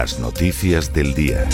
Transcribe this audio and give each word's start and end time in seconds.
Las 0.00 0.20
noticias 0.20 0.92
del 0.92 1.12
día. 1.12 1.44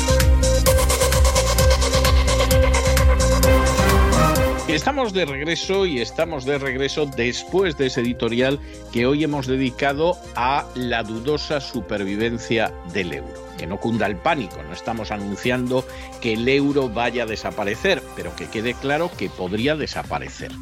Estamos 4.69 5.15
de 5.15 5.25
regreso 5.25 5.87
y 5.87 6.03
estamos 6.03 6.45
de 6.45 6.59
regreso 6.59 7.07
después 7.07 7.79
de 7.79 7.87
ese 7.87 8.03
editorial 8.03 8.61
que 8.93 9.07
hoy 9.07 9.25
hemos 9.25 9.47
dedicado 9.47 10.19
a 10.37 10.67
la 10.75 11.03
dudosa 11.03 11.59
supervivencia 11.59 12.71
del 12.93 13.15
euro. 13.15 13.44
No 13.67 13.79
cunda 13.79 14.07
el 14.07 14.17
pánico, 14.17 14.63
no 14.63 14.73
estamos 14.73 15.11
anunciando 15.11 15.85
que 16.21 16.35
el 16.35 16.49
euro 16.49 16.89
vaya 16.89 17.25
a 17.25 17.27
desaparecer, 17.27 18.03
pero 18.17 18.35
que 18.37 18.47
quede 18.47 18.75
claro 18.75 19.11
que 19.17 19.29
podría 19.29 19.77
desaparecer. 19.77 20.53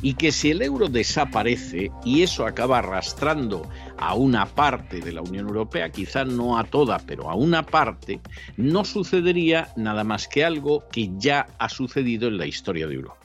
Y 0.00 0.14
que 0.14 0.32
si 0.32 0.50
el 0.50 0.62
euro 0.62 0.88
desaparece 0.88 1.90
y 2.04 2.22
eso 2.22 2.46
acaba 2.46 2.78
arrastrando 2.78 3.68
a 3.98 4.14
una 4.14 4.46
parte 4.46 5.00
de 5.00 5.12
la 5.12 5.22
Unión 5.22 5.46
Europea, 5.48 5.90
quizá 5.90 6.24
no 6.24 6.58
a 6.58 6.64
toda, 6.64 6.98
pero 6.98 7.30
a 7.30 7.34
una 7.34 7.64
parte, 7.64 8.20
no 8.56 8.84
sucedería 8.84 9.68
nada 9.76 10.04
más 10.04 10.28
que 10.28 10.44
algo 10.44 10.84
que 10.90 11.10
ya 11.18 11.46
ha 11.58 11.68
sucedido 11.68 12.28
en 12.28 12.38
la 12.38 12.46
historia 12.46 12.86
de 12.86 12.94
Europa 12.94 13.21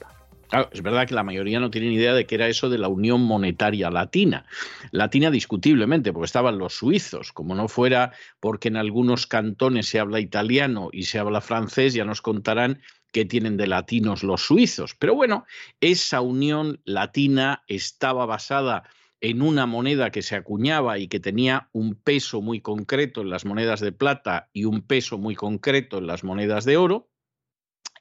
es 0.72 0.82
verdad 0.82 1.06
que 1.06 1.14
la 1.14 1.24
mayoría 1.24 1.60
no 1.60 1.70
tienen 1.70 1.92
idea 1.92 2.14
de 2.14 2.26
qué 2.26 2.36
era 2.36 2.48
eso 2.48 2.68
de 2.68 2.78
la 2.78 2.88
Unión 2.88 3.22
Monetaria 3.22 3.90
Latina. 3.90 4.46
Latina 4.90 5.30
discutiblemente, 5.30 6.12
porque 6.12 6.26
estaban 6.26 6.58
los 6.58 6.74
suizos, 6.74 7.32
como 7.32 7.54
no 7.54 7.68
fuera 7.68 8.12
porque 8.40 8.68
en 8.68 8.76
algunos 8.76 9.26
cantones 9.26 9.88
se 9.88 10.00
habla 10.00 10.20
italiano 10.20 10.88
y 10.92 11.04
se 11.04 11.18
habla 11.18 11.40
francés, 11.40 11.94
ya 11.94 12.04
nos 12.04 12.22
contarán 12.22 12.80
qué 13.12 13.24
tienen 13.24 13.56
de 13.56 13.66
latinos 13.66 14.22
los 14.22 14.42
suizos. 14.42 14.94
Pero 14.94 15.14
bueno, 15.14 15.44
esa 15.80 16.20
Unión 16.20 16.80
Latina 16.84 17.64
estaba 17.66 18.26
basada 18.26 18.84
en 19.20 19.42
una 19.42 19.66
moneda 19.66 20.10
que 20.10 20.22
se 20.22 20.36
acuñaba 20.36 20.98
y 20.98 21.08
que 21.08 21.20
tenía 21.20 21.68
un 21.72 21.94
peso 21.94 22.40
muy 22.40 22.60
concreto 22.60 23.20
en 23.20 23.30
las 23.30 23.44
monedas 23.44 23.80
de 23.80 23.92
plata 23.92 24.48
y 24.52 24.64
un 24.64 24.82
peso 24.82 25.18
muy 25.18 25.34
concreto 25.34 25.98
en 25.98 26.06
las 26.06 26.22
monedas 26.22 26.64
de 26.64 26.76
oro. 26.76 27.08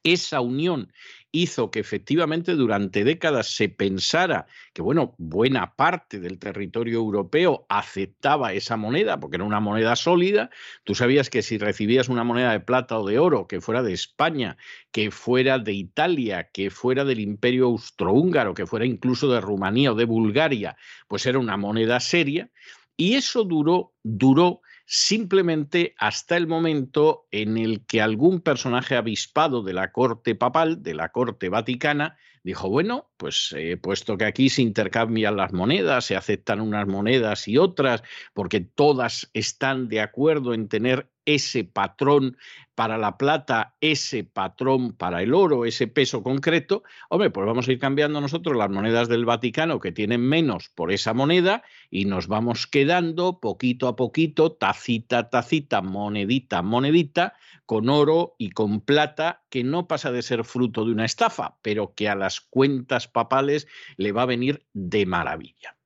Esa 0.03 0.41
unión 0.41 0.94
hizo 1.32 1.72
que 1.72 1.80
efectivamente 1.80 2.54
durante 2.54 3.04
décadas 3.04 3.48
se 3.48 3.70
pensara 3.70 4.48
que, 4.74 4.82
bueno, 4.82 5.14
buena 5.18 5.76
parte 5.76 6.20
del 6.20 6.40
territorio 6.40 7.00
europeo 7.00 7.66
aceptaba 7.70 8.54
esa 8.54 8.78
moneda, 8.78 9.20
porque 9.20 9.36
era 9.38 9.44
una 9.44 9.60
moneda 9.60 9.96
sólida. 9.96 10.50
Tú 10.84 10.96
sabías 10.96 11.30
que 11.30 11.42
si 11.42 11.57
recibías 11.57 12.10
una 12.10 12.24
moneda 12.24 12.51
de 12.51 12.60
plata 12.60 12.98
o 12.98 13.06
de 13.06 13.19
oro 13.19 13.48
que 13.48 13.62
fuera 13.62 13.84
de 13.84 13.94
España, 13.94 14.57
que 14.92 15.12
fuera 15.12 15.60
de 15.60 15.74
Italia, 15.74 16.50
que 16.51 16.69
fuera 16.69 17.06
del 17.06 17.19
Imperio 17.19 17.66
Austrohúngaro, 17.66 18.54
que 18.54 18.66
fuera 18.66 18.86
incluso 18.86 19.31
de 19.31 19.42
Rumanía 19.42 19.92
o 19.92 19.96
de 19.96 20.06
Bulgaria, 20.06 20.78
pues 21.07 21.25
era 21.25 21.40
una 21.40 21.57
moneda 21.57 22.00
seria. 22.00 22.50
Y 22.96 23.13
eso 23.13 23.44
duró, 23.44 23.94
duró 24.01 24.62
simplemente 24.89 25.94
hasta 25.98 26.38
el 26.38 26.48
momento 26.48 27.28
en 27.30 27.57
el 27.57 27.86
que 27.86 28.01
algún 28.01 28.39
personaje 28.39 28.95
avispado 28.95 29.62
de 29.62 29.74
la 29.74 29.92
corte 29.92 30.34
papal, 30.34 30.81
de 30.81 30.94
la 30.95 31.10
corte 31.10 31.50
vaticana, 31.50 32.18
dijo, 32.42 32.69
bueno, 32.69 33.12
pues 33.18 33.54
eh, 33.57 33.75
puesto 33.75 34.18
que 34.18 34.24
aquí 34.24 34.48
se 34.50 34.62
intercambian 34.62 35.36
las 35.36 35.51
monedas, 35.51 36.06
se 36.06 36.16
aceptan 36.16 36.62
unas 36.62 36.88
monedas 36.88 37.50
y 37.50 37.57
otras, 37.57 38.01
porque 38.34 38.62
todas 38.62 39.30
están 39.34 39.89
de 39.89 40.00
acuerdo 40.00 40.54
en 40.54 40.69
tener 40.69 41.10
ese 41.27 41.65
patrón 41.65 42.38
para 42.74 42.97
la 42.97 43.18
plata, 43.18 43.75
ese 43.81 44.24
patrón 44.24 44.94
para 44.94 45.21
el 45.21 45.33
oro, 45.33 45.65
ese 45.65 45.88
peso 45.88 46.24
concreto, 46.24 46.83
hombre, 47.09 47.29
pues 47.29 47.45
vamos 47.45 47.68
a 47.68 47.71
ir 47.71 47.79
cambiando 47.79 48.21
nosotros 48.21 48.56
las 48.56 48.69
monedas 48.69 49.09
del 49.09 49.25
Vaticano 49.25 49.79
que 49.79 49.91
tienen 49.91 50.21
menos 50.21 50.69
por 50.69 50.91
esa 50.91 51.13
moneda 51.13 51.63
y 51.91 52.06
nos 52.06 52.27
vamos 52.27 52.65
quedando 52.65 53.39
poquito 53.39 53.88
a 53.88 53.95
poquito, 53.95 54.53
tacita, 54.53 55.29
tacita, 55.29 55.81
monedita, 55.81 56.62
monedita, 56.62 57.33
con 57.65 57.89
oro 57.89 58.35
y 58.38 58.51
con 58.51 58.79
plata, 58.79 59.44
que 59.50 59.63
no 59.63 59.88
pasa 59.88 60.12
de 60.12 60.21
ser 60.21 60.45
fruto 60.45 60.85
de 60.85 60.94
una 60.94 61.06
estafa, 61.06 61.57
pero 61.62 61.94
que 61.94 62.07
a 62.07 62.15
las 62.15 62.39
cuentas 62.39 63.09
papales 63.09 63.68
le 63.97 64.13
va 64.13 64.21
a 64.21 64.27
venir 64.27 64.65
de 64.74 65.06
maravilla. 65.06 65.76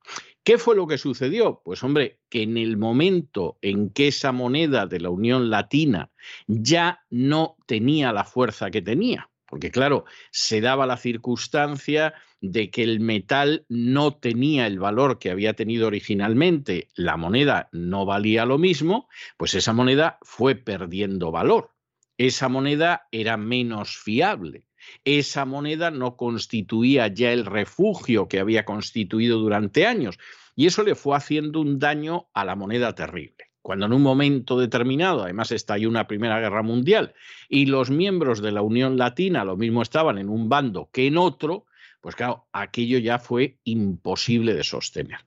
¿Qué 0.44 0.58
fue 0.58 0.76
lo 0.76 0.88
que 0.88 0.98
sucedió? 0.98 1.62
Pues 1.64 1.84
hombre, 1.84 2.20
que 2.30 2.42
en 2.42 2.58
el 2.58 2.76
momento 2.76 3.60
en 3.62 3.92
que 3.92 4.08
esa 4.08 4.32
moneda 4.32 4.88
de 4.88 5.00
la 5.00 5.12
Unión 5.12 5.52
Latina 5.52 6.12
ya 6.48 7.06
no 7.12 7.58
tenía 7.68 8.12
la 8.12 8.24
fuerza 8.24 8.72
que 8.72 8.82
tenía, 8.82 9.30
porque 9.46 9.70
claro, 9.70 10.06
se 10.32 10.60
daba 10.60 10.88
la 10.88 10.98
circunstancia 10.98 12.16
de 12.40 12.72
que 12.72 12.82
el 12.82 13.02
metal 13.02 13.68
no 13.70 14.16
tenía 14.16 14.66
el 14.66 14.80
valor 14.80 15.20
que 15.20 15.30
había 15.30 15.54
tenido 15.54 15.86
originalmente, 15.86 16.90
la 16.96 17.18
moneda 17.18 17.70
no 17.72 18.08
valía 18.08 18.46
lo 18.46 18.58
mismo, 18.58 19.08
pues 19.38 19.54
esa 19.54 19.74
moneda 19.74 20.18
fue 20.24 20.56
perdiendo 20.56 21.30
valor. 21.30 21.76
Esa 22.18 22.50
moneda 22.50 23.08
era 23.12 23.38
menos 23.38 23.96
fiable 23.96 24.66
esa 25.06 25.46
moneda 25.46 25.92
no 25.92 26.16
constituía 26.16 27.08
ya 27.08 27.32
el 27.32 27.46
refugio 27.46 28.28
que 28.28 28.40
había 28.40 28.66
constituido 28.66 29.40
durante 29.40 29.86
años. 29.86 30.18
Y 30.56 30.66
eso 30.66 30.84
le 30.84 30.96
fue 30.96 31.16
haciendo 31.16 31.62
un 31.62 31.80
daño 31.80 32.28
a 32.34 32.46
la 32.46 32.56
moneda 32.56 32.94
terrible. 32.94 33.52
Cuando 33.62 33.86
en 33.86 33.94
un 33.94 34.02
momento 34.02 34.60
determinado, 34.60 35.24
además 35.24 35.52
estalló 35.52 35.88
una 35.88 36.08
Primera 36.08 36.40
Guerra 36.40 36.64
Mundial, 36.64 37.14
y 37.48 37.68
los 37.68 37.92
miembros 37.92 38.42
de 38.42 38.52
la 38.52 38.64
Unión 38.64 38.98
Latina 38.98 39.46
lo 39.46 39.56
mismo 39.56 39.84
estaban 39.84 40.18
en 40.18 40.30
un 40.30 40.50
bando 40.50 40.90
que 40.92 41.06
en 41.06 41.18
otro, 41.18 41.66
pues 42.02 42.16
claro, 42.16 42.48
aquello 42.52 42.98
ya 42.98 43.20
fue 43.20 43.60
imposible 43.64 44.56
de 44.56 44.64
sostener. 44.64 45.20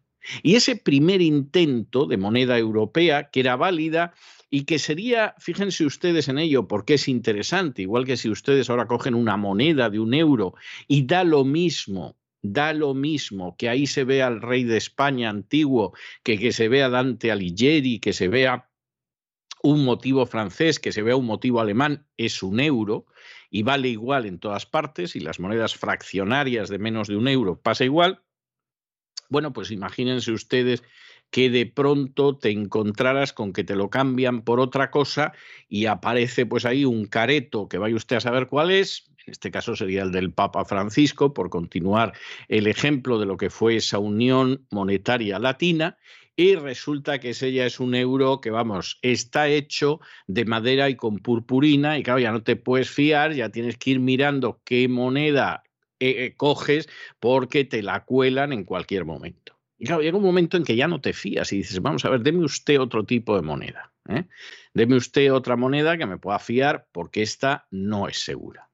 Y 0.43 0.57
ese 0.57 0.77
primer 0.77 1.21
intento 1.21 2.07
de 2.07 2.17
moneda 2.17 2.59
europea, 2.59 3.31
que 3.31 3.41
era 3.41 3.57
válida, 3.57 4.15
y 4.51 4.65
que 4.65 4.79
sería, 4.79 5.35
fíjense 5.39 5.85
ustedes 5.85 6.29
en 6.29 6.39
ello, 6.39 6.69
porque 6.69 6.95
es 6.95 7.09
interesante, 7.09 7.83
igual 7.83 8.05
que 8.05 8.17
si 8.17 8.29
ustedes 8.29 8.71
ahora 8.71 8.87
cogen 8.87 9.15
una 9.15 9.37
moneda 9.37 9.91
de 9.91 9.99
un 9.99 10.15
euro 10.15 10.55
y 10.87 11.07
da 11.07 11.25
lo 11.25 11.45
mismo, 11.45 12.17
da 12.41 12.73
lo 12.73 12.95
mismo, 12.95 13.57
que 13.57 13.69
ahí 13.69 13.87
se 13.87 14.05
vea 14.05 14.27
al 14.27 14.43
rey 14.43 14.65
de 14.65 14.77
España 14.77 15.31
antiguo, 15.31 15.95
que 16.23 16.39
que 16.39 16.53
se 16.53 16.69
vea 16.69 16.89
Dante 16.89 17.33
Alighieri, 17.33 17.99
que 17.99 18.13
se 18.13 18.29
vea 18.29 18.71
un 19.63 19.83
motivo 19.83 20.27
francés, 20.27 20.79
que 20.79 20.93
se 20.93 21.03
vea 21.03 21.17
un 21.17 21.25
motivo 21.25 21.59
alemán, 21.59 22.07
es 22.19 22.43
un 22.43 22.61
euro 22.61 23.07
y 23.49 23.63
vale 23.63 23.89
igual 23.89 24.27
en 24.27 24.39
todas 24.39 24.67
partes 24.67 25.17
y 25.17 25.21
las 25.21 25.41
monedas 25.41 25.75
fraccionarias 25.75 26.69
de 26.69 26.79
menos 26.79 27.09
de 27.09 27.17
un 27.17 27.29
euro 27.29 27.61
pasa 27.61 27.85
igual. 27.85 28.24
Bueno, 29.29 29.53
pues 29.53 29.71
imagínense 29.71 30.33
ustedes 30.33 30.83
que 31.31 31.51
de 31.51 31.67
pronto 31.67 32.37
te 32.37 32.51
encontraras 32.51 33.33
con 33.33 33.53
que 33.53 33.65
te 33.65 33.75
lo 33.75 33.91
cambian 33.91 34.43
por 34.43 34.61
otra 34.61 34.93
cosa 34.93 35.33
y 35.69 35.87
aparece 35.87 36.47
pues 36.47 36.65
ahí 36.65 36.85
un 36.85 37.07
careto 37.07 37.69
que 37.69 37.79
vaya 37.79 37.97
usted 37.97 38.17
a 38.17 38.21
saber 38.21 38.47
cuál 38.47 38.71
es, 38.71 39.11
en 39.27 39.33
este 39.33 39.51
caso 39.51 39.75
sería 39.75 40.03
el 40.03 40.13
del 40.13 40.33
Papa 40.33 40.65
Francisco, 40.65 41.35
por 41.35 41.51
continuar 41.51 42.13
el 42.49 42.69
ejemplo 42.69 43.19
de 43.19 43.27
lo 43.27 43.37
que 43.37 43.51
fue 43.51 43.77
esa 43.77 43.99
unión 43.99 44.65
monetaria 44.71 45.41
latina, 45.41 45.97
y 46.37 46.55
resulta 46.55 47.19
que 47.19 47.33
ya 47.33 47.67
es 47.67 47.81
un 47.81 47.97
euro 47.97 48.41
que, 48.41 48.51
vamos, 48.51 48.99
está 49.03 49.49
hecho 49.49 50.01
de 50.29 50.45
madera 50.45 50.89
y 50.89 50.95
con 50.95 51.19
purpurina, 51.19 51.99
y 51.99 52.05
claro, 52.05 52.21
ya 52.21 52.31
no 52.31 52.45
te 52.45 52.55
puedes 52.55 52.91
fiar, 52.91 53.33
ya 53.33 53.49
tienes 53.49 53.77
que 53.77 53.91
ir 53.91 53.99
mirando 53.99 54.61
qué 54.65 54.87
moneda 54.87 55.64
eh, 56.05 56.25
eh, 56.25 56.35
coges 56.37 56.89
porque 57.21 57.65
te 57.65 57.83
la 57.83 58.05
cuelan 58.05 58.53
en 58.53 58.65
cualquier 58.65 59.05
momento. 59.05 59.59
Y 59.79 59.87
claro, 59.87 60.03
llega 60.03 60.17
un 60.17 60.25
momento 60.25 60.57
en 60.57 60.65
que 60.65 60.77
ya 60.77 60.87
no 60.87 61.01
te 61.01 61.13
fías 61.13 61.53
y 61.53 61.59
dices, 61.59 61.81
vamos 61.81 62.05
a 62.05 62.11
ver, 62.11 62.21
deme 62.21 62.45
usted 62.45 62.81
otro 62.81 63.05
tipo 63.05 63.35
de 63.37 63.43
moneda. 63.43 63.93
¿eh? 64.09 64.25
Deme 64.73 64.97
usted 64.97 65.33
otra 65.33 65.57
moneda 65.57 65.97
que 65.97 66.07
me 66.07 66.19
pueda 66.19 66.39
fiar 66.39 66.89
porque 66.93 67.23
esta 67.23 67.67
no 67.71 68.09
es 68.09 68.19
segura. 68.19 68.69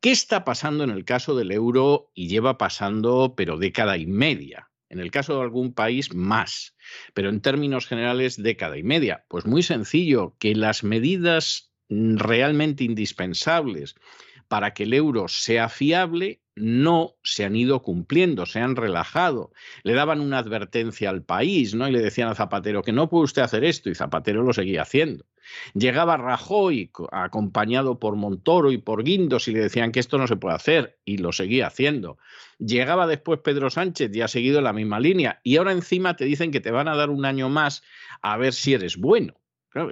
¿Qué 0.00 0.10
está 0.10 0.44
pasando 0.44 0.84
en 0.84 0.90
el 0.90 1.04
caso 1.04 1.34
del 1.34 1.50
euro 1.50 2.10
y 2.12 2.28
lleva 2.28 2.58
pasando, 2.58 3.34
pero 3.36 3.56
década 3.56 3.96
y 3.96 4.06
media? 4.06 4.70
En 4.90 5.00
el 5.00 5.10
caso 5.10 5.36
de 5.36 5.42
algún 5.42 5.72
país, 5.72 6.14
más. 6.14 6.76
Pero 7.14 7.30
en 7.30 7.40
términos 7.40 7.86
generales, 7.86 8.40
década 8.40 8.76
y 8.76 8.82
media. 8.82 9.24
Pues 9.28 9.46
muy 9.46 9.62
sencillo, 9.62 10.36
que 10.38 10.54
las 10.54 10.84
medidas 10.84 11.72
realmente 11.88 12.84
indispensables 12.84 13.94
para 14.48 14.74
que 14.74 14.84
el 14.84 14.94
euro 14.94 15.28
sea 15.28 15.68
fiable 15.68 16.43
no 16.56 17.16
se 17.22 17.44
han 17.44 17.56
ido 17.56 17.82
cumpliendo, 17.82 18.46
se 18.46 18.60
han 18.60 18.76
relajado. 18.76 19.52
Le 19.82 19.94
daban 19.94 20.20
una 20.20 20.38
advertencia 20.38 21.10
al 21.10 21.22
país, 21.22 21.74
¿no? 21.74 21.88
Y 21.88 21.92
le 21.92 22.00
decían 22.00 22.28
a 22.28 22.34
Zapatero 22.34 22.82
que 22.82 22.92
no 22.92 23.08
puede 23.08 23.24
usted 23.24 23.42
hacer 23.42 23.64
esto, 23.64 23.90
y 23.90 23.94
Zapatero 23.94 24.42
lo 24.42 24.52
seguía 24.52 24.82
haciendo. 24.82 25.24
Llegaba 25.74 26.16
Rajoy 26.16 26.90
acompañado 27.12 27.98
por 27.98 28.16
Montoro 28.16 28.72
y 28.72 28.78
por 28.78 29.04
Guindos 29.04 29.48
y 29.48 29.52
le 29.52 29.60
decían 29.60 29.92
que 29.92 30.00
esto 30.00 30.16
no 30.16 30.26
se 30.26 30.36
puede 30.36 30.54
hacer 30.54 30.98
y 31.04 31.18
lo 31.18 31.32
seguía 31.32 31.66
haciendo. 31.66 32.18
Llegaba 32.58 33.06
después 33.06 33.40
Pedro 33.40 33.70
Sánchez 33.70 34.14
y 34.14 34.22
ha 34.22 34.28
seguido 34.28 34.60
la 34.60 34.72
misma 34.72 35.00
línea 35.00 35.40
y 35.42 35.56
ahora 35.56 35.72
encima 35.72 36.16
te 36.16 36.24
dicen 36.24 36.50
que 36.50 36.60
te 36.60 36.70
van 36.70 36.88
a 36.88 36.96
dar 36.96 37.10
un 37.10 37.24
año 37.24 37.48
más 37.48 37.82
a 38.22 38.36
ver 38.36 38.54
si 38.54 38.74
eres 38.74 38.96
bueno. 38.96 39.34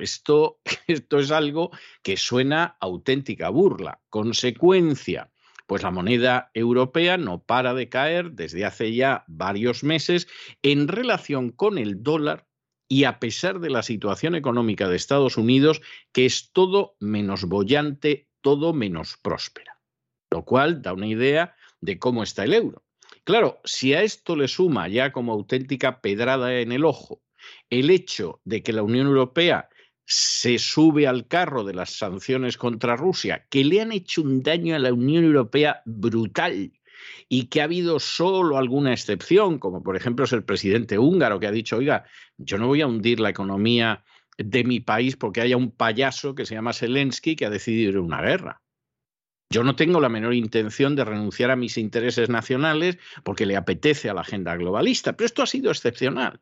esto, 0.01 0.61
esto 0.87 1.19
es 1.19 1.31
algo 1.31 1.71
que 2.03 2.17
suena 2.17 2.77
auténtica 2.81 3.49
burla. 3.51 4.01
Consecuencia, 4.09 5.31
pues 5.67 5.83
la 5.83 5.91
moneda 5.91 6.51
europea 6.55 7.17
no 7.17 7.43
para 7.43 7.75
de 7.75 7.89
caer 7.89 8.33
desde 8.33 8.65
hace 8.65 8.95
ya 8.95 9.25
varios 9.29 9.85
meses 9.85 10.29
en 10.63 10.89
relación 10.89 11.51
con 11.51 11.79
el 11.79 12.03
dólar 12.03 12.47
y 12.89 13.05
a 13.05 13.19
pesar 13.19 13.61
de 13.61 13.71
la 13.71 13.83
situación 13.83 14.35
económica 14.35 14.89
de 14.89 14.97
Estados 14.97 15.39
Unidos, 15.39 15.81
que 16.13 16.27
es 16.27 16.53
todo 16.53 16.97
menos 17.01 17.45
bollante, 17.45 18.29
todo 18.43 18.75
menos 18.75 19.17
próspera. 19.23 19.81
Lo 20.31 20.45
cual 20.45 20.83
da 20.83 20.93
una 20.93 21.07
idea 21.07 21.55
de 21.81 21.99
cómo 21.99 22.23
está 22.23 22.45
el 22.45 22.53
euro. 22.53 22.85
Claro, 23.25 23.61
si 23.65 23.95
a 23.95 24.03
esto 24.03 24.37
le 24.37 24.49
suma 24.49 24.89
ya 24.89 25.13
como 25.13 25.33
auténtica 25.33 26.01
pedrada 26.01 26.61
en 26.61 26.73
el 26.73 26.85
ojo 26.85 27.23
el 27.71 27.91
hecho 27.91 28.41
de 28.45 28.63
que 28.63 28.73
la 28.73 28.83
Unión 28.83 29.07
Europea 29.07 29.69
se 30.13 30.59
sube 30.59 31.07
al 31.07 31.27
carro 31.27 31.65
de 31.65 31.73
las 31.73 31.91
sanciones 31.91 32.59
contra 32.59 32.97
Rusia, 32.97 33.47
que 33.49 33.65
le 33.65 33.81
han 33.81 33.93
hecho 33.93 34.23
un 34.23 34.43
daño 34.43 34.77
a 34.77 34.79
la 34.79 34.93
Unión 34.93 35.25
Europea 35.25 35.83
brutal 35.87 36.73
y 37.29 37.47
que 37.47 37.61
ha 37.61 37.65
habido 37.65 37.99
solo 37.99 38.59
alguna 38.59 38.93
excepción, 38.93 39.59
como 39.59 39.83
por 39.83 39.97
ejemplo 39.97 40.27
es 40.27 40.33
el 40.33 40.45
presidente 40.45 40.99
húngaro 40.99 41.41
que 41.41 41.47
ha 41.47 41.53
dicho, 41.53 41.79
oiga, 41.79 42.05
yo 42.37 42.59
no 42.59 42.67
voy 42.67 42.83
a 42.83 42.87
hundir 42.87 43.21
la 43.21 43.31
economía 43.31 44.05
de 44.37 44.65
mi 44.65 44.81
país 44.81 45.17
porque 45.17 45.41
haya 45.41 45.57
un 45.57 45.71
payaso 45.71 46.35
que 46.35 46.45
se 46.45 46.55
llama 46.55 46.75
Zelensky 46.75 47.35
que 47.35 47.47
ha 47.47 47.51
decidido 47.51 47.91
ir 47.91 47.97
a 47.97 48.03
una 48.03 48.21
guerra. 48.21 48.63
Yo 49.51 49.65
no 49.65 49.77
tengo 49.77 50.01
la 50.01 50.09
menor 50.09 50.35
intención 50.35 50.95
de 50.95 51.05
renunciar 51.05 51.51
a 51.51 51.57
mis 51.57 51.79
intereses 51.79 52.29
nacionales 52.29 52.99
porque 53.25 53.47
le 53.47 53.57
apetece 53.57 54.11
a 54.11 54.15
la 54.15 54.23
agenda 54.23 54.57
globalista, 54.57 55.15
pero 55.15 55.27
esto 55.27 55.43
ha 55.43 55.47
sido 55.47 55.71
excepcional 55.71 56.41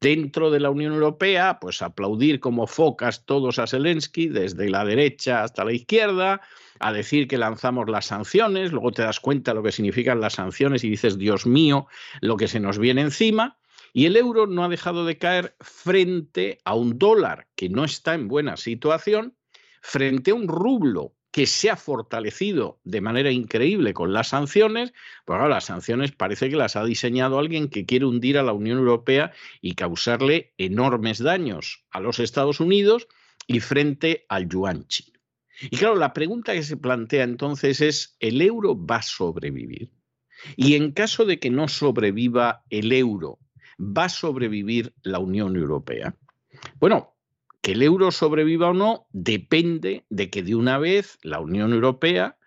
dentro 0.00 0.50
de 0.50 0.60
la 0.60 0.70
Unión 0.70 0.92
Europea, 0.92 1.58
pues 1.60 1.82
aplaudir 1.82 2.40
como 2.40 2.66
focas 2.66 3.24
todos 3.24 3.58
a 3.58 3.66
Zelensky, 3.66 4.28
desde 4.28 4.70
la 4.70 4.84
derecha 4.84 5.42
hasta 5.42 5.64
la 5.64 5.72
izquierda, 5.72 6.40
a 6.78 6.92
decir 6.92 7.26
que 7.26 7.38
lanzamos 7.38 7.88
las 7.88 8.06
sanciones, 8.06 8.72
luego 8.72 8.92
te 8.92 9.02
das 9.02 9.20
cuenta 9.20 9.54
lo 9.54 9.62
que 9.62 9.72
significan 9.72 10.20
las 10.20 10.34
sanciones 10.34 10.84
y 10.84 10.90
dices, 10.90 11.18
Dios 11.18 11.46
mío, 11.46 11.88
lo 12.20 12.36
que 12.36 12.48
se 12.48 12.60
nos 12.60 12.78
viene 12.78 13.00
encima. 13.00 13.58
Y 13.92 14.06
el 14.06 14.16
euro 14.16 14.46
no 14.46 14.64
ha 14.64 14.68
dejado 14.68 15.04
de 15.04 15.18
caer 15.18 15.56
frente 15.60 16.58
a 16.64 16.74
un 16.74 16.98
dólar 16.98 17.48
que 17.56 17.68
no 17.68 17.84
está 17.84 18.14
en 18.14 18.28
buena 18.28 18.56
situación, 18.56 19.34
frente 19.80 20.30
a 20.30 20.34
un 20.34 20.46
rublo 20.46 21.14
que 21.30 21.46
se 21.46 21.70
ha 21.70 21.76
fortalecido 21.76 22.80
de 22.84 23.00
manera 23.00 23.30
increíble 23.30 23.92
con 23.92 24.12
las 24.12 24.28
sanciones, 24.28 24.92
pues 25.24 25.38
ahora 25.38 25.54
las 25.54 25.66
sanciones 25.66 26.12
parece 26.12 26.48
que 26.48 26.56
las 26.56 26.76
ha 26.76 26.84
diseñado 26.84 27.38
alguien 27.38 27.68
que 27.68 27.84
quiere 27.84 28.06
hundir 28.06 28.38
a 28.38 28.42
la 28.42 28.52
Unión 28.52 28.78
Europea 28.78 29.32
y 29.60 29.74
causarle 29.74 30.54
enormes 30.56 31.18
daños 31.18 31.84
a 31.90 32.00
los 32.00 32.18
Estados 32.18 32.60
Unidos 32.60 33.08
y 33.46 33.60
frente 33.60 34.24
al 34.28 34.48
yuan 34.48 34.86
chino. 34.86 35.18
Y 35.60 35.76
claro, 35.76 35.96
la 35.96 36.12
pregunta 36.12 36.52
que 36.52 36.62
se 36.62 36.76
plantea 36.76 37.24
entonces 37.24 37.80
es, 37.80 38.16
¿el 38.20 38.40
euro 38.40 38.76
va 38.86 38.96
a 38.96 39.02
sobrevivir? 39.02 39.90
Y 40.56 40.76
en 40.76 40.92
caso 40.92 41.24
de 41.24 41.40
que 41.40 41.50
no 41.50 41.66
sobreviva 41.66 42.64
el 42.70 42.92
euro, 42.92 43.38
¿va 43.78 44.04
a 44.04 44.08
sobrevivir 44.08 44.94
la 45.02 45.18
Unión 45.18 45.56
Europea? 45.56 46.14
Bueno, 46.78 47.17
el 47.72 47.82
euro 47.82 48.10
sobreviva 48.10 48.70
o 48.70 48.74
no 48.74 49.06
depende 49.12 50.06
de 50.08 50.30
que 50.30 50.42
de 50.42 50.54
una 50.54 50.78
vez 50.78 51.18
la 51.22 51.40
Unión 51.40 51.72
Europea 51.72 52.38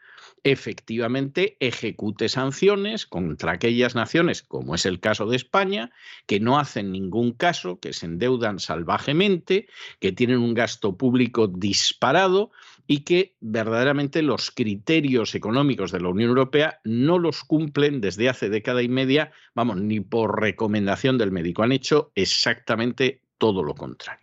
efectivamente 0.44 1.58
ejecute 1.60 2.28
sanciones 2.28 3.06
contra 3.06 3.52
aquellas 3.52 3.94
naciones, 3.94 4.42
como 4.42 4.74
es 4.74 4.88
el 4.88 5.00
caso 5.00 5.28
de 5.28 5.36
España, 5.36 5.92
que 6.26 6.40
no 6.40 6.58
hacen 6.58 6.92
ningún 6.92 7.34
caso, 7.34 7.80
que 7.80 7.94
se 7.94 8.08
endeudan 8.08 8.58
salvajemente, 8.58 9.68
que 10.00 10.12
tienen 10.12 10.40
un 10.40 10.56
gasto 10.56 10.98
público 10.98 11.48
disparado 11.48 12.50
y 12.88 13.02
que 13.02 13.36
verdaderamente 13.40 14.24
los 14.24 14.50
criterios 14.50 15.36
económicos 15.36 15.92
de 15.92 16.02
la 16.02 16.10
Unión 16.10 16.30
Europea 16.30 16.80
no 16.84 17.20
los 17.20 17.44
cumplen 17.44 18.02
desde 18.02 18.28
hace 18.28 18.50
década 18.50 18.82
y 18.82 18.90
media, 18.90 19.32
vamos, 19.54 19.78
ni 19.78 20.00
por 20.00 20.42
recomendación 20.42 21.20
del 21.20 21.32
médico. 21.32 21.62
Han 21.62 21.74
hecho 21.74 22.12
exactamente 22.16 23.22
todo 23.38 23.62
lo 23.64 23.76
contrario. 23.76 24.21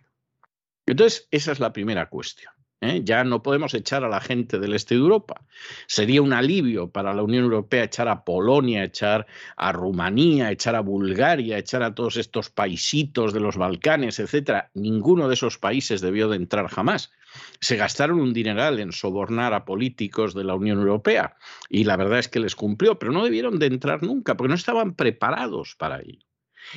Entonces, 0.91 1.27
esa 1.31 1.51
es 1.51 1.59
la 1.59 1.71
primera 1.71 2.09
cuestión. 2.09 2.51
¿eh? 2.81 3.01
Ya 3.03 3.23
no 3.23 3.43
podemos 3.43 3.73
echar 3.73 4.03
a 4.03 4.09
la 4.09 4.21
gente 4.21 4.59
del 4.59 4.73
este 4.73 4.95
de 4.95 5.01
Europa. 5.01 5.45
Sería 5.87 6.21
un 6.21 6.33
alivio 6.33 6.91
para 6.91 7.13
la 7.13 7.23
Unión 7.23 7.43
Europea 7.43 7.83
echar 7.83 8.07
a 8.07 8.23
Polonia, 8.23 8.83
echar 8.83 9.27
a 9.55 9.71
Rumanía, 9.71 10.51
echar 10.51 10.75
a 10.75 10.81
Bulgaria, 10.81 11.57
echar 11.57 11.83
a 11.83 11.93
todos 11.93 12.17
estos 12.17 12.49
paisitos 12.49 13.33
de 13.33 13.39
los 13.39 13.57
Balcanes, 13.57 14.19
etcétera. 14.19 14.71
Ninguno 14.73 15.27
de 15.27 15.35
esos 15.35 15.57
países 15.57 16.01
debió 16.01 16.29
de 16.29 16.37
entrar 16.37 16.67
jamás. 16.67 17.11
Se 17.59 17.75
gastaron 17.75 18.19
un 18.19 18.33
dineral 18.33 18.79
en 18.79 18.91
sobornar 18.91 19.53
a 19.53 19.65
políticos 19.65 20.33
de 20.33 20.43
la 20.43 20.55
Unión 20.55 20.79
Europea 20.79 21.35
y 21.69 21.83
la 21.83 21.97
verdad 21.97 22.19
es 22.19 22.27
que 22.27 22.39
les 22.39 22.55
cumplió, 22.55 22.97
pero 22.97 23.11
no 23.11 23.23
debieron 23.23 23.59
de 23.59 23.67
entrar 23.67 24.01
nunca 24.01 24.35
porque 24.35 24.49
no 24.49 24.55
estaban 24.55 24.95
preparados 24.95 25.75
para 25.77 25.99
ello. 25.99 26.25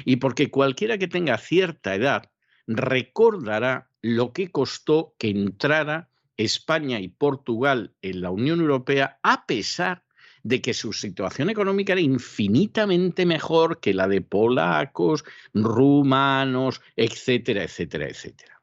Y 0.05 0.17
porque 0.17 0.51
cualquiera 0.51 0.99
que 0.99 1.09
tenga 1.09 1.39
cierta 1.39 1.95
edad 1.95 2.31
recordará 2.67 3.92
lo 4.03 4.33
que 4.33 4.51
costó 4.51 5.15
que 5.19 5.31
entrara 5.31 6.09
España 6.37 7.01
y 7.01 7.09
Portugal 7.09 7.95
en 8.03 8.21
la 8.21 8.31
Unión 8.31 8.61
Europea 8.61 9.19
a 9.23 9.47
pesar 9.47 10.05
de 10.43 10.61
que 10.61 10.75
su 10.75 10.93
situación 10.93 11.51
económica 11.51 11.93
era 11.93 12.03
infinitamente 12.03 13.25
mejor 13.27 13.79
que 13.79 13.95
la 13.95 14.09
de 14.09 14.21
polacos, 14.21 15.25
rumanos, 15.55 16.83
etcétera, 16.97 17.63
etcétera, 17.63 18.09
etcétera. 18.09 18.61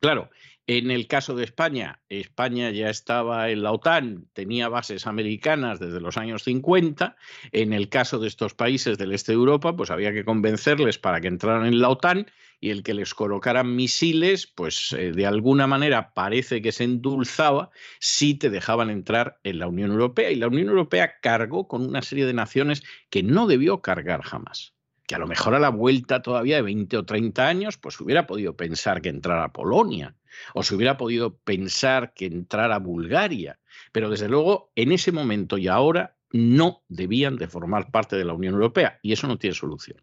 Claro, 0.00 0.30
en 0.66 0.90
el 0.90 1.06
caso 1.06 1.34
de 1.34 1.44
España, 1.44 2.00
España 2.08 2.70
ya 2.70 2.90
estaba 2.90 3.50
en 3.50 3.62
la 3.62 3.72
OTAN, 3.72 4.28
tenía 4.32 4.68
bases 4.68 5.06
americanas 5.06 5.80
desde 5.80 6.00
los 6.00 6.16
años 6.16 6.44
50. 6.44 7.16
En 7.52 7.72
el 7.72 7.88
caso 7.88 8.18
de 8.18 8.28
estos 8.28 8.54
países 8.54 8.96
del 8.96 9.12
este 9.12 9.32
de 9.32 9.36
Europa, 9.36 9.76
pues 9.76 9.90
había 9.90 10.12
que 10.12 10.24
convencerles 10.24 10.98
para 10.98 11.20
que 11.20 11.28
entraran 11.28 11.66
en 11.66 11.80
la 11.80 11.88
OTAN 11.88 12.26
y 12.60 12.70
el 12.70 12.82
que 12.82 12.94
les 12.94 13.14
colocaran 13.14 13.74
misiles, 13.74 14.46
pues 14.46 14.92
eh, 14.92 15.12
de 15.12 15.26
alguna 15.26 15.66
manera 15.66 16.12
parece 16.12 16.60
que 16.60 16.72
se 16.72 16.84
endulzaba 16.84 17.70
si 17.98 18.34
te 18.34 18.50
dejaban 18.50 18.90
entrar 18.90 19.40
en 19.44 19.58
la 19.58 19.66
Unión 19.66 19.90
Europea. 19.90 20.30
Y 20.30 20.36
la 20.36 20.48
Unión 20.48 20.68
Europea 20.68 21.20
cargó 21.20 21.66
con 21.66 21.86
una 21.86 22.02
serie 22.02 22.26
de 22.26 22.34
naciones 22.34 22.82
que 23.08 23.22
no 23.22 23.46
debió 23.46 23.80
cargar 23.80 24.22
jamás 24.22 24.74
que 25.06 25.16
a 25.16 25.18
lo 25.18 25.26
mejor 25.26 25.56
a 25.56 25.58
la 25.58 25.70
vuelta 25.70 26.22
todavía 26.22 26.54
de 26.54 26.62
20 26.62 26.96
o 26.98 27.04
30 27.04 27.48
años, 27.48 27.76
pues 27.76 28.00
hubiera 28.00 28.28
podido 28.28 28.56
pensar 28.56 29.02
que 29.02 29.08
entrara 29.08 29.52
Polonia, 29.52 30.14
o 30.54 30.62
se 30.62 30.76
hubiera 30.76 30.96
podido 30.96 31.36
pensar 31.38 32.14
que 32.14 32.26
entrara 32.26 32.78
Bulgaria, 32.78 33.58
pero 33.90 34.08
desde 34.08 34.28
luego 34.28 34.70
en 34.76 34.92
ese 34.92 35.10
momento 35.10 35.58
y 35.58 35.66
ahora 35.66 36.16
no 36.30 36.84
debían 36.88 37.38
de 37.38 37.48
formar 37.48 37.90
parte 37.90 38.14
de 38.14 38.24
la 38.24 38.34
Unión 38.34 38.54
Europea, 38.54 39.00
y 39.02 39.10
eso 39.10 39.26
no 39.26 39.36
tiene 39.36 39.56
solución. 39.56 40.00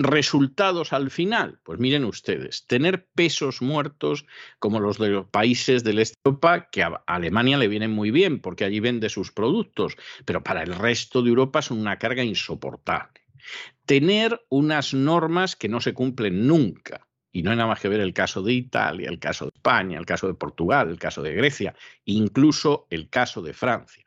Resultados 0.00 0.92
al 0.92 1.10
final, 1.10 1.58
pues 1.64 1.80
miren 1.80 2.04
ustedes, 2.04 2.68
tener 2.68 3.08
pesos 3.16 3.60
muertos 3.60 4.26
como 4.60 4.78
los 4.78 4.96
de 4.96 5.08
los 5.08 5.26
países 5.26 5.82
del 5.82 5.98
este 5.98 6.14
de 6.14 6.28
Europa, 6.30 6.68
que 6.70 6.84
a 6.84 7.02
Alemania 7.08 7.58
le 7.58 7.66
vienen 7.66 7.90
muy 7.90 8.12
bien 8.12 8.38
porque 8.38 8.64
allí 8.64 8.78
vende 8.78 9.08
sus 9.08 9.32
productos, 9.32 9.96
pero 10.24 10.44
para 10.44 10.62
el 10.62 10.72
resto 10.76 11.20
de 11.20 11.30
Europa 11.30 11.62
son 11.62 11.80
una 11.80 11.98
carga 11.98 12.22
insoportable. 12.22 13.20
Tener 13.86 14.40
unas 14.50 14.94
normas 14.94 15.56
que 15.56 15.68
no 15.68 15.80
se 15.80 15.94
cumplen 15.94 16.46
nunca. 16.46 17.08
Y 17.32 17.42
no 17.42 17.50
hay 17.50 17.56
nada 17.56 17.68
más 17.68 17.80
que 17.80 17.88
ver 17.88 18.00
el 18.00 18.14
caso 18.14 18.40
de 18.40 18.52
Italia, 18.52 19.08
el 19.08 19.18
caso 19.18 19.46
de 19.46 19.52
España, 19.52 19.98
el 19.98 20.06
caso 20.06 20.28
de 20.28 20.34
Portugal, 20.34 20.90
el 20.90 20.98
caso 21.00 21.22
de 21.22 21.34
Grecia, 21.34 21.74
incluso 22.04 22.86
el 22.90 23.10
caso 23.10 23.42
de 23.42 23.52
Francia. 23.52 24.04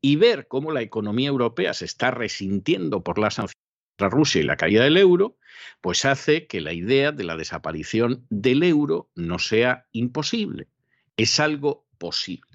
Y 0.00 0.14
ver 0.14 0.46
cómo 0.46 0.70
la 0.70 0.82
economía 0.82 1.28
europea 1.28 1.74
se 1.74 1.86
está 1.86 2.12
resintiendo 2.12 3.02
por 3.02 3.18
las 3.18 3.34
sanciones 3.34 3.63
Rusia 3.98 4.40
y 4.40 4.44
la 4.44 4.56
caída 4.56 4.84
del 4.84 4.96
euro, 4.96 5.36
pues 5.80 6.04
hace 6.04 6.46
que 6.46 6.60
la 6.60 6.72
idea 6.72 7.12
de 7.12 7.24
la 7.24 7.36
desaparición 7.36 8.26
del 8.30 8.62
euro 8.62 9.10
no 9.14 9.38
sea 9.38 9.86
imposible. 9.92 10.68
Es 11.16 11.40
algo 11.40 11.86
posible. 11.98 12.50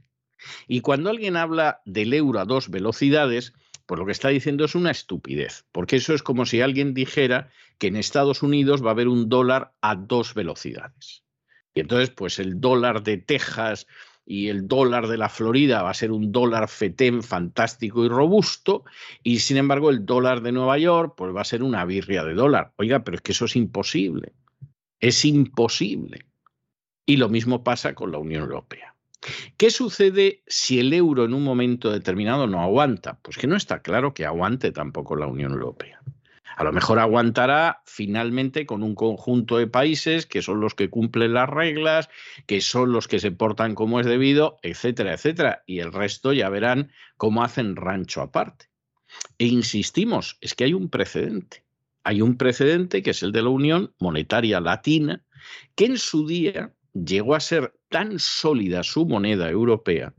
Y 0.68 0.82
cuando 0.82 1.10
alguien 1.10 1.36
habla 1.36 1.82
del 1.86 2.14
euro 2.14 2.40
a 2.40 2.46
dos 2.46 2.70
velocidades, 2.70 3.54
pues 3.86 4.00
lo 4.00 4.06
que 4.06 4.12
está 4.12 4.30
diciendo 4.30 4.66
es 4.66 4.76
una 4.76 4.92
estupidez, 4.92 5.66
porque 5.72 5.96
eso 5.96 6.14
es 6.14 6.24
como 6.24 6.46
si 6.46 6.62
alguien 6.62 6.94
dijera 6.94 7.50
que 7.78 7.88
en 7.88 7.96
Estados 7.96 8.44
Unidos 8.44 8.84
va 8.84 8.90
a 8.90 8.92
haber 8.92 9.08
un 9.08 9.30
dólar 9.30 9.74
a 9.82 9.96
dos 9.96 10.34
velocidades. 10.34 11.24
Y 11.74 11.82
entonces, 11.82 12.10
pues 12.10 12.40
el 12.40 12.60
dólar 12.60 13.04
de 13.04 13.18
Texas 13.18 13.88
y 14.30 14.50
el 14.50 14.68
dólar 14.68 15.08
de 15.08 15.18
la 15.18 15.28
Florida 15.28 15.82
va 15.82 15.90
a 15.90 15.96
ser 15.96 16.12
un 16.12 16.32
dólar 16.32 16.70
fetén 16.70 17.24
fantástico 17.24 18.06
y 18.06 18.10
robusto, 18.10 18.84
y 19.24 19.40
sin 19.40 19.58
embargo 19.58 19.90
el 19.90 20.06
dólar 20.06 20.44
de 20.44 20.52
Nueva 20.52 20.78
York 20.78 21.16
pues 21.18 21.36
va 21.36 21.42
a 21.42 21.46
ser 21.46 21.64
una 21.64 21.84
birria 21.84 22.24
de 22.24 22.36
dólar. 22.36 22.72
Oiga, 22.76 23.04
pero 23.04 23.16
es 23.16 23.22
que 23.22 23.32
eso 23.32 23.46
es 23.46 23.56
imposible. 23.56 24.34
Es 25.00 25.26
imposible. 25.26 26.28
Y 27.08 27.18
lo 27.18 27.28
mismo 27.28 27.64
pasa 27.64 27.96
con 27.96 28.12
la 28.12 28.20
Unión 28.20 28.44
Europea. 28.44 28.94
¿Qué 29.58 29.72
sucede 29.72 30.44
si 30.46 30.80
el 30.80 30.94
euro 30.94 31.26
en 31.26 31.34
un 31.34 31.44
momento 31.44 31.90
determinado 31.90 32.46
no 32.46 32.62
aguanta? 32.62 33.18
Pues 33.24 33.36
que 33.36 33.48
no 33.48 33.56
está 33.56 33.82
claro 33.82 34.14
que 34.14 34.28
aguante 34.28 34.72
tampoco 34.72 35.16
la 35.16 35.26
Unión 35.26 35.54
Europea. 35.54 36.02
A 36.60 36.66
lo 36.66 36.74
mejor 36.74 37.00
aguantará 37.00 37.82
finalmente 37.86 38.66
con 38.66 38.84
un 38.84 38.94
conjunto 38.94 39.56
de 39.56 39.68
países 39.68 40.26
que 40.26 40.42
son 40.42 40.60
los 40.60 40.76
que 40.76 40.90
cumplen 40.90 41.34
las 41.34 41.48
reglas, 41.48 42.10
que 42.48 42.60
son 42.60 42.92
los 42.92 43.08
que 43.08 43.20
se 43.22 43.32
portan 43.32 43.76
como 43.76 44.02
es 44.02 44.06
debido, 44.06 44.58
etcétera, 44.62 45.14
etcétera. 45.14 45.64
Y 45.66 45.80
el 45.80 45.94
resto 45.94 46.34
ya 46.34 46.50
verán 46.50 46.92
cómo 47.16 47.46
hacen 47.46 47.78
rancho 47.78 48.22
aparte. 48.22 48.66
E 49.38 49.46
insistimos, 49.46 50.38
es 50.42 50.54
que 50.54 50.66
hay 50.66 50.74
un 50.74 50.90
precedente. 50.90 51.64
Hay 52.04 52.22
un 52.22 52.36
precedente 52.36 53.04
que 53.04 53.12
es 53.12 53.24
el 53.24 53.32
de 53.32 53.44
la 53.44 53.50
Unión 53.50 53.94
Monetaria 53.98 54.60
Latina, 54.60 55.24
que 55.76 55.86
en 55.86 55.98
su 55.98 56.28
día 56.28 56.74
llegó 56.92 57.36
a 57.36 57.40
ser 57.40 57.74
tan 57.88 58.20
sólida 58.20 58.84
su 58.84 59.06
moneda 59.06 59.50
europea 59.50 60.14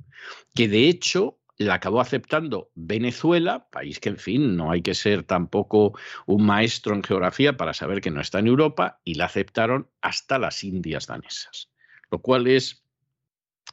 que 0.55 0.69
de 0.69 0.89
hecho 0.89 1.39
la 1.61 1.75
acabó 1.75 2.01
aceptando 2.01 2.71
Venezuela, 2.75 3.69
país 3.71 4.01
que, 4.01 4.09
en 4.09 4.17
fin, 4.17 4.57
no 4.57 4.71
hay 4.71 4.81
que 4.81 4.95
ser 4.95 5.25
tampoco 5.25 5.93
un 6.25 6.47
maestro 6.47 6.95
en 6.95 7.03
geografía 7.03 7.59
para 7.59 7.75
saber 7.75 8.01
que 8.01 8.11
no 8.11 8.23
está 8.23 8.39
en 8.39 8.47
Europa, 8.47 8.99
y 9.05 9.15
la 9.15 9.27
aceptaron 9.27 9.91
hasta 10.01 10.39
las 10.39 10.65
Indias 10.65 11.07
danesas, 11.07 11.71
lo 12.11 12.21
cual 12.21 12.47
es 12.47 12.83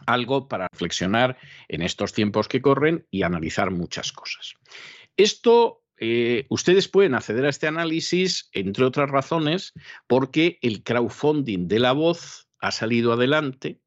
algo 0.06 0.50
para 0.50 0.67
reflexionar 0.70 1.38
en 1.70 1.82
estos 1.82 2.12
tiempos 2.12 2.50
que 2.50 2.62
corren 2.62 3.08
y 3.10 3.24
analizar 3.24 3.72
muchas 3.72 4.12
cosas. 4.12 4.56
Esto 5.15 5.86
eh, 5.98 6.46
ustedes 6.50 6.89
pueden 6.89 7.15
acceder 7.15 7.46
a 7.46 7.50
este 7.50 7.67
análisis, 7.67 8.50
entre 8.51 8.84
otras 8.84 9.10
razones, 9.10 9.72
porque 10.08 10.60
el 10.62 10.84
crowdfunding 10.84 11.70
de 11.70 11.79
la 11.79 11.94
voz 11.94 12.50
ha 12.60 12.72
salido 12.72 13.13
adelante 13.13 13.79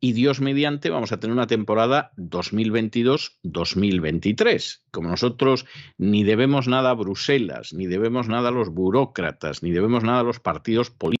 y 0.00 0.12
Dios 0.12 0.40
mediante 0.40 0.90
vamos 0.90 1.12
a 1.12 1.20
tener 1.20 1.34
una 1.34 1.46
temporada 1.46 2.10
2022-2023. 2.16 4.80
Como 4.90 5.10
nosotros 5.10 5.66
ni 5.96 6.24
debemos 6.24 6.66
nada 6.68 6.90
a 6.90 6.94
Bruselas, 6.94 7.72
ni 7.72 7.86
debemos 7.86 8.28
nada 8.28 8.48
a 8.48 8.52
los 8.52 8.70
burócratas, 8.70 9.62
ni 9.62 9.70
debemos 9.70 10.02
nada 10.04 10.20
a 10.20 10.24
los 10.24 10.40
partidos 10.40 10.90
políticos, 10.90 11.17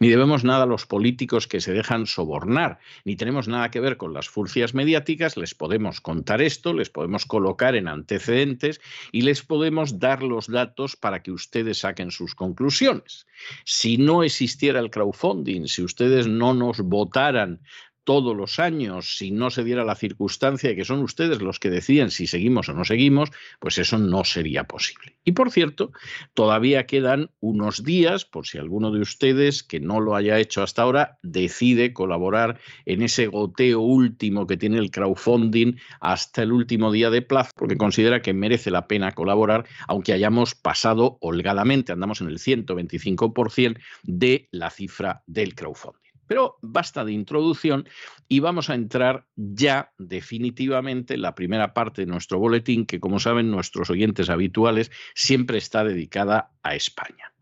ni 0.00 0.08
debemos 0.08 0.44
nada 0.44 0.64
a 0.64 0.66
los 0.66 0.86
políticos 0.86 1.46
que 1.46 1.60
se 1.60 1.72
dejan 1.72 2.06
sobornar, 2.06 2.78
ni 3.04 3.16
tenemos 3.16 3.48
nada 3.48 3.70
que 3.70 3.80
ver 3.80 3.96
con 3.96 4.12
las 4.12 4.28
furcias 4.28 4.74
mediáticas, 4.74 5.36
les 5.36 5.54
podemos 5.54 6.00
contar 6.00 6.42
esto, 6.42 6.72
les 6.72 6.90
podemos 6.90 7.26
colocar 7.26 7.76
en 7.76 7.88
antecedentes 7.88 8.80
y 9.12 9.22
les 9.22 9.42
podemos 9.42 9.98
dar 9.98 10.22
los 10.22 10.48
datos 10.48 10.96
para 10.96 11.22
que 11.22 11.30
ustedes 11.30 11.78
saquen 11.78 12.10
sus 12.10 12.34
conclusiones. 12.34 13.26
Si 13.64 13.98
no 13.98 14.22
existiera 14.22 14.80
el 14.80 14.90
crowdfunding, 14.90 15.66
si 15.66 15.82
ustedes 15.82 16.26
no 16.26 16.54
nos 16.54 16.80
votaran 16.80 17.60
todos 18.06 18.36
los 18.36 18.60
años, 18.60 19.16
si 19.18 19.32
no 19.32 19.50
se 19.50 19.64
diera 19.64 19.84
la 19.84 19.96
circunstancia 19.96 20.70
de 20.70 20.76
que 20.76 20.84
son 20.84 21.00
ustedes 21.00 21.42
los 21.42 21.58
que 21.58 21.70
deciden 21.70 22.12
si 22.12 22.28
seguimos 22.28 22.68
o 22.68 22.72
no 22.72 22.84
seguimos, 22.84 23.32
pues 23.58 23.78
eso 23.78 23.98
no 23.98 24.22
sería 24.22 24.64
posible. 24.64 25.16
Y 25.24 25.32
por 25.32 25.50
cierto, 25.50 25.90
todavía 26.32 26.86
quedan 26.86 27.30
unos 27.40 27.82
días, 27.82 28.24
por 28.24 28.46
si 28.46 28.58
alguno 28.58 28.92
de 28.92 29.00
ustedes 29.00 29.64
que 29.64 29.80
no 29.80 30.00
lo 30.00 30.14
haya 30.14 30.38
hecho 30.38 30.62
hasta 30.62 30.82
ahora 30.82 31.18
decide 31.24 31.92
colaborar 31.92 32.60
en 32.84 33.02
ese 33.02 33.26
goteo 33.26 33.80
último 33.80 34.46
que 34.46 34.56
tiene 34.56 34.78
el 34.78 34.92
crowdfunding 34.92 35.74
hasta 36.00 36.42
el 36.42 36.52
último 36.52 36.92
día 36.92 37.10
de 37.10 37.22
plazo, 37.22 37.50
porque 37.56 37.76
considera 37.76 38.22
que 38.22 38.32
merece 38.32 38.70
la 38.70 38.86
pena 38.86 39.10
colaborar, 39.12 39.66
aunque 39.88 40.12
hayamos 40.12 40.54
pasado 40.54 41.18
holgadamente, 41.20 41.90
andamos 41.90 42.20
en 42.20 42.28
el 42.28 42.38
125% 42.38 43.80
de 44.04 44.48
la 44.52 44.70
cifra 44.70 45.24
del 45.26 45.56
crowdfunding. 45.56 46.05
Pero 46.26 46.56
basta 46.62 47.04
de 47.04 47.12
introducción 47.12 47.88
y 48.28 48.40
vamos 48.40 48.70
a 48.70 48.74
entrar 48.74 49.26
ya 49.36 49.92
definitivamente 49.98 51.14
en 51.14 51.22
la 51.22 51.34
primera 51.34 51.74
parte 51.74 52.02
de 52.02 52.06
nuestro 52.06 52.38
boletín, 52.38 52.86
que 52.86 53.00
como 53.00 53.20
saben 53.20 53.50
nuestros 53.50 53.90
oyentes 53.90 54.30
habituales 54.30 54.90
siempre 55.14 55.58
está 55.58 55.84
dedicada 55.84 56.52
a 56.62 56.74
España. 56.74 57.32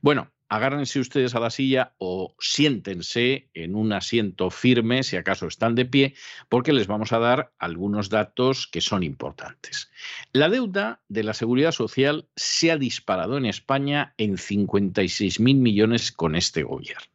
Bueno, 0.00 0.30
agárrense 0.50 0.98
ustedes 0.98 1.34
a 1.34 1.40
la 1.40 1.50
silla 1.50 1.94
o 1.98 2.34
siéntense 2.40 3.48
en 3.54 3.76
un 3.76 3.92
asiento 3.92 4.50
firme, 4.50 5.02
si 5.04 5.16
acaso 5.16 5.46
están 5.46 5.74
de 5.76 5.86
pie, 5.86 6.14
porque 6.48 6.72
les 6.72 6.88
vamos 6.88 7.12
a 7.12 7.20
dar 7.20 7.52
algunos 7.58 8.10
datos 8.10 8.66
que 8.66 8.80
son 8.80 9.02
importantes. 9.02 9.90
La 10.32 10.48
deuda 10.48 11.02
de 11.08 11.22
la 11.22 11.34
seguridad 11.34 11.72
social 11.72 12.28
se 12.34 12.72
ha 12.72 12.76
disparado 12.76 13.38
en 13.38 13.46
España 13.46 14.14
en 14.18 14.36
56.000 14.36 15.54
millones 15.54 16.10
con 16.10 16.34
este 16.34 16.64
gobierno. 16.64 17.09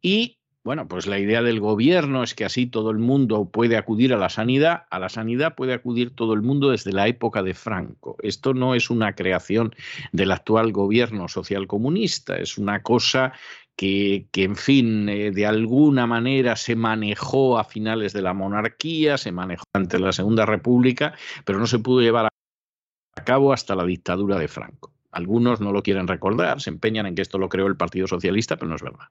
Y 0.00 0.38
bueno, 0.66 0.88
pues 0.88 1.06
la 1.06 1.20
idea 1.20 1.42
del 1.42 1.60
gobierno 1.60 2.24
es 2.24 2.34
que 2.34 2.44
así 2.44 2.66
todo 2.66 2.90
el 2.90 2.98
mundo 2.98 3.48
puede 3.50 3.76
acudir 3.76 4.12
a 4.12 4.16
la 4.16 4.28
sanidad. 4.28 4.86
A 4.90 4.98
la 4.98 5.08
sanidad 5.08 5.54
puede 5.54 5.72
acudir 5.72 6.10
todo 6.10 6.34
el 6.34 6.42
mundo 6.42 6.70
desde 6.70 6.92
la 6.92 7.06
época 7.06 7.44
de 7.44 7.54
Franco. 7.54 8.16
Esto 8.20 8.52
no 8.52 8.74
es 8.74 8.90
una 8.90 9.14
creación 9.14 9.72
del 10.10 10.32
actual 10.32 10.72
gobierno 10.72 11.28
socialcomunista, 11.28 12.36
es 12.36 12.58
una 12.58 12.82
cosa 12.82 13.32
que, 13.76 14.28
en 14.34 14.56
fin, 14.56 15.08
eh, 15.08 15.30
de 15.30 15.46
alguna 15.46 16.06
manera 16.06 16.56
se 16.56 16.74
manejó 16.74 17.58
a 17.58 17.64
finales 17.64 18.12
de 18.12 18.22
la 18.22 18.32
monarquía, 18.32 19.18
se 19.18 19.32
manejó 19.32 19.64
ante 19.74 19.98
la 19.98 20.12
Segunda 20.12 20.46
República, 20.46 21.14
pero 21.44 21.58
no 21.58 21.66
se 21.66 21.78
pudo 21.78 22.00
llevar 22.00 22.26
a 22.26 23.24
cabo 23.24 23.52
hasta 23.52 23.74
la 23.74 23.84
dictadura 23.84 24.38
de 24.38 24.48
Franco. 24.48 24.92
Algunos 25.10 25.60
no 25.60 25.72
lo 25.72 25.82
quieren 25.82 26.08
recordar, 26.08 26.60
se 26.60 26.70
empeñan 26.70 27.06
en 27.06 27.14
que 27.14 27.22
esto 27.22 27.38
lo 27.38 27.48
creó 27.48 27.66
el 27.66 27.76
Partido 27.76 28.06
Socialista, 28.06 28.56
pero 28.56 28.68
no 28.68 28.76
es 28.76 28.82
verdad. 28.82 29.08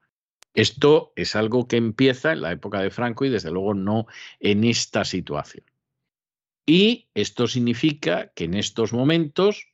Esto 0.54 1.12
es 1.16 1.36
algo 1.36 1.68
que 1.68 1.76
empieza 1.76 2.32
en 2.32 2.40
la 2.40 2.50
época 2.50 2.80
de 2.80 2.90
Franco 2.90 3.24
y 3.24 3.28
desde 3.28 3.50
luego 3.50 3.74
no 3.74 4.06
en 4.40 4.64
esta 4.64 5.04
situación. 5.04 5.64
Y 6.64 7.08
esto 7.14 7.46
significa 7.46 8.32
que 8.34 8.44
en 8.44 8.54
estos 8.54 8.92
momentos 8.92 9.68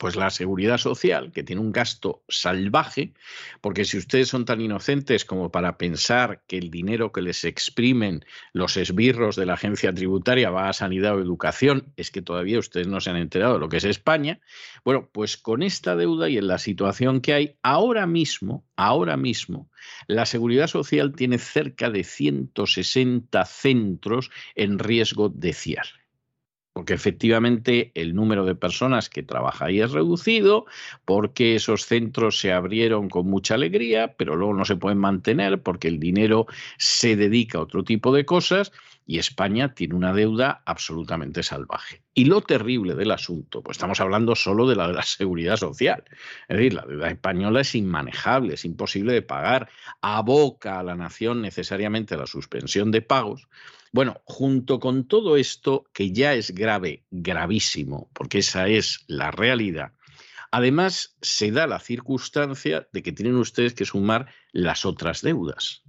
pues 0.00 0.16
la 0.16 0.30
seguridad 0.30 0.78
social, 0.78 1.30
que 1.30 1.42
tiene 1.42 1.60
un 1.60 1.72
gasto 1.72 2.24
salvaje, 2.26 3.12
porque 3.60 3.84
si 3.84 3.98
ustedes 3.98 4.28
son 4.28 4.46
tan 4.46 4.62
inocentes 4.62 5.26
como 5.26 5.52
para 5.52 5.76
pensar 5.76 6.42
que 6.46 6.56
el 6.56 6.70
dinero 6.70 7.12
que 7.12 7.20
les 7.20 7.44
exprimen 7.44 8.24
los 8.54 8.78
esbirros 8.78 9.36
de 9.36 9.44
la 9.44 9.52
agencia 9.54 9.92
tributaria 9.92 10.48
va 10.48 10.70
a 10.70 10.72
sanidad 10.72 11.16
o 11.16 11.20
educación, 11.20 11.92
es 11.98 12.10
que 12.10 12.22
todavía 12.22 12.58
ustedes 12.58 12.86
no 12.86 12.98
se 13.02 13.10
han 13.10 13.16
enterado 13.16 13.52
de 13.52 13.60
lo 13.60 13.68
que 13.68 13.76
es 13.76 13.84
España. 13.84 14.40
Bueno, 14.86 15.10
pues 15.12 15.36
con 15.36 15.62
esta 15.62 15.94
deuda 15.96 16.30
y 16.30 16.38
en 16.38 16.48
la 16.48 16.56
situación 16.56 17.20
que 17.20 17.34
hay 17.34 17.58
ahora 17.62 18.06
mismo, 18.06 18.64
ahora 18.76 19.18
mismo, 19.18 19.68
la 20.06 20.24
seguridad 20.24 20.68
social 20.68 21.12
tiene 21.14 21.36
cerca 21.36 21.90
de 21.90 22.04
160 22.04 23.44
centros 23.44 24.30
en 24.54 24.78
riesgo 24.78 25.28
de 25.28 25.52
cierre 25.52 25.99
porque 26.72 26.94
efectivamente 26.94 27.90
el 27.94 28.14
número 28.14 28.44
de 28.44 28.54
personas 28.54 29.10
que 29.10 29.22
trabaja 29.22 29.66
ahí 29.66 29.80
es 29.80 29.90
reducido, 29.90 30.66
porque 31.04 31.56
esos 31.56 31.84
centros 31.84 32.38
se 32.38 32.52
abrieron 32.52 33.08
con 33.08 33.26
mucha 33.26 33.54
alegría, 33.54 34.14
pero 34.16 34.36
luego 34.36 34.54
no 34.54 34.64
se 34.64 34.76
pueden 34.76 34.98
mantener 34.98 35.62
porque 35.62 35.88
el 35.88 35.98
dinero 35.98 36.46
se 36.78 37.16
dedica 37.16 37.58
a 37.58 37.62
otro 37.62 37.82
tipo 37.84 38.14
de 38.14 38.24
cosas 38.24 38.72
y 39.10 39.18
España 39.18 39.74
tiene 39.74 39.94
una 39.94 40.12
deuda 40.12 40.62
absolutamente 40.64 41.42
salvaje. 41.42 42.02
Y 42.14 42.26
lo 42.26 42.42
terrible 42.42 42.94
del 42.94 43.10
asunto, 43.10 43.60
pues 43.60 43.76
estamos 43.76 43.98
hablando 43.98 44.36
solo 44.36 44.68
de 44.68 44.76
la 44.76 44.86
de 44.86 44.94
la 44.94 45.02
seguridad 45.02 45.56
social. 45.56 46.04
Es 46.46 46.56
decir, 46.56 46.74
la 46.74 46.86
deuda 46.86 47.10
española 47.10 47.62
es 47.62 47.74
inmanejable, 47.74 48.54
es 48.54 48.64
imposible 48.64 49.12
de 49.12 49.22
pagar, 49.22 49.68
aboca 50.00 50.78
a 50.78 50.84
la 50.84 50.94
nación 50.94 51.42
necesariamente 51.42 52.16
la 52.16 52.28
suspensión 52.28 52.92
de 52.92 53.02
pagos. 53.02 53.48
Bueno, 53.92 54.20
junto 54.24 54.78
con 54.78 55.08
todo 55.08 55.36
esto, 55.36 55.84
que 55.92 56.12
ya 56.12 56.34
es 56.34 56.52
grave, 56.54 57.04
gravísimo, 57.10 58.08
porque 58.14 58.38
esa 58.38 58.68
es 58.68 59.04
la 59.08 59.30
realidad, 59.30 59.92
además 60.50 61.16
se 61.20 61.50
da 61.50 61.66
la 61.66 61.80
circunstancia 61.80 62.88
de 62.92 63.02
que 63.02 63.12
tienen 63.12 63.36
ustedes 63.36 63.74
que 63.74 63.84
sumar 63.84 64.32
las 64.52 64.84
otras 64.84 65.22
deudas. 65.22 65.82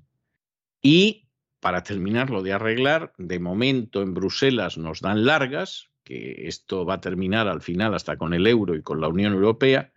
Y 0.82 1.28
para 1.60 1.84
terminarlo 1.84 2.42
de 2.42 2.54
arreglar, 2.54 3.14
de 3.18 3.40
momento 3.40 4.02
en 4.02 4.14
Bruselas 4.14 4.78
nos 4.78 5.02
dan 5.02 5.26
largas, 5.26 5.90
que 6.04 6.48
esto 6.48 6.86
va 6.86 6.96
a 6.96 7.02
terminar 7.02 7.48
al 7.48 7.62
final 7.62 7.94
hasta 7.94 8.18
con 8.18 8.34
el 8.34 8.48
euro 8.48 8.76
y 8.76 8.82
con 8.82 9.00
la 9.00 9.08
Unión 9.08 9.34
Europea, 9.34 9.94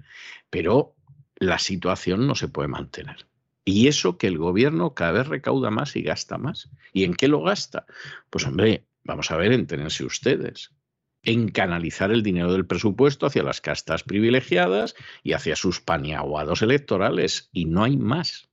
pero 0.50 0.94
la 1.36 1.58
situación 1.58 2.26
no 2.26 2.34
se 2.34 2.48
puede 2.48 2.68
mantener. 2.68 3.26
Y 3.64 3.88
eso 3.88 4.18
que 4.18 4.26
el 4.26 4.38
gobierno 4.38 4.94
cada 4.94 5.12
vez 5.12 5.28
recauda 5.28 5.70
más 5.70 5.96
y 5.96 6.02
gasta 6.02 6.38
más. 6.38 6.70
¿Y 6.92 7.04
en 7.04 7.14
qué 7.14 7.28
lo 7.28 7.42
gasta? 7.42 7.86
Pues 8.30 8.46
hombre, 8.46 8.84
vamos 9.04 9.30
a 9.30 9.36
ver, 9.36 9.52
entenense 9.52 10.04
ustedes 10.04 10.70
en 11.24 11.48
canalizar 11.48 12.10
el 12.10 12.22
dinero 12.22 12.52
del 12.52 12.66
presupuesto 12.66 13.26
hacia 13.26 13.42
las 13.42 13.60
castas 13.60 14.02
privilegiadas 14.02 14.94
y 15.22 15.32
hacia 15.32 15.56
sus 15.56 15.80
paniaguados 15.80 16.62
electorales. 16.62 17.48
Y 17.52 17.64
no 17.64 17.82
hay 17.82 17.96
más. 17.96 18.50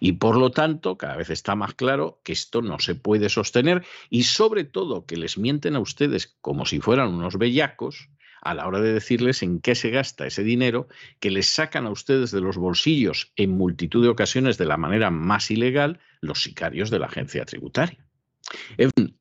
Y 0.00 0.12
por 0.12 0.38
lo 0.38 0.50
tanto, 0.50 0.96
cada 0.96 1.16
vez 1.16 1.28
está 1.28 1.54
más 1.54 1.74
claro 1.74 2.20
que 2.24 2.32
esto 2.32 2.62
no 2.62 2.78
se 2.78 2.94
puede 2.94 3.28
sostener 3.28 3.84
y 4.08 4.22
sobre 4.22 4.64
todo 4.64 5.04
que 5.04 5.16
les 5.16 5.36
mienten 5.36 5.76
a 5.76 5.80
ustedes 5.80 6.36
como 6.40 6.64
si 6.64 6.80
fueran 6.80 7.08
unos 7.08 7.36
bellacos 7.36 8.08
a 8.46 8.54
la 8.54 8.66
hora 8.66 8.80
de 8.80 8.92
decirles 8.92 9.42
en 9.42 9.60
qué 9.60 9.74
se 9.74 9.90
gasta 9.90 10.26
ese 10.26 10.44
dinero 10.44 10.88
que 11.20 11.30
les 11.30 11.48
sacan 11.48 11.86
a 11.86 11.90
ustedes 11.90 12.30
de 12.30 12.40
los 12.40 12.56
bolsillos 12.56 13.32
en 13.36 13.50
multitud 13.50 14.02
de 14.02 14.08
ocasiones 14.08 14.56
de 14.56 14.66
la 14.66 14.76
manera 14.76 15.10
más 15.10 15.50
ilegal 15.50 15.98
los 16.20 16.42
sicarios 16.42 16.90
de 16.90 16.98
la 16.98 17.06
agencia 17.06 17.44
tributaria. 17.44 17.98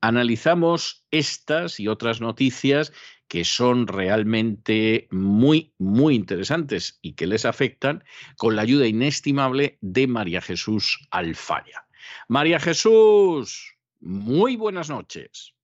analizamos 0.01 1.07
estas 1.09 1.79
y 1.79 1.87
otras 1.87 2.21
noticias 2.21 2.93
que 3.27 3.43
son 3.43 3.87
realmente 3.87 5.07
muy, 5.09 5.73
muy 5.79 6.13
interesantes 6.13 6.99
y 7.01 7.13
que 7.13 7.25
les 7.25 7.45
afectan 7.45 8.03
con 8.37 8.55
la 8.55 8.61
ayuda 8.61 8.85
inestimable 8.85 9.79
de 9.81 10.05
María 10.05 10.41
Jesús 10.41 10.99
Alfaya. 11.09 11.87
María 12.27 12.59
Jesús, 12.59 13.75
muy 13.99 14.55
buenas 14.55 14.89
noches. 14.89 15.54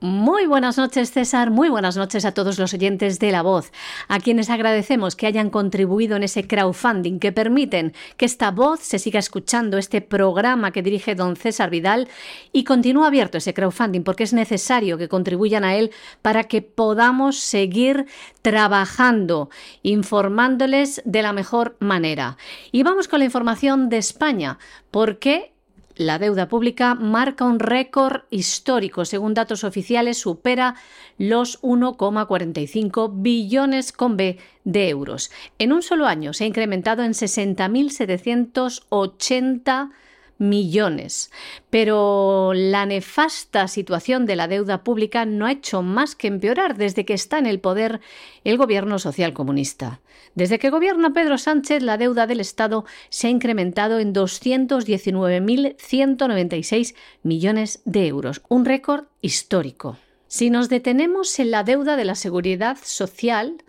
Muy 0.00 0.46
buenas 0.46 0.78
noches 0.78 1.10
César, 1.10 1.50
muy 1.50 1.70
buenas 1.70 1.96
noches 1.96 2.24
a 2.24 2.30
todos 2.30 2.56
los 2.56 2.72
oyentes 2.72 3.18
de 3.18 3.32
La 3.32 3.42
Voz, 3.42 3.72
a 4.06 4.20
quienes 4.20 4.48
agradecemos 4.48 5.16
que 5.16 5.26
hayan 5.26 5.50
contribuido 5.50 6.14
en 6.14 6.22
ese 6.22 6.46
crowdfunding 6.46 7.18
que 7.18 7.32
permiten 7.32 7.92
que 8.16 8.24
esta 8.24 8.52
voz 8.52 8.78
se 8.78 9.00
siga 9.00 9.18
escuchando, 9.18 9.76
este 9.76 10.00
programa 10.00 10.70
que 10.70 10.84
dirige 10.84 11.16
don 11.16 11.34
César 11.34 11.70
Vidal 11.70 12.06
y 12.52 12.62
continúa 12.62 13.08
abierto 13.08 13.38
ese 13.38 13.54
crowdfunding 13.54 14.04
porque 14.04 14.22
es 14.22 14.32
necesario 14.32 14.98
que 14.98 15.08
contribuyan 15.08 15.64
a 15.64 15.74
él 15.74 15.90
para 16.22 16.44
que 16.44 16.62
podamos 16.62 17.40
seguir 17.40 18.06
trabajando, 18.40 19.50
informándoles 19.82 21.02
de 21.06 21.22
la 21.22 21.32
mejor 21.32 21.76
manera. 21.80 22.36
Y 22.70 22.84
vamos 22.84 23.08
con 23.08 23.18
la 23.18 23.24
información 23.24 23.88
de 23.88 23.98
España, 23.98 24.60
porque 24.92 25.57
la 25.98 26.18
deuda 26.18 26.48
pública 26.48 26.94
marca 26.94 27.44
un 27.44 27.58
récord 27.58 28.22
histórico. 28.30 29.04
Según 29.04 29.34
datos 29.34 29.64
oficiales, 29.64 30.16
supera 30.18 30.76
los 31.18 31.60
1,45 31.60 33.10
billones 33.16 33.92
con 33.92 34.16
B 34.16 34.38
de 34.64 34.88
euros. 34.88 35.30
En 35.58 35.72
un 35.72 35.82
solo 35.82 36.06
año 36.06 36.32
se 36.32 36.44
ha 36.44 36.46
incrementado 36.46 37.02
en 37.02 37.12
60.780 37.12 39.90
millones. 40.38 41.30
Pero 41.70 42.52
la 42.54 42.86
nefasta 42.86 43.68
situación 43.68 44.26
de 44.26 44.36
la 44.36 44.48
deuda 44.48 44.84
pública 44.84 45.26
no 45.26 45.46
ha 45.46 45.52
hecho 45.52 45.82
más 45.82 46.14
que 46.14 46.28
empeorar 46.28 46.76
desde 46.76 47.04
que 47.04 47.14
está 47.14 47.38
en 47.38 47.46
el 47.46 47.60
poder 47.60 48.00
el 48.44 48.56
gobierno 48.56 48.98
social 48.98 49.34
comunista. 49.34 50.00
Desde 50.34 50.58
que 50.58 50.70
gobierna 50.70 51.12
Pedro 51.12 51.38
Sánchez, 51.38 51.82
la 51.82 51.98
deuda 51.98 52.26
del 52.26 52.40
Estado 52.40 52.84
se 53.08 53.26
ha 53.26 53.30
incrementado 53.30 53.98
en 53.98 54.14
219.196 54.14 56.94
millones 57.22 57.80
de 57.84 58.06
euros, 58.06 58.42
un 58.48 58.64
récord 58.64 59.06
histórico. 59.20 59.98
Si 60.28 60.50
nos 60.50 60.68
detenemos 60.68 61.38
en 61.38 61.50
la 61.50 61.64
deuda 61.64 61.96
de 61.96 62.04
la 62.04 62.14
seguridad 62.14 62.76
social, 62.82 63.64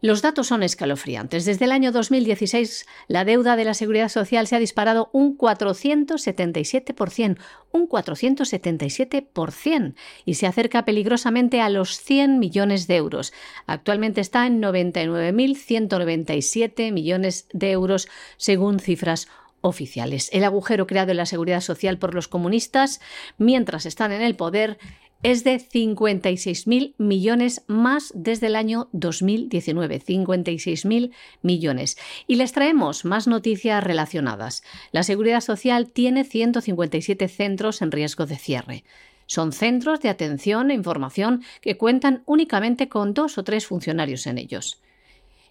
los 0.00 0.22
datos 0.22 0.46
son 0.46 0.62
escalofriantes. 0.62 1.44
Desde 1.44 1.64
el 1.64 1.72
año 1.72 1.90
2016, 1.90 2.86
la 3.08 3.24
deuda 3.24 3.56
de 3.56 3.64
la 3.64 3.74
seguridad 3.74 4.08
social 4.08 4.46
se 4.46 4.54
ha 4.54 4.60
disparado 4.60 5.10
un 5.12 5.36
477%, 5.36 7.36
un 7.72 7.88
477%, 7.88 9.94
y 10.24 10.34
se 10.34 10.46
acerca 10.46 10.84
peligrosamente 10.84 11.60
a 11.60 11.68
los 11.68 11.98
100 11.98 12.38
millones 12.38 12.86
de 12.86 12.94
euros. 12.96 13.32
Actualmente 13.66 14.20
está 14.20 14.46
en 14.46 14.62
99.197 14.62 16.92
millones 16.92 17.48
de 17.52 17.72
euros, 17.72 18.06
según 18.36 18.78
cifras 18.78 19.26
oficiales. 19.60 20.30
El 20.32 20.44
agujero 20.44 20.86
creado 20.86 21.10
en 21.10 21.16
la 21.16 21.26
seguridad 21.26 21.60
social 21.60 21.98
por 21.98 22.14
los 22.14 22.28
comunistas, 22.28 23.00
mientras 23.38 23.86
están 23.86 24.12
en 24.12 24.22
el 24.22 24.36
poder, 24.36 24.78
es 25.22 25.44
de 25.44 25.56
56.000 25.56 26.94
millones 26.98 27.62
más 27.66 28.12
desde 28.14 28.46
el 28.46 28.56
año 28.56 28.88
2019. 28.92 30.00
56.000 30.00 31.10
millones. 31.42 31.98
Y 32.26 32.36
les 32.36 32.52
traemos 32.52 33.04
más 33.04 33.26
noticias 33.26 33.82
relacionadas. 33.82 34.62
La 34.92 35.02
Seguridad 35.02 35.40
Social 35.40 35.90
tiene 35.90 36.24
157 36.24 37.28
centros 37.28 37.82
en 37.82 37.90
riesgo 37.90 38.26
de 38.26 38.36
cierre. 38.36 38.84
Son 39.26 39.52
centros 39.52 40.00
de 40.00 40.08
atención 40.08 40.70
e 40.70 40.74
información 40.74 41.42
que 41.60 41.76
cuentan 41.76 42.22
únicamente 42.24 42.88
con 42.88 43.12
dos 43.12 43.36
o 43.36 43.44
tres 43.44 43.66
funcionarios 43.66 44.26
en 44.26 44.38
ellos. 44.38 44.80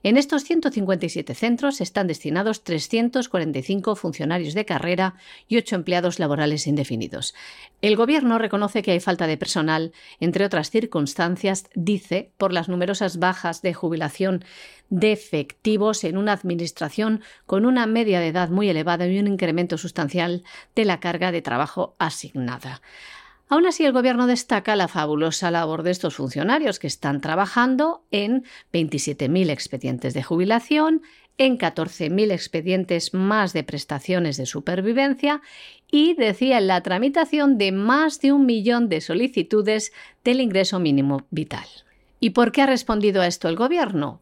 En 0.08 0.15
estos 0.15 0.46
157 0.46 1.36
centros 1.36 1.82
están 1.82 2.08
destinados 2.08 2.63
345 2.63 3.98
funcionarios 3.98 4.54
de 4.54 4.63
carrera 4.63 5.15
y 5.50 5.58
8 5.58 5.76
empleados 5.76 6.17
laborales 6.17 6.65
indefinidos. 6.65 7.36
El 7.82 7.98
Gobierno 7.98 8.38
reconoce 8.38 8.84
que 8.84 8.91
hay 8.91 9.02
falta 9.02 9.28
de 9.28 9.36
personal, 9.36 9.91
entre 10.22 10.46
otras 10.46 10.70
circunstancias, 10.70 11.65
dice, 11.76 12.32
por 12.38 12.54
las 12.54 12.70
numerosas 12.70 13.20
bajas 13.20 13.62
de 13.62 13.74
jubilación 13.74 14.46
de 14.89 15.12
efectivos 15.12 16.06
en 16.06 16.15
una 16.15 16.32
administración 16.32 17.22
con 17.46 17.65
una 17.65 17.86
media 17.86 18.22
de 18.22 18.30
edad 18.30 18.48
muy 18.48 18.70
elevada 18.70 19.06
y 19.08 19.20
un 19.20 19.28
incremento 19.28 19.78
sustancial 19.78 20.46
de 20.74 20.86
la 20.86 21.02
carga 21.02 21.34
de 21.34 21.41
trabajo 21.41 21.98
asignada. 22.00 22.82
Aún 23.50 23.66
así, 23.66 23.86
el 23.86 23.94
Gobierno 23.94 24.28
destaca 24.28 24.76
la 24.76 24.88
fabulosa 24.88 25.52
labor 25.52 25.84
de 25.84 25.92
estos 25.92 26.16
funcionarios 26.16 26.80
que 26.80 26.88
están 26.88 27.22
trabajando 27.22 28.04
en 28.12 28.44
27.000 28.74 29.50
expedientes 29.50 30.14
de 30.14 30.24
jubilación, 30.24 31.02
en 31.38 31.58
14.000 31.58 32.32
expedientes 32.32 33.14
más 33.14 33.54
de 33.54 33.64
prestaciones 33.64 34.38
de 34.38 34.46
supervivencia 34.46 35.42
y, 35.90 36.16
decía, 36.16 36.58
en 36.58 36.68
la 36.68 36.82
tramitación 36.82 37.58
de 37.58 37.72
más 37.72 38.20
de 38.20 38.34
un 38.34 38.46
millón 38.46 38.90
de 38.90 39.00
solicitudes 39.02 39.94
del 40.24 40.42
ingreso 40.42 40.80
mínimo 40.80 41.26
vital. 41.30 41.68
¿Y 42.20 42.32
por 42.32 42.52
qué 42.52 42.64
ha 42.64 42.66
respondido 42.66 43.22
a 43.22 43.28
esto 43.28 43.48
el 43.48 43.56
Gobierno? 43.56 44.20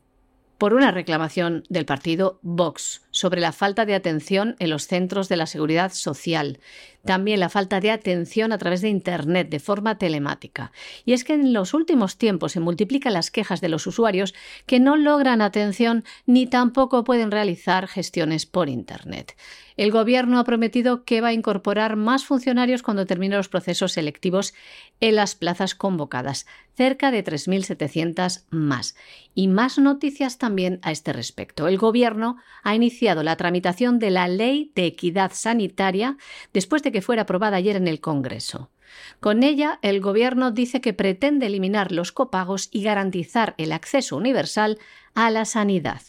por 0.58 0.74
una 0.74 0.92
reclamación 0.92 1.64
del 1.70 1.86
partido 1.86 2.40
Vox 2.42 3.02
sobre 3.16 3.40
la 3.40 3.54
falta 3.54 3.86
de 3.86 3.96
atención 3.96 4.58
en 4.60 4.70
los 4.70 4.88
centros 4.88 5.30
de 5.30 5.38
la 5.38 5.46
seguridad 5.46 5.94
social, 5.94 6.60
también 7.06 7.40
la 7.40 7.48
falta 7.50 7.80
de 7.80 7.92
atención 7.92 8.52
a 8.52 8.58
través 8.58 8.82
de 8.82 8.90
Internet 8.90 9.50
de 9.50 9.60
forma 9.60 9.98
telemática. 9.98 10.74
Y 11.06 11.14
es 11.14 11.24
que 11.24 11.34
en 11.34 11.54
los 11.54 11.74
últimos 11.74 12.18
tiempos 12.18 12.52
se 12.52 12.60
multiplican 12.60 13.14
las 13.14 13.32
quejas 13.32 13.62
de 13.62 13.70
los 13.70 13.88
usuarios 13.88 14.34
que 14.66 14.82
no 14.82 14.98
logran 14.98 15.42
atención 15.42 16.04
ni 16.26 16.46
tampoco 16.46 17.06
pueden 17.06 17.32
realizar 17.32 17.88
gestiones 17.88 18.46
por 18.46 18.68
Internet. 18.68 19.38
El 19.78 19.92
Gobierno 19.92 20.40
ha 20.40 20.46
prometido 20.46 21.04
que 21.04 21.22
va 21.22 21.30
a 21.30 21.34
incorporar 21.34 21.96
más 21.96 22.26
funcionarios 22.26 22.82
cuando 22.82 23.06
termine 23.06 23.36
los 23.36 23.50
procesos 23.50 23.92
selectivos 23.92 24.54
en 25.00 25.16
las 25.16 25.36
plazas 25.36 25.76
convocadas, 25.76 26.48
cerca 26.76 27.12
de 27.12 27.24
3.700 27.24 28.46
más. 28.50 28.96
Y 29.34 29.50
más 29.50 29.78
noticias 29.78 30.38
también 30.38 30.80
a 30.82 30.92
este 30.92 31.12
respecto. 31.12 31.68
El 31.68 31.78
Gobierno 31.78 32.38
ha 32.64 32.74
iniciado 32.74 33.05
la 33.14 33.36
tramitación 33.36 34.00
de 34.00 34.10
la 34.10 34.28
Ley 34.28 34.72
de 34.76 34.88
Equidad 34.88 35.32
Sanitaria 35.34 36.18
después 36.54 36.82
de 36.82 36.92
que 36.92 37.02
fuera 37.02 37.24
aprobada 37.24 37.58
ayer 37.58 37.76
en 37.76 37.88
el 37.88 38.00
Congreso. 38.00 38.72
Con 39.20 39.44
ella, 39.44 39.80
el 39.82 40.02
Gobierno 40.02 40.52
dice 40.52 40.82
que 40.82 40.94
pretende 40.94 41.46
eliminar 41.46 41.92
los 41.92 42.12
copagos 42.12 42.70
y 42.72 42.84
garantizar 42.84 43.54
el 43.58 43.72
acceso 43.72 44.18
universal 44.18 44.80
a 45.14 45.30
la 45.30 45.46
sanidad. 45.46 46.02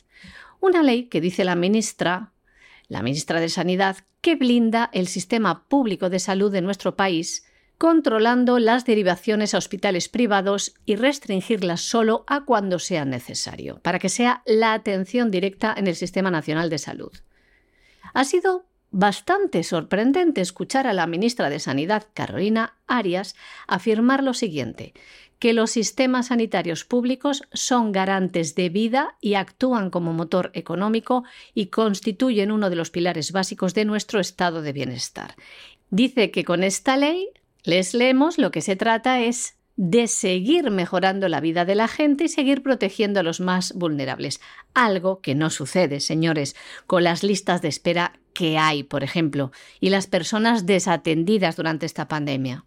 Una 0.61 0.83
ley 0.83 1.05
que 1.05 1.21
dice 1.21 1.45
la 1.45 1.55
ministra 1.55 2.33
la 2.89 3.03
ministra 3.03 3.41
de 3.41 3.49
Sanidad, 3.49 3.97
que 4.21 4.37
blinda 4.37 4.91
el 4.93 5.09
sistema 5.09 5.65
público 5.69 6.11
de 6.11 6.19
salud 6.19 6.53
de 6.53 6.63
nuestro 6.63 6.97
país, 6.97 7.46
controlando 7.79 8.59
las 8.59 8.85
derivaciones 8.85 9.55
a 9.55 9.59
hospitales 9.59 10.09
privados 10.09 10.75
y 10.87 10.97
restringirlas 10.97 11.83
solo 11.83 12.25
a 12.27 12.45
cuando 12.45 12.79
sea 12.79 13.05
necesario, 13.05 13.81
para 13.81 13.99
que 13.99 14.09
sea 14.09 14.43
la 14.47 14.73
atención 14.73 15.31
directa 15.31 15.75
en 15.77 15.87
el 15.87 15.97
Sistema 15.97 16.31
Nacional 16.31 16.71
de 16.71 16.79
Salud. 16.79 17.13
Ha 18.15 18.25
sido 18.25 18.65
bastante 18.91 19.63
sorprendente 19.63 20.41
escuchar 20.41 20.87
a 20.87 20.95
la 20.95 21.07
ministra 21.07 21.51
de 21.51 21.59
Sanidad, 21.59 22.07
Carolina 22.15 22.77
Arias, 22.87 23.35
afirmar 23.67 24.23
lo 24.23 24.33
siguiente, 24.33 24.95
que 25.39 25.53
los 25.53 25.71
sistemas 25.71 26.29
sanitarios 26.29 26.85
públicos 26.85 27.43
son 27.53 27.93
garantes 27.93 28.55
de 28.55 28.71
vida 28.71 29.17
y 29.21 29.35
actúan 29.35 29.91
como 29.91 30.15
motor 30.15 30.51
económico 30.55 31.25
y 31.53 31.67
constituyen 31.67 32.51
uno 32.51 32.71
de 32.71 32.77
los 32.77 32.91
pilares 32.91 33.33
básicos 33.33 33.75
de 33.75 33.85
nuestro 33.85 34.19
estado 34.19 34.63
de 34.63 34.73
bienestar. 34.73 35.35
Dice 35.91 36.31
que 36.31 36.45
con 36.45 36.65
esta 36.65 36.97
ley, 36.97 37.29
les 37.67 37.95
leemos, 37.95 38.39
lo 38.39 38.51
que 38.51 38.61
se 38.63 38.77
trata 38.77 39.21
es 39.21 39.57
de 39.77 40.07
seguir 40.07 40.71
mejorando 40.71 41.29
la 41.29 41.41
vida 41.41 41.65
de 41.65 41.75
la 41.75 41.89
gente 41.89 42.25
y 42.25 42.29
seguir 42.29 42.63
protegiendo 42.63 43.21
a 43.21 43.23
los 43.23 43.41
más 43.41 43.75
vulnerables. 43.75 44.41
Algo 44.73 45.21
que 45.21 45.35
no 45.35 45.51
sucede, 45.51 46.01
señores, 46.01 46.57
con 46.87 47.05
las 47.05 47.23
listas 47.23 47.61
de 47.61 47.69
espera 47.69 48.19
que 48.33 48.57
hay, 48.57 48.85
por 48.85 49.05
ejemplo, 49.05 49.51
y 49.81 49.91
las 49.91 50.07
personas 50.07 50.65
desatendidas 50.65 51.57
durante 51.57 51.87
esta 51.87 52.09
pandemia. 52.09 52.65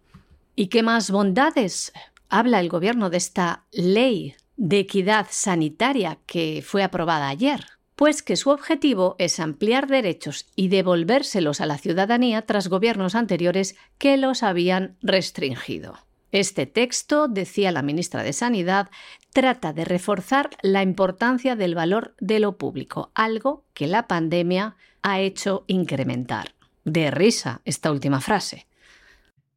¿Y 0.54 0.66
qué 0.66 0.82
más 0.82 1.10
bondades 1.10 1.92
habla 2.28 2.60
el 2.60 2.68
Gobierno 2.68 3.10
de 3.10 3.16
esta 3.16 3.64
ley 3.72 4.34
de 4.56 4.80
equidad 4.80 5.26
sanitaria 5.30 6.18
que 6.26 6.62
fue 6.64 6.82
aprobada 6.82 7.28
ayer? 7.28 7.79
Pues 8.00 8.22
que 8.22 8.36
su 8.36 8.48
objetivo 8.48 9.14
es 9.18 9.38
ampliar 9.40 9.86
derechos 9.86 10.46
y 10.56 10.68
devolvérselos 10.68 11.60
a 11.60 11.66
la 11.66 11.76
ciudadanía 11.76 12.40
tras 12.46 12.68
gobiernos 12.68 13.14
anteriores 13.14 13.76
que 13.98 14.16
los 14.16 14.42
habían 14.42 14.96
restringido. 15.02 15.98
Este 16.32 16.64
texto, 16.64 17.28
decía 17.28 17.72
la 17.72 17.82
ministra 17.82 18.22
de 18.22 18.32
Sanidad, 18.32 18.88
trata 19.34 19.74
de 19.74 19.84
reforzar 19.84 20.48
la 20.62 20.82
importancia 20.82 21.56
del 21.56 21.74
valor 21.74 22.14
de 22.20 22.40
lo 22.40 22.56
público, 22.56 23.10
algo 23.14 23.64
que 23.74 23.86
la 23.86 24.08
pandemia 24.08 24.76
ha 25.02 25.20
hecho 25.20 25.64
incrementar. 25.66 26.54
De 26.86 27.10
risa 27.10 27.60
esta 27.66 27.90
última 27.90 28.22
frase. 28.22 28.66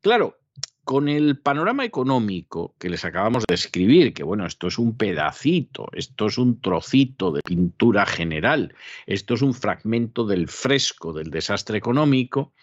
Claro, 0.01 0.38
con 0.83 1.07
el 1.07 1.39
panorama 1.39 1.85
económico 1.85 2.75
que 2.77 2.89
les 2.89 3.05
acabamos 3.05 3.45
de 3.47 3.55
escribir, 3.55 4.13
que 4.13 4.23
bueno, 4.23 4.45
esto 4.45 4.67
es 4.67 4.77
un 4.77 4.97
pedacito, 4.97 5.87
esto 5.93 6.27
es 6.27 6.37
un 6.37 6.59
trocito 6.59 7.31
de 7.31 7.41
pintura 7.41 8.05
general, 8.05 8.75
esto 9.05 9.35
es 9.35 9.41
un 9.41 9.53
fragmento 9.53 10.25
del 10.25 10.49
fresco 10.49 11.13
del 11.13 11.29
desastre 11.29 11.77
económico, 11.77 12.53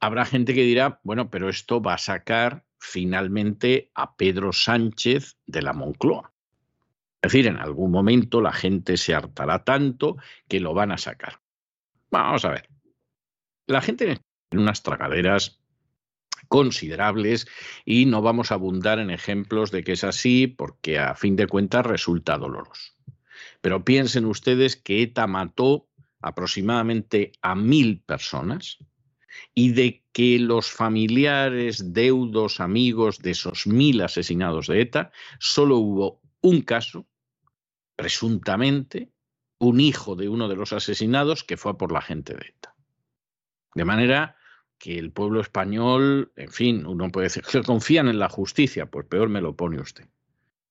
habrá 0.00 0.24
gente 0.24 0.54
que 0.54 0.62
dirá, 0.62 1.00
bueno, 1.02 1.30
pero 1.30 1.48
esto 1.48 1.82
va 1.82 1.94
a 1.94 1.98
sacar 1.98 2.64
finalmente 2.78 3.90
a 3.94 4.14
Pedro 4.14 4.52
Sánchez 4.52 5.36
de 5.46 5.62
la 5.62 5.72
Moncloa. 5.72 6.32
Es 7.20 7.32
decir, 7.32 7.48
en 7.48 7.56
algún 7.56 7.90
momento 7.90 8.40
la 8.40 8.52
gente 8.52 8.96
se 8.96 9.14
hartará 9.14 9.64
tanto 9.64 10.16
que 10.46 10.60
lo 10.60 10.74
van 10.74 10.92
a 10.92 10.98
sacar. 10.98 11.40
Vamos 12.10 12.44
a 12.44 12.50
ver. 12.50 12.68
La 13.66 13.82
gente 13.82 14.20
en 14.50 14.58
unas 14.58 14.84
tragaderas 14.84 15.60
considerables 16.48 17.46
y 17.84 18.06
no 18.06 18.22
vamos 18.22 18.50
a 18.50 18.54
abundar 18.54 18.98
en 18.98 19.10
ejemplos 19.10 19.70
de 19.70 19.84
que 19.84 19.92
es 19.92 20.04
así 20.04 20.46
porque 20.46 20.98
a 20.98 21.14
fin 21.14 21.36
de 21.36 21.46
cuentas 21.46 21.86
resulta 21.86 22.38
doloroso. 22.38 22.92
Pero 23.60 23.84
piensen 23.84 24.24
ustedes 24.24 24.76
que 24.76 25.02
ETA 25.02 25.26
mató 25.26 25.88
aproximadamente 26.20 27.32
a 27.42 27.54
mil 27.54 28.00
personas 28.00 28.78
y 29.54 29.72
de 29.72 30.04
que 30.12 30.38
los 30.38 30.70
familiares, 30.70 31.92
deudos, 31.92 32.60
amigos 32.60 33.18
de 33.18 33.32
esos 33.32 33.66
mil 33.66 34.00
asesinados 34.00 34.66
de 34.66 34.80
ETA, 34.80 35.12
solo 35.38 35.76
hubo 35.76 36.20
un 36.40 36.62
caso, 36.62 37.06
presuntamente, 37.94 39.12
un 39.58 39.80
hijo 39.80 40.16
de 40.16 40.28
uno 40.28 40.48
de 40.48 40.56
los 40.56 40.72
asesinados 40.72 41.44
que 41.44 41.56
fue 41.56 41.76
por 41.76 41.92
la 41.92 42.00
gente 42.00 42.34
de 42.34 42.46
ETA. 42.46 42.74
De 43.74 43.84
manera 43.84 44.37
que 44.78 44.98
el 44.98 45.10
pueblo 45.10 45.40
español, 45.40 46.32
en 46.36 46.50
fin, 46.50 46.86
uno 46.86 47.10
puede 47.10 47.26
decir 47.26 47.42
que 47.42 47.62
confían 47.62 48.08
en 48.08 48.18
la 48.18 48.28
justicia, 48.28 48.86
pues 48.86 49.06
peor 49.06 49.28
me 49.28 49.40
lo 49.40 49.56
pone 49.56 49.80
usted. 49.80 50.06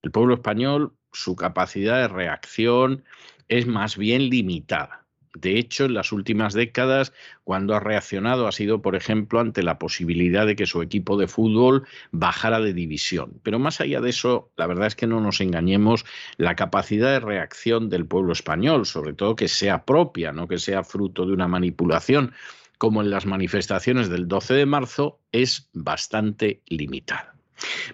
El 0.01 0.11
pueblo 0.11 0.35
español, 0.35 0.93
su 1.11 1.35
capacidad 1.35 2.01
de 2.01 2.07
reacción 2.07 3.03
es 3.47 3.67
más 3.67 3.97
bien 3.97 4.29
limitada. 4.29 5.07
De 5.33 5.59
hecho, 5.59 5.85
en 5.85 5.93
las 5.93 6.11
últimas 6.11 6.53
décadas, 6.53 7.13
cuando 7.43 7.75
ha 7.75 7.79
reaccionado 7.79 8.47
ha 8.47 8.51
sido, 8.51 8.81
por 8.81 8.95
ejemplo, 8.95 9.39
ante 9.39 9.61
la 9.61 9.77
posibilidad 9.77 10.47
de 10.47 10.55
que 10.55 10.65
su 10.65 10.81
equipo 10.81 11.15
de 11.17 11.27
fútbol 11.27 11.85
bajara 12.11 12.59
de 12.59 12.73
división. 12.73 13.39
Pero 13.43 13.59
más 13.59 13.79
allá 13.79 14.01
de 14.01 14.09
eso, 14.09 14.49
la 14.57 14.65
verdad 14.65 14.87
es 14.87 14.95
que 14.95 15.05
no 15.05 15.21
nos 15.21 15.39
engañemos, 15.39 16.05
la 16.37 16.55
capacidad 16.55 17.11
de 17.11 17.19
reacción 17.19 17.89
del 17.89 18.07
pueblo 18.07 18.33
español, 18.33 18.87
sobre 18.87 19.13
todo 19.13 19.35
que 19.35 19.47
sea 19.47 19.85
propia, 19.85 20.31
no 20.31 20.47
que 20.47 20.57
sea 20.57 20.83
fruto 20.83 21.25
de 21.25 21.33
una 21.33 21.47
manipulación, 21.47 22.33
como 22.77 23.01
en 23.01 23.09
las 23.09 23.25
manifestaciones 23.25 24.09
del 24.09 24.27
12 24.27 24.53
de 24.53 24.65
marzo, 24.65 25.19
es 25.31 25.69
bastante 25.73 26.61
limitada. 26.67 27.35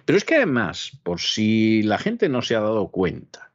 Pero 0.04 0.18
es 0.18 0.24
que 0.24 0.36
además, 0.36 0.98
por 1.02 1.20
si 1.20 1.82
la 1.82 1.98
gente 1.98 2.28
no 2.28 2.42
se 2.42 2.54
ha 2.54 2.60
dado 2.60 2.88
cuenta, 2.88 3.52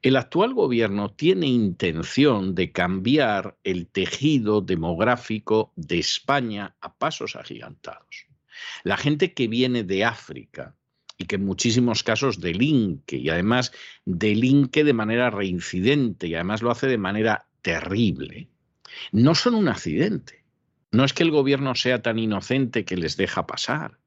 el 0.00 0.14
actual 0.14 0.54
gobierno 0.54 1.10
tiene 1.10 1.48
intención 1.48 2.54
de 2.54 2.70
cambiar 2.70 3.56
el 3.64 3.88
tejido 3.88 4.60
demográfico 4.60 5.72
de 5.74 5.98
España 5.98 6.76
a 6.80 6.94
pasos 6.94 7.34
agigantados. 7.34 8.26
La 8.84 8.96
gente 8.96 9.34
que 9.34 9.48
viene 9.48 9.82
de 9.82 10.04
África 10.04 10.76
y 11.16 11.24
que 11.24 11.34
en 11.34 11.44
muchísimos 11.44 12.04
casos 12.04 12.40
delinque 12.40 13.16
y 13.16 13.28
además 13.28 13.72
delinque 14.04 14.84
de 14.84 14.92
manera 14.92 15.30
reincidente 15.30 16.28
y 16.28 16.34
además 16.36 16.62
lo 16.62 16.70
hace 16.70 16.86
de 16.86 16.98
manera 16.98 17.48
terrible, 17.60 18.48
no 19.10 19.34
son 19.34 19.56
un 19.56 19.68
accidente. 19.68 20.37
No 20.90 21.04
es 21.04 21.12
que 21.12 21.22
el 21.22 21.30
gobierno 21.30 21.74
sea 21.74 22.00
tan 22.00 22.18
inocente 22.18 22.84
que 22.84 22.96
les 22.96 23.16
deja 23.16 23.46
pasar. 23.46 23.98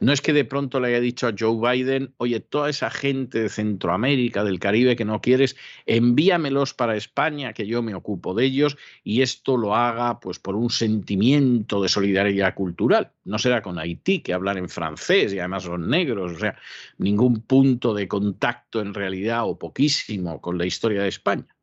No 0.00 0.12
es 0.12 0.20
que 0.20 0.32
de 0.32 0.44
pronto 0.44 0.80
le 0.80 0.88
haya 0.88 1.00
dicho 1.00 1.26
a 1.26 1.34
Joe 1.38 1.58
Biden, 1.60 2.14
oye, 2.16 2.40
toda 2.40 2.70
esa 2.70 2.90
gente 2.90 3.40
de 3.40 3.48
Centroamérica, 3.48 4.44
del 4.44 4.58
Caribe 4.58 4.96
que 4.96 5.04
no 5.04 5.20
quieres, 5.20 5.56
envíamelos 5.86 6.74
para 6.74 6.96
España, 6.96 7.52
que 7.52 7.66
yo 7.66 7.82
me 7.82 7.94
ocupo 7.94 8.34
de 8.34 8.46
ellos, 8.46 8.76
y 9.02 9.22
esto 9.22 9.56
lo 9.56 9.74
haga 9.74 10.20
pues 10.20 10.38
por 10.38 10.56
un 10.56 10.70
sentimiento 10.70 11.82
de 11.82 11.88
solidaridad 11.88 12.54
cultural. 12.54 13.12
No 13.24 13.38
será 13.38 13.62
con 13.62 13.78
Haití, 13.78 14.20
que 14.20 14.32
hablan 14.32 14.58
en 14.58 14.68
francés 14.68 15.32
y 15.32 15.38
además 15.38 15.64
son 15.64 15.88
negros, 15.88 16.32
o 16.32 16.38
sea, 16.38 16.56
ningún 16.98 17.42
punto 17.42 17.94
de 17.94 18.08
contacto 18.08 18.80
en 18.80 18.94
realidad 18.94 19.48
o 19.48 19.58
poquísimo 19.58 20.40
con 20.40 20.58
la 20.58 20.66
historia 20.66 21.02
de 21.02 21.08
España. 21.08 21.54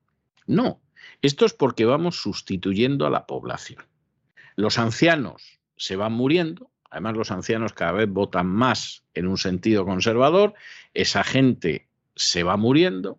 No, 0.47 0.79
esto 1.21 1.45
es 1.45 1.53
porque 1.53 1.85
vamos 1.85 2.21
sustituyendo 2.21 3.05
a 3.05 3.09
la 3.09 3.25
población. 3.25 3.83
Los 4.61 4.77
ancianos 4.77 5.59
se 5.75 5.95
van 5.95 6.13
muriendo, 6.13 6.71
Además, 6.91 7.15
los 7.15 7.31
ancianos 7.31 7.71
cada 7.71 7.93
vez 7.93 8.09
votan 8.09 8.47
más 8.47 9.03
en 9.13 9.25
un 9.25 9.37
sentido 9.37 9.85
conservador, 9.85 10.53
esa 10.93 11.23
gente 11.23 11.87
se 12.17 12.43
va 12.43 12.57
muriendo, 12.57 13.17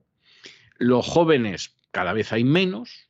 los 0.76 1.06
jóvenes 1.06 1.74
cada 1.90 2.12
vez 2.12 2.34
hay 2.34 2.44
menos 2.44 3.08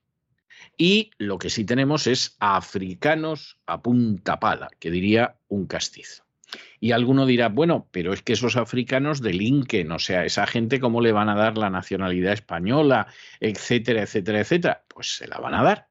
y 0.79 1.11
lo 1.19 1.39
que 1.39 1.51
sí 1.51 1.65
tenemos 1.65 2.07
es 2.07 2.37
africanos 2.39 3.59
a 3.67 3.83
punta 3.83 4.39
pala, 4.39 4.69
que 4.79 4.93
diría 4.93 5.35
un 5.49 5.67
castizo. 5.67 6.25
Y 6.79 6.93
alguno 6.93 7.27
dirá, 7.27 7.49
bueno, 7.49 7.89
pero 7.91 8.13
es 8.13 8.23
que 8.23 8.35
esos 8.35 8.57
africanos 8.57 9.21
delinquen, 9.21 9.91
o 9.91 9.99
sea, 9.99 10.25
esa 10.25 10.47
gente 10.47 10.79
cómo 10.79 11.01
le 11.01 11.11
van 11.11 11.29
a 11.29 11.35
dar 11.35 11.59
la 11.59 11.71
nacionalidad 11.71 12.35
española, 12.35 13.09
etcétera, 13.41 14.03
etcétera, 14.03 14.41
etcétera. 14.41 14.85
Pues 14.87 15.17
se 15.17 15.27
la 15.27 15.39
van 15.39 15.55
a 15.55 15.65
dar. 15.65 15.89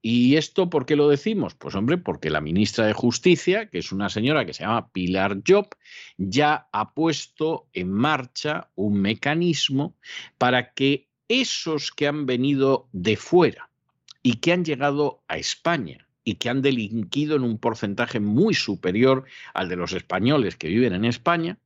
¿Y 0.00 0.36
esto 0.36 0.70
por 0.70 0.86
qué 0.86 0.94
lo 0.94 1.08
decimos? 1.08 1.54
Pues 1.54 1.74
hombre, 1.74 1.98
porque 1.98 2.30
la 2.30 2.40
ministra 2.40 2.86
de 2.86 2.92
Justicia, 2.92 3.68
que 3.68 3.78
es 3.78 3.90
una 3.90 4.08
señora 4.08 4.46
que 4.46 4.54
se 4.54 4.62
llama 4.62 4.90
Pilar 4.90 5.42
Job, 5.46 5.68
ya 6.16 6.68
ha 6.72 6.94
puesto 6.94 7.66
en 7.72 7.90
marcha 7.90 8.70
un 8.76 9.00
mecanismo 9.00 9.96
para 10.38 10.72
que 10.72 11.08
esos 11.28 11.90
que 11.90 12.06
han 12.06 12.26
venido 12.26 12.88
de 12.92 13.16
fuera 13.16 13.70
y 14.22 14.34
que 14.34 14.52
han 14.52 14.64
llegado 14.64 15.22
a 15.28 15.36
España 15.36 16.06
y 16.24 16.34
que 16.34 16.48
han 16.48 16.62
delinquido 16.62 17.36
en 17.36 17.42
un 17.42 17.58
porcentaje 17.58 18.20
muy 18.20 18.54
superior 18.54 19.24
al 19.54 19.68
de 19.68 19.76
los 19.76 19.92
españoles 19.92 20.56
que 20.56 20.68
viven 20.68 20.92
en 20.92 21.06
España, 21.06 21.58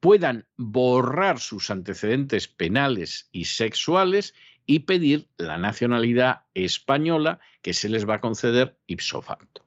puedan 0.00 0.46
borrar 0.56 1.38
sus 1.38 1.70
antecedentes 1.70 2.48
penales 2.48 3.28
y 3.32 3.44
sexuales 3.44 4.34
y 4.66 4.80
pedir 4.80 5.28
la 5.36 5.58
nacionalidad 5.58 6.42
española 6.54 7.38
que 7.62 7.72
se 7.72 7.88
les 7.88 8.08
va 8.08 8.14
a 8.14 8.20
conceder 8.20 8.76
ipso 8.86 9.22
facto. 9.22 9.64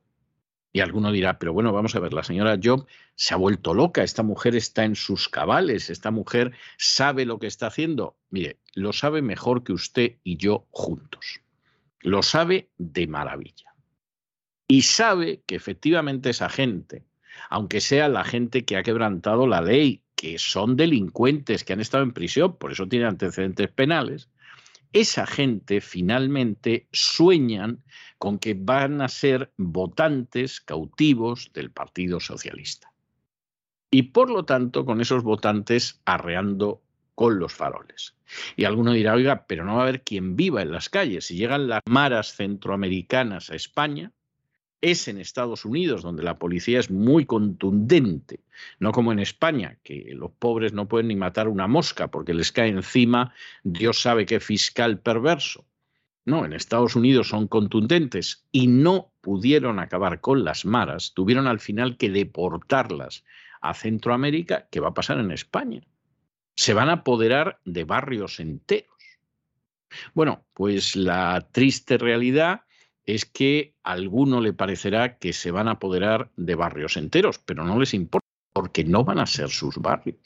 Y 0.72 0.82
alguno 0.82 1.12
dirá, 1.12 1.40
pero 1.40 1.52
bueno, 1.52 1.74
vamos 1.74 1.96
a 1.96 2.00
ver, 2.00 2.14
la 2.14 2.24
señora 2.24 2.60
Job 2.62 2.86
se 3.16 3.34
ha 3.34 3.38
vuelto 3.38 3.74
loca, 3.74 4.04
esta 4.04 4.22
mujer 4.22 4.56
está 4.56 4.84
en 4.84 4.96
sus 4.96 5.28
cabales, 5.28 5.90
esta 5.90 6.12
mujer 6.12 6.52
sabe 6.78 7.26
lo 7.26 7.40
que 7.40 7.48
está 7.48 7.68
haciendo. 7.68 8.18
Mire, 8.30 8.60
lo 8.76 8.94
sabe 8.94 9.22
mejor 9.22 9.64
que 9.64 9.74
usted 9.74 10.18
y 10.24 10.38
yo 10.38 10.68
juntos. 10.70 11.42
Lo 12.02 12.22
sabe 12.22 12.70
de 12.78 13.08
maravilla. 13.08 13.74
Y 14.68 14.84
sabe 14.84 15.42
que 15.48 15.56
efectivamente 15.56 16.30
esa 16.30 16.50
gente, 16.50 17.04
aunque 17.50 17.82
sea 17.82 18.08
la 18.08 18.24
gente 18.24 18.64
que 18.64 18.78
ha 18.78 18.84
quebrantado 18.84 19.48
la 19.48 19.62
ley, 19.62 20.04
que 20.16 20.38
son 20.38 20.76
delincuentes, 20.76 21.64
que 21.64 21.74
han 21.74 21.80
estado 21.80 22.04
en 22.04 22.12
prisión, 22.12 22.58
por 22.58 22.72
eso 22.72 22.88
tienen 22.88 23.08
antecedentes 23.08 23.70
penales, 23.72 24.30
esa 24.93 25.25
gente 25.25 25.82
finalmente 25.82 26.88
sueñan 26.91 27.84
con 28.17 28.39
que 28.39 28.56
van 28.56 29.02
a 29.02 29.08
ser 29.08 29.52
votantes 29.58 30.62
cautivos 30.62 31.52
del 31.54 31.71
Partido 31.71 32.19
Socialista. 32.19 32.91
Y 33.91 34.04
por 34.04 34.30
lo 34.30 34.45
tanto, 34.45 34.86
con 34.86 35.02
esos 35.02 35.23
votantes 35.23 36.02
arreando 36.06 36.82
con 37.15 37.39
los 37.39 37.54
faroles. 37.54 38.15
Y 38.56 38.63
alguno 38.63 38.93
dirá, 38.93 39.13
oiga, 39.13 39.45
pero 39.47 39.65
no 39.65 39.73
va 39.73 39.80
a 39.80 39.84
haber 39.84 40.04
quien 40.04 40.36
viva 40.36 40.62
en 40.62 40.71
las 40.71 40.89
calles. 40.89 41.25
Si 41.25 41.36
llegan 41.36 41.67
las 41.67 41.82
maras 41.86 42.36
centroamericanas 42.36 43.49
a 43.49 43.56
España, 43.56 44.13
es 44.82 45.08
en 45.08 45.18
Estados 45.18 45.65
Unidos, 45.65 46.02
donde 46.02 46.24
la 46.24 46.39
policía 46.39 46.80
es 46.80 46.89
muy 46.89 47.26
contundente, 47.26 48.42
no 48.80 48.92
como 48.92 49.12
en 49.12 49.20
España, 49.20 49.78
que 49.84 50.13
los 50.15 50.32
pobres 50.32 50.74
no 50.74 50.88
pueden 50.88 51.10
ni 51.10 51.15
matar 51.15 51.48
una 51.48 51.68
mosca 51.68 52.10
porque 52.10 52.34
les 52.34 52.52
cae 52.52 52.70
encima 52.70 53.34
Dios 53.63 54.02
sabe 54.02 54.26
qué 54.26 54.39
fiscal 54.39 55.00
perverso. 55.00 55.65
No, 56.26 56.46
en 56.46 56.54
Estados 56.54 56.96
Unidos 56.96 57.30
son 57.30 57.48
contundentes 57.48 58.46
y 58.52 58.68
no 58.68 59.12
pudieron 59.22 59.80
acabar 59.80 60.22
con 60.22 60.44
las 60.44 60.65
maras, 60.65 61.13
tuvieron 61.13 61.48
al 61.48 61.60
final 61.60 61.98
que 61.98 62.10
deportarlas 62.10 63.24
a 63.62 63.74
Centroamérica, 63.74 64.68
¿qué 64.72 64.80
va 64.80 64.89
a 64.89 64.94
pasar 64.94 65.20
en 65.20 65.32
España? 65.32 65.82
Se 66.56 66.74
van 66.74 66.89
a 66.89 66.94
apoderar 66.94 67.60
de 67.65 67.84
barrios 67.84 68.39
enteros. 68.39 68.89
Bueno, 70.13 70.46
pues 70.54 70.96
la 70.96 71.48
triste 71.52 71.98
realidad 71.98 72.62
es 73.06 73.26
que 73.26 73.74
a 73.84 73.94
alguno 73.94 74.42
le 74.42 74.54
parecerá 74.54 75.18
que 75.18 75.34
se 75.34 75.52
van 75.52 75.68
a 75.68 75.72
apoderar 75.72 76.30
de 76.36 76.56
barrios 76.56 76.98
enteros, 76.98 77.40
pero 77.40 77.64
no 77.64 77.80
les 77.80 77.94
importa 77.94 78.28
porque 78.54 78.84
no 78.84 79.04
van 79.04 79.20
a 79.20 79.26
ser 79.26 79.50
sus 79.50 79.78
barrios. 79.78 80.18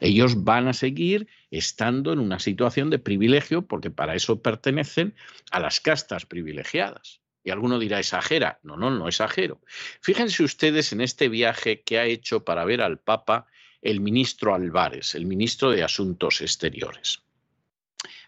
Ellos 0.00 0.44
van 0.44 0.68
a 0.68 0.72
seguir 0.72 1.28
estando 1.50 2.12
en 2.12 2.18
una 2.18 2.38
situación 2.38 2.90
de 2.90 2.98
privilegio 2.98 3.62
porque 3.62 3.90
para 3.90 4.14
eso 4.14 4.42
pertenecen 4.42 5.14
a 5.50 5.60
las 5.60 5.80
castas 5.80 6.26
privilegiadas. 6.26 7.20
Y 7.42 7.50
alguno 7.50 7.78
dirá, 7.78 7.98
exagera. 7.98 8.60
No, 8.62 8.76
no, 8.76 8.90
no 8.90 9.08
exagero. 9.08 9.60
Fíjense 10.00 10.42
ustedes 10.42 10.92
en 10.92 11.00
este 11.00 11.28
viaje 11.28 11.82
que 11.82 11.98
ha 11.98 12.04
hecho 12.04 12.44
para 12.44 12.64
ver 12.64 12.82
al 12.82 12.98
Papa 12.98 13.46
el 13.80 14.00
ministro 14.00 14.54
Álvarez, 14.54 15.14
el 15.14 15.24
ministro 15.24 15.70
de 15.70 15.82
Asuntos 15.82 16.42
Exteriores. 16.42 17.22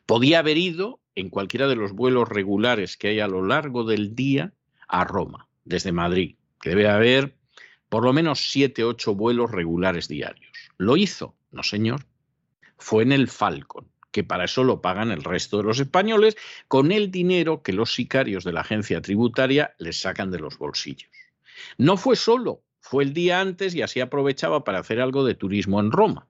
Podía 0.06 0.40
haber 0.40 0.58
ido 0.58 1.00
en 1.14 1.30
cualquiera 1.30 1.68
de 1.68 1.76
los 1.76 1.92
vuelos 1.92 2.28
regulares 2.28 2.96
que 2.96 3.08
hay 3.08 3.20
a 3.20 3.28
lo 3.28 3.44
largo 3.44 3.84
del 3.84 4.14
día 4.14 4.52
a 4.88 5.04
Roma, 5.04 5.48
desde 5.64 5.92
Madrid, 5.92 6.36
que 6.60 6.70
debe 6.70 6.88
haber 6.88 7.36
por 7.88 8.04
lo 8.04 8.12
menos 8.12 8.50
siete, 8.50 8.84
ocho 8.84 9.14
vuelos 9.14 9.50
regulares 9.50 10.08
diarios. 10.08 10.50
¿Lo 10.78 10.96
hizo? 10.96 11.36
No, 11.50 11.62
señor. 11.62 12.06
Fue 12.78 13.02
en 13.02 13.12
el 13.12 13.28
Falcon, 13.28 13.86
que 14.10 14.24
para 14.24 14.44
eso 14.44 14.64
lo 14.64 14.80
pagan 14.80 15.10
el 15.10 15.22
resto 15.22 15.58
de 15.58 15.64
los 15.64 15.78
españoles, 15.78 16.36
con 16.68 16.90
el 16.90 17.10
dinero 17.10 17.62
que 17.62 17.74
los 17.74 17.94
sicarios 17.94 18.44
de 18.44 18.52
la 18.52 18.62
agencia 18.62 19.02
tributaria 19.02 19.74
les 19.78 20.00
sacan 20.00 20.30
de 20.30 20.38
los 20.38 20.56
bolsillos. 20.56 21.10
No 21.76 21.96
fue 21.96 22.16
solo, 22.16 22.62
fue 22.80 23.04
el 23.04 23.12
día 23.12 23.40
antes 23.40 23.74
y 23.74 23.82
así 23.82 24.00
aprovechaba 24.00 24.64
para 24.64 24.78
hacer 24.78 25.00
algo 25.00 25.24
de 25.24 25.34
turismo 25.34 25.78
en 25.78 25.92
Roma 25.92 26.26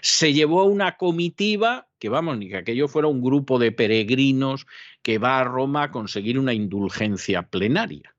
se 0.00 0.32
llevó 0.32 0.60
a 0.60 0.64
una 0.64 0.96
comitiva 0.96 1.88
que 1.98 2.08
vamos, 2.08 2.38
ni 2.38 2.48
que 2.48 2.56
aquello 2.56 2.88
fuera 2.88 3.08
un 3.08 3.20
grupo 3.20 3.58
de 3.58 3.72
peregrinos 3.72 4.66
que 5.02 5.18
va 5.18 5.38
a 5.38 5.44
Roma 5.44 5.84
a 5.84 5.90
conseguir 5.90 6.38
una 6.38 6.54
indulgencia 6.54 7.42
plenaria. 7.42 8.14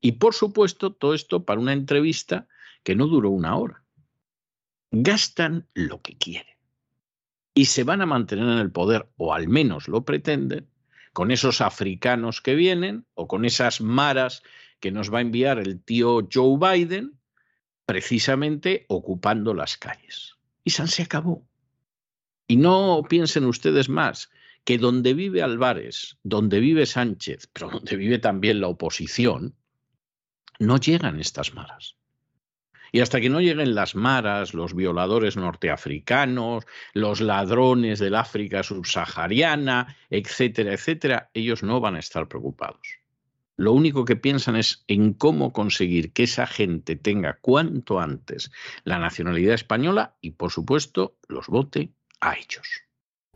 Y 0.00 0.12
por 0.12 0.34
supuesto, 0.34 0.92
todo 0.92 1.14
esto 1.14 1.44
para 1.44 1.60
una 1.60 1.72
entrevista 1.72 2.46
que 2.82 2.94
no 2.94 3.06
duró 3.06 3.30
una 3.30 3.56
hora. 3.56 3.82
Gastan 4.90 5.66
lo 5.74 6.00
que 6.02 6.16
quieren. 6.16 6.54
Y 7.54 7.64
se 7.64 7.82
van 7.82 8.02
a 8.02 8.06
mantener 8.06 8.44
en 8.44 8.58
el 8.58 8.70
poder, 8.70 9.08
o 9.16 9.34
al 9.34 9.48
menos 9.48 9.88
lo 9.88 10.04
pretenden, 10.04 10.68
con 11.12 11.30
esos 11.30 11.60
africanos 11.60 12.40
que 12.40 12.54
vienen 12.54 13.04
o 13.14 13.26
con 13.26 13.44
esas 13.44 13.80
maras 13.80 14.42
que 14.78 14.92
nos 14.92 15.12
va 15.12 15.18
a 15.18 15.22
enviar 15.22 15.58
el 15.58 15.82
tío 15.82 16.28
Joe 16.32 16.58
Biden, 16.58 17.18
precisamente 17.86 18.84
ocupando 18.88 19.54
las 19.54 19.76
calles. 19.76 20.37
Y 20.68 20.70
San 20.70 20.88
se 20.88 21.02
acabó. 21.02 21.48
Y 22.46 22.58
no 22.58 23.02
piensen 23.08 23.46
ustedes 23.46 23.88
más 23.88 24.28
que 24.64 24.76
donde 24.76 25.14
vive 25.14 25.40
Álvarez, 25.40 26.18
donde 26.22 26.60
vive 26.60 26.84
Sánchez, 26.84 27.48
pero 27.54 27.70
donde 27.70 27.96
vive 27.96 28.18
también 28.18 28.60
la 28.60 28.68
oposición, 28.68 29.56
no 30.58 30.76
llegan 30.76 31.20
estas 31.20 31.54
maras. 31.54 31.96
Y 32.92 33.00
hasta 33.00 33.18
que 33.18 33.30
no 33.30 33.40
lleguen 33.40 33.74
las 33.74 33.94
maras, 33.94 34.52
los 34.52 34.74
violadores 34.74 35.38
norteafricanos, 35.38 36.66
los 36.92 37.22
ladrones 37.22 37.98
del 37.98 38.14
África 38.14 38.62
subsahariana, 38.62 39.96
etcétera, 40.10 40.74
etcétera, 40.74 41.30
ellos 41.32 41.62
no 41.62 41.80
van 41.80 41.96
a 41.96 42.00
estar 42.00 42.28
preocupados. 42.28 42.97
Lo 43.58 43.72
único 43.72 44.04
que 44.04 44.14
piensan 44.14 44.54
es 44.54 44.84
en 44.86 45.12
cómo 45.12 45.52
conseguir 45.52 46.12
que 46.12 46.22
esa 46.22 46.46
gente 46.46 46.94
tenga 46.94 47.38
cuanto 47.40 47.98
antes 47.98 48.52
la 48.84 49.00
nacionalidad 49.00 49.54
española 49.54 50.14
y, 50.20 50.30
por 50.30 50.52
supuesto, 50.52 51.16
los 51.26 51.48
vote 51.48 51.92
a 52.20 52.34
ellos. 52.34 52.84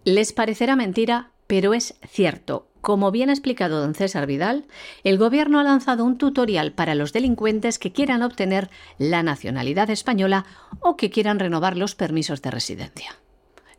Les 0.05 0.33
parecerá 0.33 0.77
mentira, 0.77 1.33
pero 1.49 1.75
es 1.75 1.99
cierto. 2.09 2.69
Como 2.81 3.11
bien 3.11 3.31
ha 3.31 3.33
explicado 3.33 3.81
don 3.81 3.97
César 3.97 4.29
Vidal, 4.29 4.67
el 5.03 5.19
Gobierno 5.19 5.59
ha 5.59 5.65
lanzado 5.65 6.05
un 6.05 6.19
tutorial 6.19 6.73
para 6.73 6.95
los 6.95 7.13
delincuentes 7.13 7.81
que 7.81 7.93
quieran 7.93 8.23
obtener 8.23 8.71
la 8.99 9.25
nacionalidad 9.25 9.91
española 9.91 10.47
o 10.81 10.97
que 10.97 11.11
quieran 11.11 11.41
renovar 11.41 11.77
los 11.77 11.97
permisos 11.97 12.43
de 12.43 12.53
residencia. 12.53 13.17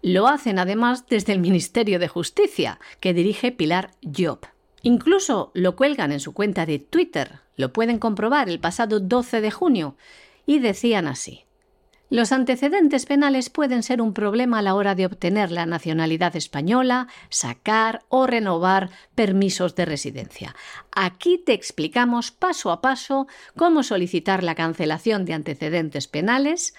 Lo 0.01 0.27
hacen 0.27 0.59
además 0.59 1.05
desde 1.07 1.31
el 1.31 1.39
Ministerio 1.39 1.99
de 1.99 2.09
Justicia, 2.09 2.81
que 2.99 3.13
dirige 3.13 3.53
Pilar 3.53 3.91
Job. 4.03 4.39
Incluso 4.83 5.51
lo 5.53 5.75
cuelgan 5.75 6.11
en 6.11 6.19
su 6.19 6.33
cuenta 6.33 6.65
de 6.65 6.77
Twitter, 6.77 7.39
lo 7.55 7.73
pueden 7.73 7.99
comprobar 7.99 8.49
el 8.49 8.59
pasado 8.59 8.99
12 8.99 9.39
de 9.41 9.49
junio, 9.49 9.95
y 10.45 10.59
decían 10.59 11.07
así. 11.07 11.45
Los 12.09 12.31
antecedentes 12.31 13.07
penales 13.07 13.49
pueden 13.49 13.81
ser 13.81 14.01
un 14.01 14.13
problema 14.13 14.59
a 14.59 14.61
la 14.61 14.75
hora 14.75 14.93
de 14.93 15.05
obtener 15.05 15.51
la 15.51 15.65
nacionalidad 15.65 16.35
española, 16.35 17.07
sacar 17.29 18.03
o 18.09 18.27
renovar 18.27 18.91
permisos 19.15 19.73
de 19.75 19.85
residencia. 19.85 20.55
Aquí 20.91 21.39
te 21.39 21.53
explicamos 21.53 22.29
paso 22.29 22.71
a 22.71 22.81
paso 22.81 23.25
cómo 23.55 23.81
solicitar 23.81 24.43
la 24.43 24.53
cancelación 24.53 25.25
de 25.25 25.33
antecedentes 25.33 26.07
penales 26.07 26.75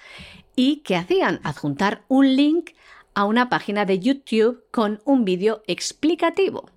y 0.55 0.77
que 0.77 0.95
hacían 0.95 1.41
adjuntar 1.43 2.03
un 2.07 2.35
link 2.35 2.69
a 3.13 3.25
una 3.25 3.49
página 3.49 3.83
de 3.83 3.99
YouTube 3.99 4.63
con 4.71 5.01
un 5.05 5.25
vídeo 5.25 5.63
explicativo. 5.67 6.69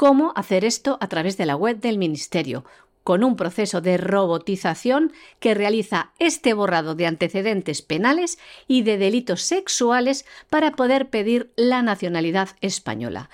Cómo 0.00 0.32
hacer 0.34 0.64
esto 0.64 0.96
a 1.02 1.08
través 1.08 1.36
de 1.36 1.44
la 1.44 1.56
web 1.56 1.78
del 1.78 1.98
Ministerio, 1.98 2.64
con 3.04 3.22
un 3.22 3.36
proceso 3.36 3.82
de 3.82 3.98
robotización 3.98 5.12
que 5.40 5.52
realiza 5.52 6.12
este 6.18 6.54
borrado 6.54 6.94
de 6.94 7.04
antecedentes 7.04 7.82
penales 7.82 8.38
y 8.66 8.80
de 8.80 8.96
delitos 8.96 9.42
sexuales 9.42 10.24
para 10.48 10.70
poder 10.70 11.10
pedir 11.10 11.52
la 11.54 11.82
nacionalidad 11.82 12.48
española. 12.62 13.28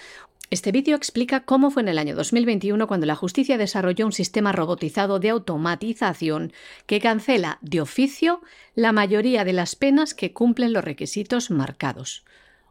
Este 0.50 0.72
vídeo 0.72 0.96
explica 0.96 1.44
cómo 1.44 1.70
fue 1.70 1.82
en 1.82 1.88
el 1.88 1.98
año 1.98 2.16
2021 2.16 2.88
cuando 2.88 3.06
la 3.06 3.14
justicia 3.14 3.58
desarrolló 3.58 4.04
un 4.04 4.10
sistema 4.10 4.50
robotizado 4.50 5.20
de 5.20 5.28
automatización 5.28 6.52
que 6.86 7.00
cancela 7.00 7.58
de 7.60 7.80
oficio 7.80 8.40
la 8.74 8.90
mayoría 8.90 9.44
de 9.44 9.52
las 9.52 9.76
penas 9.76 10.14
que 10.14 10.32
cumplen 10.32 10.72
los 10.72 10.82
requisitos 10.82 11.52
marcados. 11.52 12.24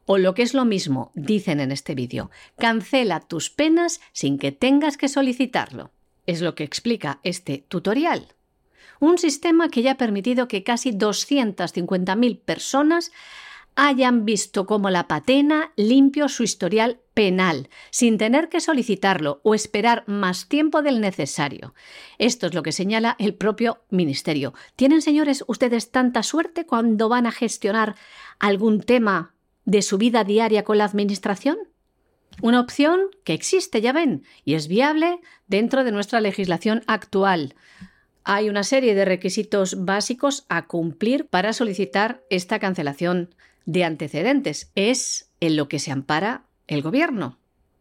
O 0.06 0.18
lo 0.18 0.34
que 0.34 0.44
es 0.44 0.54
lo 0.54 0.66
mismo, 0.66 1.12
dicen 1.16 1.60
en 1.60 1.72
este 1.72 1.96
vídeo, 1.96 2.30
cancela 2.58 3.22
tus 3.22 3.50
penas 3.50 4.02
sin 4.14 4.38
que 4.38 4.52
tengas 4.52 4.98
que 4.98 5.08
solicitarlo. 5.08 5.92
Es 6.28 6.42
lo 6.42 6.56
que 6.56 6.64
explica 6.64 7.20
este 7.24 7.66
tutorial. 7.68 8.36
Un 9.00 9.18
sistema 9.18 9.70
que 9.70 9.82
ya 9.82 9.92
ha 9.92 9.98
permitido 9.98 10.48
que 10.48 10.64
casi 10.64 10.92
250.000 10.92 12.40
personas 12.40 13.12
hayan 13.76 14.26
visto 14.26 14.66
como 14.66 14.90
la 14.90 15.08
patena 15.08 15.74
limpio 15.76 16.30
su 16.30 16.44
historial 16.44 17.02
penal, 17.14 17.70
sin 17.92 18.18
tener 18.18 18.50
que 18.50 18.62
solicitarlo 18.62 19.42
o 19.44 19.54
esperar 19.54 20.04
más 20.08 20.48
tiempo 20.48 20.82
del 20.82 21.02
necesario. 21.02 21.74
Esto 22.18 22.48
es 22.48 22.54
lo 22.54 22.64
que 22.64 22.72
señala 22.72 23.16
el 23.20 23.36
propio 23.36 23.82
Ministerio. 23.90 24.54
¿Tienen, 24.76 25.02
señores, 25.02 25.44
ustedes 25.48 25.92
tanta 25.92 26.24
suerte 26.24 26.66
cuando 26.66 27.10
van 27.10 27.28
a 27.28 27.32
gestionar 27.32 27.96
algún 28.40 28.82
tema 28.82 29.35
de 29.66 29.82
su 29.82 29.98
vida 29.98 30.24
diaria 30.24 30.64
con 30.64 30.78
la 30.78 30.86
Administración? 30.86 31.58
Una 32.42 32.60
opción 32.60 33.00
que 33.24 33.34
existe, 33.34 33.82
ya 33.82 33.94
ven, 33.94 34.24
y 34.44 34.56
es 34.56 34.68
viable 34.68 35.20
dentro 35.48 35.84
de 35.84 35.92
nuestra 35.92 36.22
legislación 36.22 36.84
actual. 36.88 37.56
Hay 38.24 38.50
una 38.50 38.64
serie 38.64 38.96
de 38.96 39.06
requisitos 39.06 39.86
básicos 39.86 40.46
a 40.50 40.68
cumplir 40.68 41.28
para 41.28 41.54
solicitar 41.54 42.24
esta 42.30 42.60
cancelación 42.60 43.34
de 43.66 43.84
antecedentes. 43.84 44.72
Es 44.76 45.30
en 45.40 45.56
lo 45.56 45.68
que 45.68 45.80
se 45.80 45.92
ampara 45.92 46.46
el 46.68 46.82
Gobierno. 46.82 47.38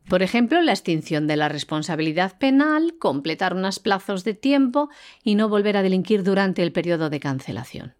Por 0.08 0.22
ejemplo, 0.22 0.60
la 0.60 0.72
extinción 0.72 1.26
de 1.26 1.36
la 1.36 1.48
responsabilidad 1.48 2.36
penal, 2.38 2.94
completar 2.98 3.54
unos 3.54 3.78
plazos 3.78 4.22
de 4.22 4.34
tiempo 4.34 4.90
y 5.22 5.34
no 5.34 5.48
volver 5.48 5.78
a 5.78 5.82
delinquir 5.82 6.22
durante 6.22 6.62
el 6.62 6.72
periodo 6.72 7.08
de 7.08 7.20
cancelación. 7.20 7.94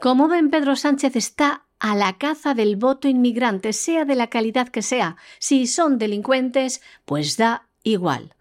Como 0.00 0.26
ven, 0.26 0.50
Pedro 0.50 0.74
Sánchez 0.74 1.14
está 1.14 1.63
a 1.78 1.94
la 1.94 2.18
caza 2.18 2.54
del 2.54 2.76
voto 2.76 3.08
inmigrante, 3.08 3.72
sea 3.72 4.04
de 4.04 4.14
la 4.14 4.28
calidad 4.28 4.68
que 4.68 4.82
sea. 4.82 5.16
Si 5.38 5.66
son 5.66 5.98
delincuentes, 5.98 6.82
pues 7.04 7.36
da 7.36 7.68
igual. 7.82 8.34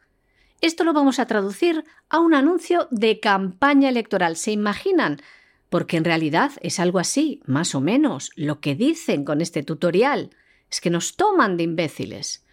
Esto 0.62 0.84
lo 0.84 0.94
vamos 0.94 1.20
a 1.20 1.26
traducir 1.26 1.84
a 2.10 2.20
un 2.20 2.34
anuncio 2.34 2.88
de 2.90 3.20
campaña 3.20 3.90
electoral. 3.90 4.38
¿Se 4.38 4.52
imaginan? 4.52 5.22
Porque 5.70 5.98
en 5.98 6.06
realidad 6.06 6.52
es 6.62 6.80
algo 6.80 7.00
así, 7.00 7.42
más 7.46 7.76
o 7.76 7.82
menos, 7.82 8.32
lo 8.36 8.62
que 8.62 8.76
dicen 8.76 9.26
con 9.26 9.42
este 9.42 9.64
tutorial. 9.64 10.30
Es 10.72 10.80
que 10.80 10.90
nos 10.90 11.18
toman 11.18 11.58
de 11.58 11.64
imbéciles. 11.64 12.46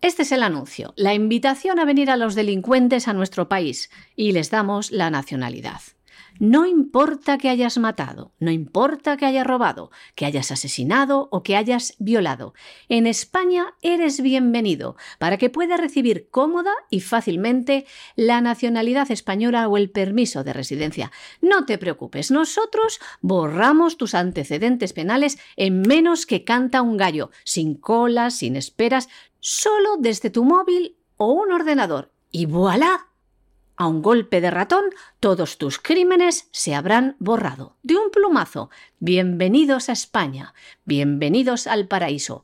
Este 0.00 0.22
es 0.22 0.32
el 0.32 0.42
anuncio, 0.42 0.94
la 0.96 1.14
invitación 1.14 1.78
a 1.78 1.84
venir 1.84 2.10
a 2.10 2.16
los 2.16 2.34
delincuentes 2.34 3.06
a 3.06 3.12
nuestro 3.12 3.48
país 3.48 3.90
y 4.16 4.32
les 4.32 4.50
damos 4.50 4.90
la 4.90 5.10
nacionalidad. 5.10 5.80
No 6.38 6.66
importa 6.66 7.38
que 7.38 7.48
hayas 7.48 7.78
matado, 7.78 8.32
no 8.40 8.50
importa 8.50 9.16
que 9.16 9.26
hayas 9.26 9.46
robado, 9.46 9.90
que 10.14 10.26
hayas 10.26 10.50
asesinado 10.50 11.28
o 11.30 11.42
que 11.42 11.56
hayas 11.56 11.94
violado. 11.98 12.54
En 12.88 13.06
España 13.06 13.74
eres 13.80 14.20
bienvenido 14.20 14.96
para 15.18 15.36
que 15.36 15.50
puedas 15.50 15.80
recibir 15.80 16.28
cómoda 16.30 16.72
y 16.90 17.00
fácilmente 17.00 17.86
la 18.16 18.40
nacionalidad 18.40 19.10
española 19.10 19.68
o 19.68 19.76
el 19.76 19.90
permiso 19.90 20.42
de 20.42 20.52
residencia. 20.52 21.12
No 21.40 21.64
te 21.64 21.78
preocupes, 21.78 22.30
nosotros 22.30 23.00
borramos 23.20 23.96
tus 23.96 24.14
antecedentes 24.14 24.92
penales 24.92 25.38
en 25.56 25.82
menos 25.82 26.26
que 26.26 26.44
canta 26.44 26.82
un 26.82 26.96
gallo, 26.96 27.30
sin 27.44 27.74
colas, 27.74 28.34
sin 28.34 28.56
esperas, 28.56 29.08
solo 29.38 29.96
desde 29.98 30.30
tu 30.30 30.44
móvil 30.44 30.96
o 31.16 31.32
un 31.32 31.52
ordenador. 31.52 32.10
Y 32.30 32.46
voilà, 32.46 33.11
a 33.76 33.86
un 33.86 34.02
golpe 34.02 34.40
de 34.40 34.50
ratón, 34.50 34.84
todos 35.20 35.58
tus 35.58 35.78
crímenes 35.78 36.48
se 36.52 36.74
habrán 36.74 37.16
borrado. 37.18 37.76
De 37.82 37.96
un 37.96 38.10
plumazo. 38.10 38.70
Bienvenidos 38.98 39.88
a 39.88 39.92
España. 39.92 40.54
Bienvenidos 40.84 41.66
al 41.66 41.88
paraíso. 41.88 42.42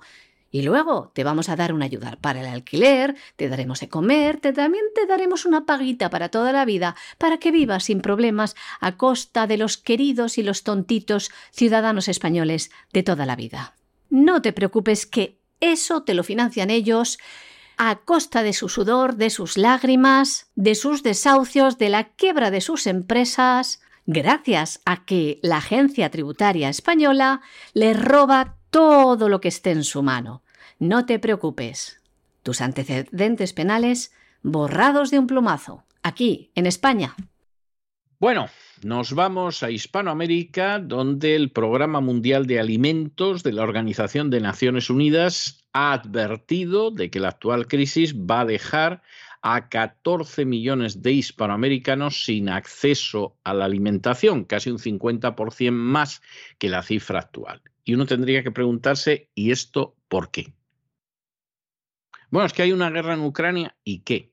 Y 0.50 0.62
luego 0.62 1.12
te 1.14 1.24
vamos 1.24 1.50
a 1.50 1.56
dar 1.56 1.74
una 1.74 1.84
ayuda 1.84 2.16
para 2.20 2.40
el 2.40 2.46
alquiler, 2.46 3.16
te 3.36 3.48
daremos 3.48 3.80
de 3.80 3.88
comer, 3.88 4.40
te, 4.40 4.54
también 4.54 4.84
te 4.94 5.06
daremos 5.06 5.44
una 5.44 5.66
paguita 5.66 6.08
para 6.08 6.30
toda 6.30 6.52
la 6.52 6.64
vida, 6.64 6.96
para 7.18 7.36
que 7.36 7.50
vivas 7.50 7.84
sin 7.84 8.00
problemas 8.00 8.56
a 8.80 8.96
costa 8.96 9.46
de 9.46 9.58
los 9.58 9.76
queridos 9.76 10.38
y 10.38 10.42
los 10.42 10.62
tontitos 10.62 11.30
ciudadanos 11.50 12.08
españoles 12.08 12.70
de 12.94 13.02
toda 13.02 13.26
la 13.26 13.36
vida. 13.36 13.74
No 14.08 14.40
te 14.40 14.54
preocupes 14.54 15.04
que 15.04 15.38
eso 15.60 16.02
te 16.02 16.14
lo 16.14 16.24
financian 16.24 16.70
ellos 16.70 17.18
a 17.78 17.96
costa 17.96 18.42
de 18.42 18.52
su 18.52 18.68
sudor, 18.68 19.16
de 19.16 19.30
sus 19.30 19.56
lágrimas, 19.56 20.50
de 20.56 20.74
sus 20.74 21.02
desahucios, 21.02 21.78
de 21.78 21.88
la 21.88 22.08
quiebra 22.08 22.50
de 22.50 22.60
sus 22.60 22.86
empresas, 22.86 23.80
gracias 24.06 24.80
a 24.84 25.04
que 25.04 25.38
la 25.42 25.58
agencia 25.58 26.10
tributaria 26.10 26.68
española 26.68 27.40
le 27.74 27.94
roba 27.94 28.56
todo 28.70 29.28
lo 29.28 29.40
que 29.40 29.48
esté 29.48 29.70
en 29.70 29.84
su 29.84 30.02
mano. 30.02 30.42
No 30.78 31.06
te 31.06 31.18
preocupes. 31.18 32.00
Tus 32.42 32.60
antecedentes 32.60 33.52
penales 33.52 34.12
borrados 34.42 35.10
de 35.10 35.18
un 35.18 35.26
plumazo, 35.26 35.84
aquí, 36.02 36.50
en 36.54 36.66
España. 36.66 37.14
Bueno, 38.18 38.48
nos 38.84 39.12
vamos 39.12 39.62
a 39.62 39.70
Hispanoamérica, 39.70 40.78
donde 40.78 41.34
el 41.34 41.50
Programa 41.50 42.00
Mundial 42.00 42.46
de 42.46 42.60
Alimentos 42.60 43.42
de 43.42 43.52
la 43.52 43.62
Organización 43.62 44.30
de 44.30 44.40
Naciones 44.40 44.90
Unidas 44.90 45.64
ha 45.72 45.92
advertido 45.92 46.90
de 46.90 47.10
que 47.10 47.20
la 47.20 47.28
actual 47.28 47.66
crisis 47.66 48.14
va 48.14 48.40
a 48.40 48.44
dejar 48.44 49.02
a 49.42 49.68
14 49.68 50.44
millones 50.44 51.02
de 51.02 51.12
hispanoamericanos 51.12 52.24
sin 52.24 52.48
acceso 52.48 53.36
a 53.44 53.54
la 53.54 53.64
alimentación, 53.64 54.44
casi 54.44 54.70
un 54.70 54.78
50% 54.78 55.70
más 55.70 56.22
que 56.58 56.68
la 56.68 56.82
cifra 56.82 57.20
actual. 57.20 57.62
Y 57.84 57.94
uno 57.94 58.06
tendría 58.06 58.42
que 58.42 58.50
preguntarse, 58.50 59.30
¿y 59.34 59.50
esto 59.50 59.96
por 60.08 60.30
qué? 60.30 60.52
Bueno, 62.30 62.46
es 62.46 62.52
que 62.52 62.62
hay 62.62 62.72
una 62.72 62.90
guerra 62.90 63.14
en 63.14 63.20
Ucrania 63.20 63.76
y 63.84 64.00
qué. 64.00 64.32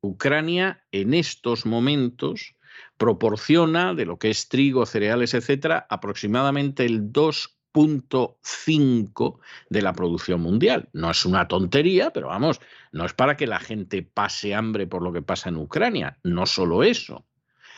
Ucrania 0.00 0.84
en 0.92 1.14
estos 1.14 1.66
momentos 1.66 2.54
proporciona 2.98 3.94
de 3.94 4.04
lo 4.04 4.18
que 4.18 4.28
es 4.30 4.48
trigo, 4.48 4.84
cereales, 4.84 5.32
etcétera, 5.32 5.86
aproximadamente 5.88 6.84
el 6.84 7.10
2.5 7.12 9.38
de 9.70 9.82
la 9.82 9.92
producción 9.92 10.40
mundial. 10.40 10.88
No 10.92 11.08
es 11.10 11.24
una 11.24 11.46
tontería, 11.48 12.12
pero 12.12 12.26
vamos, 12.28 12.60
no 12.92 13.06
es 13.06 13.14
para 13.14 13.36
que 13.36 13.46
la 13.46 13.60
gente 13.60 14.02
pase 14.02 14.52
hambre 14.54 14.88
por 14.88 15.02
lo 15.02 15.12
que 15.12 15.22
pasa 15.22 15.48
en 15.48 15.56
Ucrania. 15.56 16.18
No 16.24 16.44
solo 16.44 16.82
eso. 16.82 17.24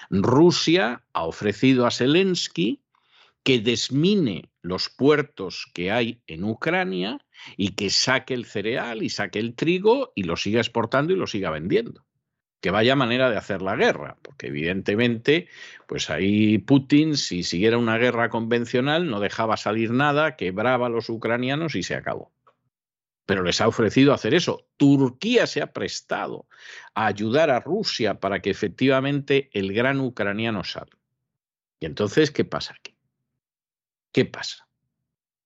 Rusia 0.09 1.05
ha 1.13 1.25
ofrecido 1.25 1.87
a 1.87 1.91
Zelensky 1.91 2.81
que 3.43 3.61
desmine 3.61 4.49
los 4.63 4.89
puertos 4.89 5.71
que 5.73 5.93
hay 5.93 6.23
en 6.27 6.45
Ucrania 6.45 7.19
y 7.57 7.71
que 7.71 7.89
saque 7.91 8.35
el 8.35 8.45
cereal 8.47 9.03
y 9.03 9.09
saque 9.11 9.39
el 9.39 9.55
trigo 9.55 10.13
y 10.15 10.25
lo 10.25 10.37
siga 10.37 10.61
exportando 10.61 11.13
y 11.13 11.17
lo 11.17 11.27
siga 11.27 11.51
vendiendo 11.51 12.05
que 12.61 12.71
vaya 12.71 12.95
manera 12.95 13.31
de 13.31 13.37
hacer 13.37 13.63
la 13.63 13.75
guerra, 13.75 14.17
porque 14.23 14.49
evidentemente, 14.49 15.49
pues 15.87 16.11
ahí 16.11 16.59
Putin, 16.59 17.17
si 17.17 17.43
siguiera 17.43 17.79
una 17.79 17.97
guerra 17.97 18.29
convencional, 18.29 19.09
no 19.09 19.21
dejaba 19.21 19.57
salir 19.57 19.93
nada, 19.93 20.37
quebraba 20.37 20.87
a 20.87 20.91
los 20.91 21.09
ucranianos 21.09 21.75
y 21.75 21.83
se 21.83 21.95
acabó. 21.95 22.33
Pero 23.25 23.43
les 23.43 23.61
ha 23.61 23.69
ofrecido 23.69 24.13
hacer 24.13 24.35
eso. 24.35 24.67
Turquía 24.77 25.47
se 25.47 25.63
ha 25.63 25.73
prestado 25.73 26.47
a 26.95 27.07
ayudar 27.07 27.51
a 27.51 27.61
Rusia 27.61 28.21
para 28.21 28.41
que 28.41 28.51
efectivamente 28.51 29.49
el 29.53 29.73
gran 29.73 30.01
ucraniano 30.01 30.65
salga. 30.65 30.99
Y 31.79 31.87
entonces, 31.87 32.31
¿qué 32.31 32.45
pasa 32.45 32.75
aquí? 32.79 32.95
¿Qué 34.13 34.27
pasa? 34.27 34.67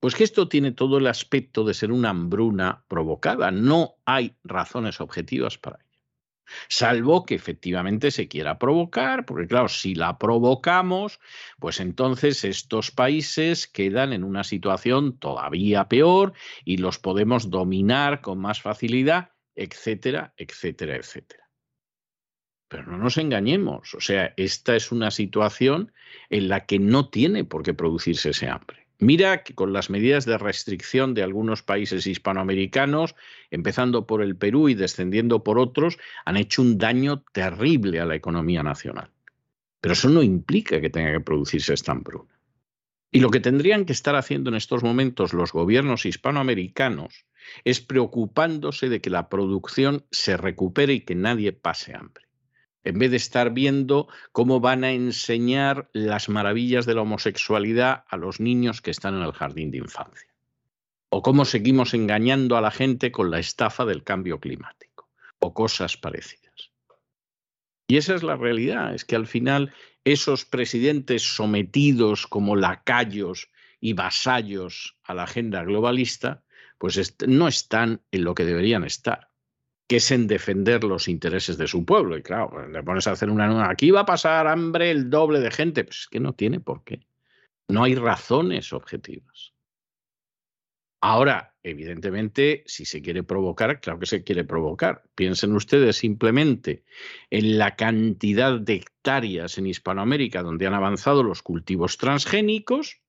Pues 0.00 0.14
que 0.14 0.24
esto 0.24 0.48
tiene 0.48 0.72
todo 0.72 0.98
el 0.98 1.06
aspecto 1.06 1.64
de 1.64 1.74
ser 1.74 1.92
una 1.92 2.10
hambruna 2.10 2.84
provocada. 2.88 3.50
No 3.50 3.96
hay 4.04 4.36
razones 4.42 5.00
objetivas 5.00 5.58
para 5.58 5.76
ello 5.76 5.83
salvo 6.68 7.24
que 7.24 7.34
efectivamente 7.34 8.10
se 8.10 8.28
quiera 8.28 8.58
provocar, 8.58 9.24
porque 9.24 9.46
claro, 9.46 9.68
si 9.68 9.94
la 9.94 10.18
provocamos, 10.18 11.20
pues 11.58 11.80
entonces 11.80 12.44
estos 12.44 12.90
países 12.90 13.66
quedan 13.66 14.12
en 14.12 14.24
una 14.24 14.44
situación 14.44 15.18
todavía 15.18 15.88
peor 15.88 16.32
y 16.64 16.78
los 16.78 16.98
podemos 16.98 17.50
dominar 17.50 18.20
con 18.20 18.38
más 18.38 18.60
facilidad, 18.60 19.30
etcétera, 19.54 20.34
etcétera, 20.36 20.96
etcétera. 20.96 21.44
Pero 22.68 22.86
no 22.86 22.98
nos 22.98 23.18
engañemos, 23.18 23.94
o 23.94 24.00
sea, 24.00 24.32
esta 24.36 24.74
es 24.74 24.90
una 24.90 25.10
situación 25.10 25.92
en 26.30 26.48
la 26.48 26.66
que 26.66 26.78
no 26.78 27.08
tiene 27.08 27.44
por 27.44 27.62
qué 27.62 27.74
producirse 27.74 28.30
ese 28.30 28.48
hambre. 28.48 28.83
Mira 28.98 29.42
que 29.42 29.54
con 29.54 29.72
las 29.72 29.90
medidas 29.90 30.24
de 30.24 30.38
restricción 30.38 31.14
de 31.14 31.22
algunos 31.22 31.62
países 31.62 32.06
hispanoamericanos, 32.06 33.16
empezando 33.50 34.06
por 34.06 34.22
el 34.22 34.36
Perú 34.36 34.68
y 34.68 34.74
descendiendo 34.74 35.42
por 35.42 35.58
otros, 35.58 35.98
han 36.24 36.36
hecho 36.36 36.62
un 36.62 36.78
daño 36.78 37.24
terrible 37.32 38.00
a 38.00 38.06
la 38.06 38.14
economía 38.14 38.62
nacional. 38.62 39.10
Pero 39.80 39.94
eso 39.94 40.08
no 40.08 40.22
implica 40.22 40.80
que 40.80 40.90
tenga 40.90 41.12
que 41.12 41.20
producirse 41.20 41.74
esta 41.74 41.92
hambruna. 41.92 42.38
Y 43.10 43.20
lo 43.20 43.30
que 43.30 43.40
tendrían 43.40 43.84
que 43.84 43.92
estar 43.92 44.16
haciendo 44.16 44.50
en 44.50 44.56
estos 44.56 44.82
momentos 44.82 45.34
los 45.34 45.52
gobiernos 45.52 46.06
hispanoamericanos 46.06 47.26
es 47.64 47.80
preocupándose 47.80 48.88
de 48.88 49.00
que 49.00 49.10
la 49.10 49.28
producción 49.28 50.04
se 50.10 50.36
recupere 50.36 50.94
y 50.94 51.00
que 51.00 51.14
nadie 51.14 51.52
pase 51.52 51.94
hambre 51.94 52.23
en 52.84 52.98
vez 52.98 53.10
de 53.10 53.16
estar 53.16 53.52
viendo 53.52 54.08
cómo 54.32 54.60
van 54.60 54.84
a 54.84 54.92
enseñar 54.92 55.88
las 55.92 56.28
maravillas 56.28 56.86
de 56.86 56.94
la 56.94 57.02
homosexualidad 57.02 58.04
a 58.08 58.16
los 58.16 58.40
niños 58.40 58.82
que 58.82 58.90
están 58.90 59.14
en 59.14 59.22
el 59.22 59.32
jardín 59.32 59.70
de 59.70 59.78
infancia. 59.78 60.28
O 61.08 61.22
cómo 61.22 61.44
seguimos 61.44 61.94
engañando 61.94 62.56
a 62.56 62.60
la 62.60 62.70
gente 62.70 63.10
con 63.10 63.30
la 63.30 63.38
estafa 63.38 63.84
del 63.84 64.04
cambio 64.04 64.38
climático, 64.38 65.08
o 65.38 65.54
cosas 65.54 65.96
parecidas. 65.96 66.70
Y 67.88 67.96
esa 67.96 68.14
es 68.14 68.22
la 68.22 68.36
realidad, 68.36 68.94
es 68.94 69.04
que 69.04 69.16
al 69.16 69.26
final 69.26 69.72
esos 70.04 70.44
presidentes 70.44 71.22
sometidos 71.22 72.26
como 72.26 72.56
lacayos 72.56 73.48
y 73.80 73.92
vasallos 73.94 74.96
a 75.04 75.14
la 75.14 75.24
agenda 75.24 75.62
globalista, 75.64 76.42
pues 76.78 77.16
no 77.26 77.48
están 77.48 78.02
en 78.10 78.24
lo 78.24 78.34
que 78.34 78.44
deberían 78.44 78.84
estar 78.84 79.33
que 79.88 79.96
es 79.96 80.10
en 80.10 80.26
defender 80.26 80.84
los 80.84 81.08
intereses 81.08 81.58
de 81.58 81.66
su 81.66 81.84
pueblo. 81.84 82.16
Y 82.16 82.22
claro, 82.22 82.50
pues, 82.50 82.70
le 82.70 82.82
pones 82.82 83.06
a 83.06 83.12
hacer 83.12 83.30
una 83.30 83.46
nueva, 83.46 83.70
aquí 83.70 83.90
va 83.90 84.00
a 84.00 84.06
pasar 84.06 84.46
hambre 84.46 84.90
el 84.90 85.10
doble 85.10 85.40
de 85.40 85.50
gente, 85.50 85.84
pues 85.84 86.00
es 86.00 86.08
que 86.08 86.20
no 86.20 86.32
tiene 86.32 86.60
por 86.60 86.84
qué. 86.84 87.06
No 87.68 87.84
hay 87.84 87.94
razones 87.94 88.72
objetivas. 88.72 89.54
Ahora, 91.00 91.54
evidentemente, 91.62 92.62
si 92.66 92.86
se 92.86 93.02
quiere 93.02 93.22
provocar, 93.22 93.78
claro 93.80 93.98
que 93.98 94.06
se 94.06 94.24
quiere 94.24 94.42
provocar. 94.42 95.02
Piensen 95.14 95.52
ustedes 95.52 95.96
simplemente 95.96 96.84
en 97.28 97.58
la 97.58 97.76
cantidad 97.76 98.58
de 98.58 98.76
hectáreas 98.76 99.58
en 99.58 99.66
Hispanoamérica 99.66 100.42
donde 100.42 100.66
han 100.66 100.72
avanzado 100.72 101.22
los 101.22 101.42
cultivos 101.42 101.98
transgénicos 101.98 103.02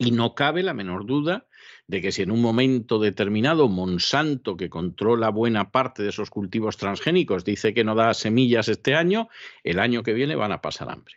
y 0.00 0.10
no 0.10 0.34
cabe 0.34 0.64
la 0.64 0.74
menor 0.74 1.06
duda 1.06 1.46
de 1.88 2.00
que 2.00 2.12
si 2.12 2.22
en 2.22 2.30
un 2.30 2.42
momento 2.42 2.98
determinado 2.98 3.68
Monsanto, 3.68 4.56
que 4.56 4.70
controla 4.70 5.28
buena 5.30 5.70
parte 5.70 6.02
de 6.02 6.08
esos 6.08 6.30
cultivos 6.30 6.76
transgénicos, 6.76 7.44
dice 7.44 7.74
que 7.74 7.84
no 7.84 7.94
da 7.94 8.12
semillas 8.14 8.68
este 8.68 8.94
año, 8.94 9.28
el 9.62 9.78
año 9.78 10.02
que 10.02 10.12
viene 10.12 10.34
van 10.34 10.52
a 10.52 10.60
pasar 10.60 10.90
hambre. 10.90 11.16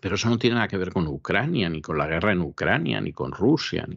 Pero 0.00 0.16
eso 0.16 0.28
no 0.28 0.38
tiene 0.38 0.56
nada 0.56 0.68
que 0.68 0.76
ver 0.76 0.92
con 0.92 1.06
Ucrania, 1.06 1.68
ni 1.70 1.80
con 1.80 1.96
la 1.96 2.06
guerra 2.06 2.32
en 2.32 2.42
Ucrania, 2.42 3.00
ni 3.00 3.12
con 3.12 3.32
Rusia, 3.32 3.88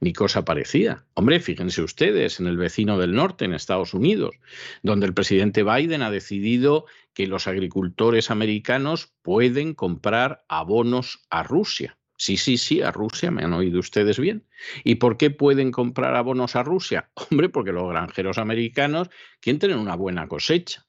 ni, 0.00 0.12
cosa 0.12 0.44
parecida. 0.44 1.06
Hombre, 1.14 1.40
fíjense 1.40 1.82
ustedes 1.82 2.40
en 2.40 2.46
el 2.46 2.56
vecino 2.56 2.98
del 2.98 3.14
norte, 3.14 3.46
en 3.46 3.54
Estados 3.54 3.94
Unidos, 3.94 4.36
donde 4.82 5.06
el 5.06 5.14
presidente 5.14 5.62
Biden 5.62 6.02
ha 6.02 6.10
decidido 6.10 6.84
que 7.14 7.26
los 7.26 7.46
agricultores 7.46 8.30
americanos 8.30 9.14
pueden 9.22 9.72
comprar 9.72 10.44
abonos 10.48 11.24
a 11.30 11.42
Rusia. 11.42 11.96
Sí, 12.16 12.36
sí, 12.36 12.56
sí, 12.56 12.80
a 12.80 12.90
Rusia, 12.90 13.30
me 13.30 13.44
han 13.44 13.52
oído 13.52 13.78
ustedes 13.78 14.18
bien. 14.18 14.46
¿Y 14.84 14.96
por 14.96 15.18
qué 15.18 15.30
pueden 15.30 15.70
comprar 15.70 16.14
abonos 16.16 16.56
a 16.56 16.62
Rusia? 16.62 17.10
Hombre, 17.30 17.48
porque 17.48 17.72
los 17.72 17.88
granjeros 17.88 18.38
americanos 18.38 19.10
quieren 19.40 19.60
tener 19.60 19.76
una 19.76 19.96
buena 19.96 20.26
cosecha. 20.28 20.86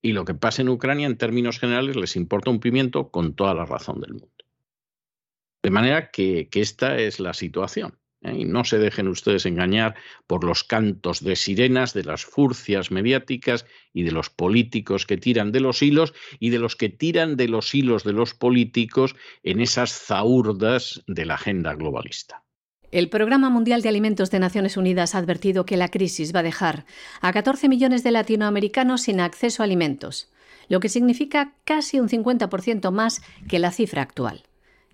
Y 0.00 0.12
lo 0.12 0.24
que 0.24 0.34
pasa 0.34 0.62
en 0.62 0.68
Ucrania, 0.68 1.06
en 1.06 1.18
términos 1.18 1.58
generales, 1.58 1.96
les 1.96 2.16
importa 2.16 2.50
un 2.50 2.60
pimiento 2.60 3.10
con 3.10 3.34
toda 3.34 3.54
la 3.54 3.64
razón 3.64 4.00
del 4.00 4.14
mundo. 4.14 4.28
De 5.62 5.70
manera 5.70 6.10
que, 6.10 6.48
que 6.48 6.60
esta 6.60 6.98
es 6.98 7.20
la 7.20 7.34
situación. 7.34 8.01
¿Eh? 8.22 8.34
Y 8.38 8.44
no 8.44 8.64
se 8.64 8.78
dejen 8.78 9.08
ustedes 9.08 9.46
engañar 9.46 9.94
por 10.26 10.44
los 10.44 10.64
cantos 10.64 11.22
de 11.22 11.36
sirenas, 11.36 11.94
de 11.94 12.04
las 12.04 12.24
furcias 12.24 12.90
mediáticas 12.90 13.66
y 13.92 14.02
de 14.02 14.12
los 14.12 14.30
políticos 14.30 15.06
que 15.06 15.16
tiran 15.16 15.52
de 15.52 15.60
los 15.60 15.82
hilos 15.82 16.14
y 16.38 16.50
de 16.50 16.58
los 16.58 16.76
que 16.76 16.88
tiran 16.88 17.36
de 17.36 17.48
los 17.48 17.74
hilos 17.74 18.04
de 18.04 18.12
los 18.12 18.34
políticos 18.34 19.16
en 19.42 19.60
esas 19.60 19.92
zaurdas 19.92 21.02
de 21.06 21.26
la 21.26 21.34
agenda 21.34 21.74
globalista. 21.74 22.42
El 22.90 23.08
Programa 23.08 23.48
Mundial 23.48 23.80
de 23.80 23.88
Alimentos 23.88 24.30
de 24.30 24.38
Naciones 24.38 24.76
Unidas 24.76 25.14
ha 25.14 25.18
advertido 25.18 25.64
que 25.64 25.78
la 25.78 25.88
crisis 25.88 26.34
va 26.34 26.40
a 26.40 26.42
dejar 26.42 26.84
a 27.22 27.32
14 27.32 27.70
millones 27.70 28.04
de 28.04 28.10
latinoamericanos 28.10 29.02
sin 29.02 29.20
acceso 29.20 29.62
a 29.62 29.64
alimentos, 29.64 30.30
lo 30.68 30.78
que 30.78 30.90
significa 30.90 31.54
casi 31.64 32.00
un 32.00 32.10
50% 32.10 32.90
más 32.90 33.22
que 33.48 33.58
la 33.58 33.70
cifra 33.70 34.02
actual. 34.02 34.42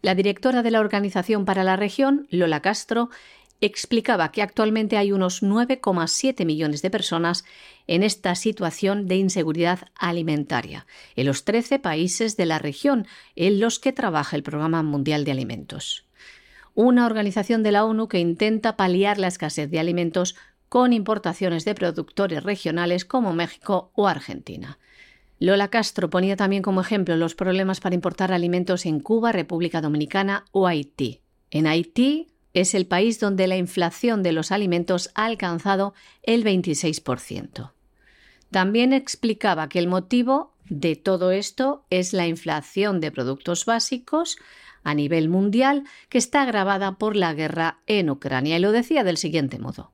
La 0.01 0.15
directora 0.15 0.63
de 0.63 0.71
la 0.71 0.81
Organización 0.81 1.45
para 1.45 1.65
la 1.65 1.77
Región, 1.77 2.27
Lola 2.31 2.61
Castro, 2.61 3.11
explicaba 3.61 4.31
que 4.31 4.43
actualmente 4.43 4.97
hay 4.97 5.11
unos 5.11 5.43
9,7 5.43 6.45
millones 6.45 6.83
de 6.83 6.91
personas 6.91 7.45
en 7.87 8.03
esta 8.03 8.35
situación 8.35 9.09
de 9.09 9.17
inseguridad 9.17 9.81
alimentaria, 9.97 10.87
en 11.17 11.27
los 11.27 11.45
13 11.45 11.81
países 11.81 12.37
de 12.37 12.47
la 12.47 12.59
región 12.59 13.07
en 13.35 13.59
los 13.59 13.79
que 13.81 13.93
trabaja 13.93 14.37
el 14.37 14.45
Programa 14.45 14.83
Mundial 14.83 15.25
de 15.25 15.33
Alimentos. 15.33 16.05
Una 16.75 17.07
organización 17.07 17.65
de 17.65 17.73
la 17.73 17.85
ONU 17.85 18.07
que 18.07 18.21
intenta 18.21 18.77
paliar 18.77 19.19
la 19.19 19.27
escasez 19.27 19.69
de 19.69 19.81
alimentos 19.81 20.37
con 20.69 20.93
importaciones 20.93 21.65
de 21.65 21.75
productores 21.75 22.45
regionales 22.45 23.05
como 23.05 23.33
México 23.33 23.91
o 23.97 24.07
Argentina. 24.07 24.79
Lola 25.41 25.68
Castro 25.68 26.11
ponía 26.11 26.36
también 26.36 26.62
como 26.62 26.80
ejemplo 26.80 27.16
los 27.16 27.34
problemas 27.34 27.80
para 27.80 27.95
importar 27.95 28.32
alimentos 28.32 28.86
en 28.86 29.01
Cuba, 29.01 29.30
República 29.30 29.80
Dominicana 29.80 30.45
o 30.51 30.66
Haití. 30.66 31.20
En 31.51 31.66
Haití 31.66 32.28
es 32.55 32.74
el 32.74 32.86
país 32.86 33.20
donde 33.20 33.47
la 33.47 33.57
inflación 33.57 34.22
de 34.22 34.32
los 34.32 34.51
alimentos 34.51 35.11
ha 35.14 35.26
alcanzado 35.26 35.95
el 36.22 36.45
26%. 36.45 37.72
También 38.51 38.93
explicaba 38.93 39.68
que 39.68 39.78
el 39.78 39.86
motivo 39.86 40.55
de 40.68 40.97
todo 40.97 41.30
esto 41.30 41.84
es 41.91 42.12
la 42.12 42.26
inflación 42.26 43.01
de 43.01 43.12
productos 43.12 43.64
básicos 43.64 44.39
a 44.82 44.95
nivel 44.95 45.28
mundial 45.28 45.84
que 46.09 46.18
está 46.18 46.43
agravada 46.43 46.99
por 46.99 47.14
la 47.14 47.34
guerra 47.34 47.78
en 47.86 48.11
Ucrania 48.11 48.57
y 48.57 48.61
lo 48.61 48.72
decía 48.72 49.05
del 49.05 49.18
siguiente 49.18 49.59
modo. 49.59 49.93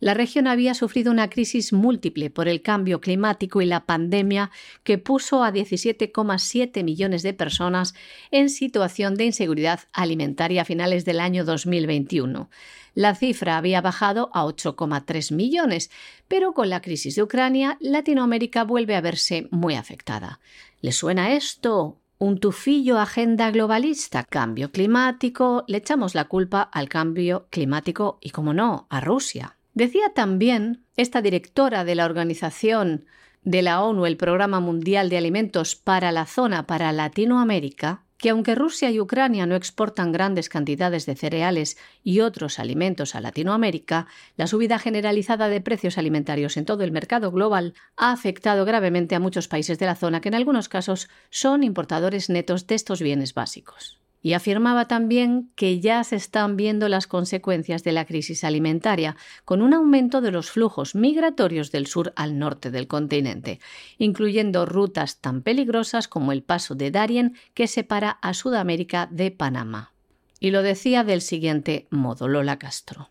La 0.00 0.14
región 0.14 0.46
había 0.46 0.72
sufrido 0.72 1.12
una 1.12 1.28
crisis 1.28 1.74
múltiple 1.74 2.30
por 2.30 2.48
el 2.48 2.62
cambio 2.62 3.02
climático 3.02 3.60
y 3.60 3.66
la 3.66 3.84
pandemia 3.84 4.50
que 4.82 4.96
puso 4.96 5.44
a 5.44 5.52
17,7 5.52 6.82
millones 6.82 7.22
de 7.22 7.34
personas 7.34 7.94
en 8.30 8.48
situación 8.48 9.14
de 9.14 9.26
inseguridad 9.26 9.80
alimentaria 9.92 10.62
a 10.62 10.64
finales 10.64 11.04
del 11.04 11.20
año 11.20 11.44
2021. 11.44 12.48
La 12.94 13.14
cifra 13.14 13.58
había 13.58 13.82
bajado 13.82 14.30
a 14.32 14.44
8,3 14.44 15.34
millones, 15.34 15.90
pero 16.28 16.54
con 16.54 16.70
la 16.70 16.80
crisis 16.80 17.14
de 17.14 17.22
Ucrania, 17.22 17.76
Latinoamérica 17.80 18.64
vuelve 18.64 18.96
a 18.96 19.02
verse 19.02 19.48
muy 19.50 19.74
afectada. 19.74 20.40
¿Le 20.80 20.92
suena 20.92 21.34
esto? 21.34 21.98
Un 22.18 22.38
tufillo 22.38 22.98
agenda 22.98 23.50
globalista, 23.50 24.24
cambio 24.24 24.72
climático, 24.72 25.64
le 25.68 25.78
echamos 25.78 26.14
la 26.14 26.24
culpa 26.24 26.62
al 26.62 26.88
cambio 26.88 27.46
climático 27.50 28.18
y, 28.20 28.30
como 28.30 28.52
no, 28.52 28.86
a 28.90 29.00
Rusia. 29.00 29.56
Decía 29.80 30.10
también 30.12 30.84
esta 30.98 31.22
directora 31.22 31.86
de 31.86 31.94
la 31.94 32.04
organización 32.04 33.06
de 33.44 33.62
la 33.62 33.82
ONU, 33.82 34.04
el 34.04 34.18
Programa 34.18 34.60
Mundial 34.60 35.08
de 35.08 35.16
Alimentos 35.16 35.74
para 35.74 36.12
la 36.12 36.26
Zona 36.26 36.66
para 36.66 36.92
Latinoamérica, 36.92 38.04
que 38.18 38.28
aunque 38.28 38.54
Rusia 38.54 38.90
y 38.90 39.00
Ucrania 39.00 39.46
no 39.46 39.54
exportan 39.54 40.12
grandes 40.12 40.50
cantidades 40.50 41.06
de 41.06 41.16
cereales 41.16 41.78
y 42.04 42.20
otros 42.20 42.58
alimentos 42.58 43.14
a 43.14 43.22
Latinoamérica, 43.22 44.06
la 44.36 44.46
subida 44.46 44.78
generalizada 44.78 45.48
de 45.48 45.62
precios 45.62 45.96
alimentarios 45.96 46.58
en 46.58 46.66
todo 46.66 46.84
el 46.84 46.92
mercado 46.92 47.32
global 47.32 47.72
ha 47.96 48.12
afectado 48.12 48.66
gravemente 48.66 49.14
a 49.14 49.18
muchos 49.18 49.48
países 49.48 49.78
de 49.78 49.86
la 49.86 49.96
zona 49.96 50.20
que 50.20 50.28
en 50.28 50.34
algunos 50.34 50.68
casos 50.68 51.08
son 51.30 51.62
importadores 51.62 52.28
netos 52.28 52.66
de 52.66 52.74
estos 52.74 53.00
bienes 53.00 53.32
básicos 53.32 53.98
y 54.22 54.34
afirmaba 54.34 54.86
también 54.86 55.50
que 55.54 55.80
ya 55.80 56.04
se 56.04 56.16
están 56.16 56.56
viendo 56.56 56.88
las 56.88 57.06
consecuencias 57.06 57.82
de 57.84 57.92
la 57.92 58.04
crisis 58.04 58.44
alimentaria, 58.44 59.16
con 59.44 59.62
un 59.62 59.72
aumento 59.72 60.20
de 60.20 60.30
los 60.30 60.50
flujos 60.50 60.94
migratorios 60.94 61.72
del 61.72 61.86
sur 61.86 62.12
al 62.16 62.38
norte 62.38 62.70
del 62.70 62.86
continente, 62.86 63.60
incluyendo 63.98 64.66
rutas 64.66 65.20
tan 65.20 65.42
peligrosas 65.42 66.08
como 66.08 66.32
el 66.32 66.42
paso 66.42 66.74
de 66.74 66.90
Darien 66.90 67.36
que 67.54 67.66
separa 67.66 68.10
a 68.10 68.34
Sudamérica 68.34 69.08
de 69.10 69.30
Panamá. 69.30 69.92
Y 70.38 70.50
lo 70.50 70.62
decía 70.62 71.04
del 71.04 71.22
siguiente 71.22 71.86
modo 71.90 72.28
Lola 72.28 72.58
Castro. 72.58 73.10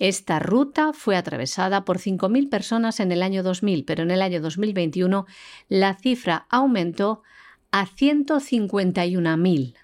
Esta 0.00 0.40
ruta 0.40 0.92
fue 0.92 1.16
atravesada 1.16 1.84
por 1.84 1.98
5.000 1.98 2.48
personas 2.48 2.98
en 2.98 3.12
el 3.12 3.22
año 3.22 3.44
2000, 3.44 3.84
pero 3.84 4.02
en 4.02 4.10
el 4.10 4.22
año 4.22 4.40
2021 4.40 5.26
la 5.68 5.94
cifra 5.94 6.46
aumentó 6.50 7.22
a 7.70 7.86
151.000 7.86 9.74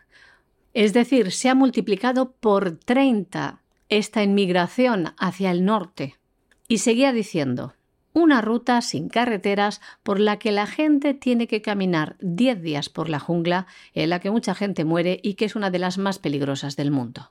es 0.75 0.93
decir, 0.93 1.33
se 1.33 1.49
ha 1.49 1.55
multiplicado 1.55 2.33
por 2.33 2.77
30 2.77 3.61
esta 3.89 4.23
inmigración 4.23 5.15
hacia 5.19 5.51
el 5.51 5.65
norte. 5.65 6.17
Y 6.69 6.79
seguía 6.79 7.13
diciendo, 7.13 7.75
una 8.13 8.41
ruta 8.41 8.81
sin 8.81 9.09
carreteras 9.09 9.81
por 10.03 10.21
la 10.21 10.39
que 10.39 10.53
la 10.53 10.67
gente 10.67 11.15
tiene 11.15 11.47
que 11.47 11.63
caminar 11.63 12.17
10 12.21 12.63
días 12.63 12.89
por 12.89 13.09
la 13.09 13.19
jungla, 13.19 13.67
en 13.95 14.11
la 14.11 14.21
que 14.21 14.31
mucha 14.31 14.55
gente 14.55 14.85
muere 14.85 15.21
y 15.23 15.35
que 15.35 15.45
es 15.45 15.57
una 15.57 15.71
de 15.71 15.79
las 15.79 15.99
más 15.99 16.19
peligrosas 16.19 16.77
del 16.77 16.91
mundo. 16.91 17.31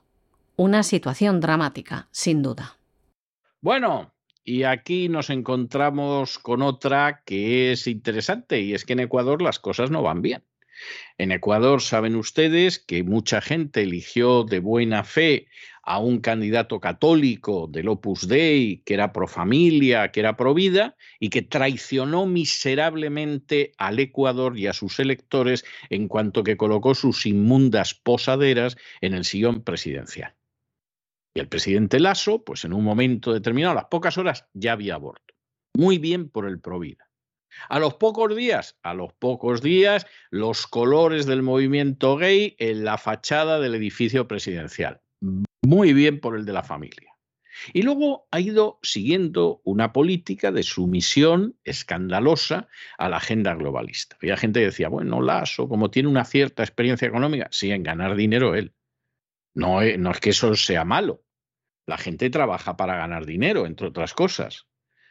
Una 0.56 0.82
situación 0.82 1.40
dramática, 1.40 2.08
sin 2.10 2.42
duda. 2.42 2.76
Bueno, 3.62 4.12
y 4.44 4.64
aquí 4.64 5.08
nos 5.08 5.30
encontramos 5.30 6.38
con 6.38 6.62
otra 6.62 7.22
que 7.24 7.72
es 7.72 7.86
interesante 7.86 8.60
y 8.60 8.74
es 8.74 8.84
que 8.84 8.94
en 8.94 9.00
Ecuador 9.00 9.42
las 9.42 9.58
cosas 9.58 9.90
no 9.90 10.02
van 10.02 10.22
bien. 10.22 10.42
En 11.18 11.32
Ecuador 11.32 11.82
saben 11.82 12.16
ustedes 12.16 12.78
que 12.78 13.02
mucha 13.02 13.40
gente 13.40 13.82
eligió 13.82 14.44
de 14.44 14.60
buena 14.60 15.04
fe 15.04 15.48
a 15.82 15.98
un 15.98 16.20
candidato 16.20 16.80
católico 16.80 17.66
del 17.66 17.88
Opus 17.88 18.28
Dei 18.28 18.82
que 18.84 18.94
era 18.94 19.12
pro 19.12 19.26
familia, 19.26 20.10
que 20.12 20.20
era 20.20 20.36
pro 20.36 20.54
vida 20.54 20.96
y 21.18 21.30
que 21.30 21.42
traicionó 21.42 22.26
miserablemente 22.26 23.72
al 23.76 23.98
Ecuador 23.98 24.58
y 24.58 24.66
a 24.66 24.72
sus 24.72 25.00
electores 25.00 25.64
en 25.88 26.08
cuanto 26.08 26.44
que 26.44 26.56
colocó 26.56 26.94
sus 26.94 27.26
inmundas 27.26 27.94
posaderas 27.94 28.76
en 29.00 29.14
el 29.14 29.24
sillón 29.24 29.62
presidencial. 29.62 30.34
Y 31.34 31.40
el 31.40 31.48
presidente 31.48 32.00
Lasso, 32.00 32.44
pues 32.44 32.64
en 32.64 32.72
un 32.72 32.84
momento 32.84 33.32
determinado, 33.32 33.72
a 33.72 33.82
las 33.82 33.84
pocas 33.86 34.18
horas, 34.18 34.46
ya 34.52 34.72
había 34.72 34.94
aborto. 34.94 35.34
Muy 35.74 35.98
bien 35.98 36.28
por 36.28 36.46
el 36.46 36.60
pro 36.60 36.78
vida. 36.78 37.09
A 37.68 37.78
los 37.78 37.94
pocos 37.94 38.34
días, 38.34 38.78
a 38.82 38.94
los 38.94 39.12
pocos 39.12 39.62
días, 39.62 40.06
los 40.30 40.66
colores 40.66 41.26
del 41.26 41.42
movimiento 41.42 42.16
gay 42.16 42.56
en 42.58 42.84
la 42.84 42.98
fachada 42.98 43.60
del 43.60 43.74
edificio 43.74 44.28
presidencial. 44.28 45.00
Muy 45.62 45.92
bien 45.92 46.20
por 46.20 46.36
el 46.36 46.44
de 46.44 46.52
la 46.52 46.62
familia. 46.62 47.10
Y 47.72 47.82
luego 47.82 48.26
ha 48.30 48.40
ido 48.40 48.78
siguiendo 48.82 49.60
una 49.64 49.92
política 49.92 50.50
de 50.52 50.62
sumisión 50.62 51.56
escandalosa 51.64 52.68
a 52.96 53.08
la 53.08 53.18
agenda 53.18 53.54
globalista. 53.54 54.16
Había 54.20 54.36
gente 54.36 54.60
que 54.60 54.66
decía, 54.66 54.88
bueno, 54.88 55.20
Lasso, 55.20 55.68
como 55.68 55.90
tiene 55.90 56.08
una 56.08 56.24
cierta 56.24 56.62
experiencia 56.62 57.08
económica, 57.08 57.48
sí, 57.50 57.70
en 57.70 57.82
ganar 57.82 58.16
dinero 58.16 58.54
él. 58.54 58.74
No, 59.54 59.80
no 59.98 60.10
es 60.10 60.20
que 60.20 60.30
eso 60.30 60.54
sea 60.54 60.84
malo. 60.84 61.22
La 61.86 61.98
gente 61.98 62.30
trabaja 62.30 62.76
para 62.76 62.96
ganar 62.96 63.26
dinero, 63.26 63.66
entre 63.66 63.88
otras 63.88 64.14
cosas. 64.14 64.66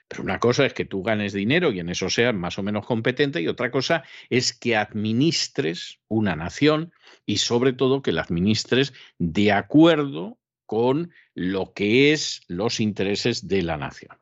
Pero 0.09 0.23
una 0.23 0.39
cosa 0.39 0.65
es 0.65 0.73
que 0.73 0.85
tú 0.85 1.03
ganes 1.03 1.33
dinero 1.33 1.71
y 1.71 1.79
en 1.79 1.87
eso 1.87 2.09
seas 2.09 2.33
más 2.33 2.57
o 2.57 2.63
menos 2.63 2.85
competente 2.85 3.41
y 3.41 3.47
otra 3.47 3.69
cosa 3.69 4.03
es 4.31 4.53
que 4.53 4.75
administres 4.75 5.99
una 6.07 6.35
nación 6.35 6.91
y 7.27 7.37
sobre 7.37 7.73
todo 7.73 8.01
que 8.01 8.11
la 8.11 8.21
administres 8.21 8.91
de 9.19 9.51
acuerdo 9.51 10.39
con 10.65 11.11
lo 11.35 11.73
que 11.73 12.11
es 12.11 12.41
los 12.47 12.79
intereses 12.79 13.47
de 13.47 13.61
la 13.61 13.77
nación. 13.77 14.17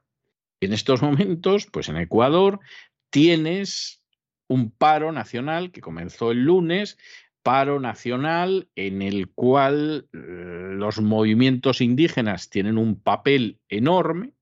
En 0.59 0.73
estos 0.73 1.01
momentos, 1.01 1.67
pues 1.71 1.88
en 1.88 1.97
Ecuador 1.97 2.59
tienes 3.09 4.03
un 4.47 4.71
paro 4.71 5.13
nacional 5.13 5.71
que 5.71 5.81
comenzó 5.81 6.31
el 6.31 6.43
lunes, 6.43 6.97
paro 7.43 7.79
nacional 7.79 8.69
en 8.75 9.01
el 9.01 9.29
cual 9.29 10.09
eh, 10.11 10.17
los 10.17 10.99
movimientos 10.99 11.79
indígenas 11.79 12.49
tienen 12.49 12.77
un 12.77 12.99
papel 12.99 13.59
enorme, 13.69 14.33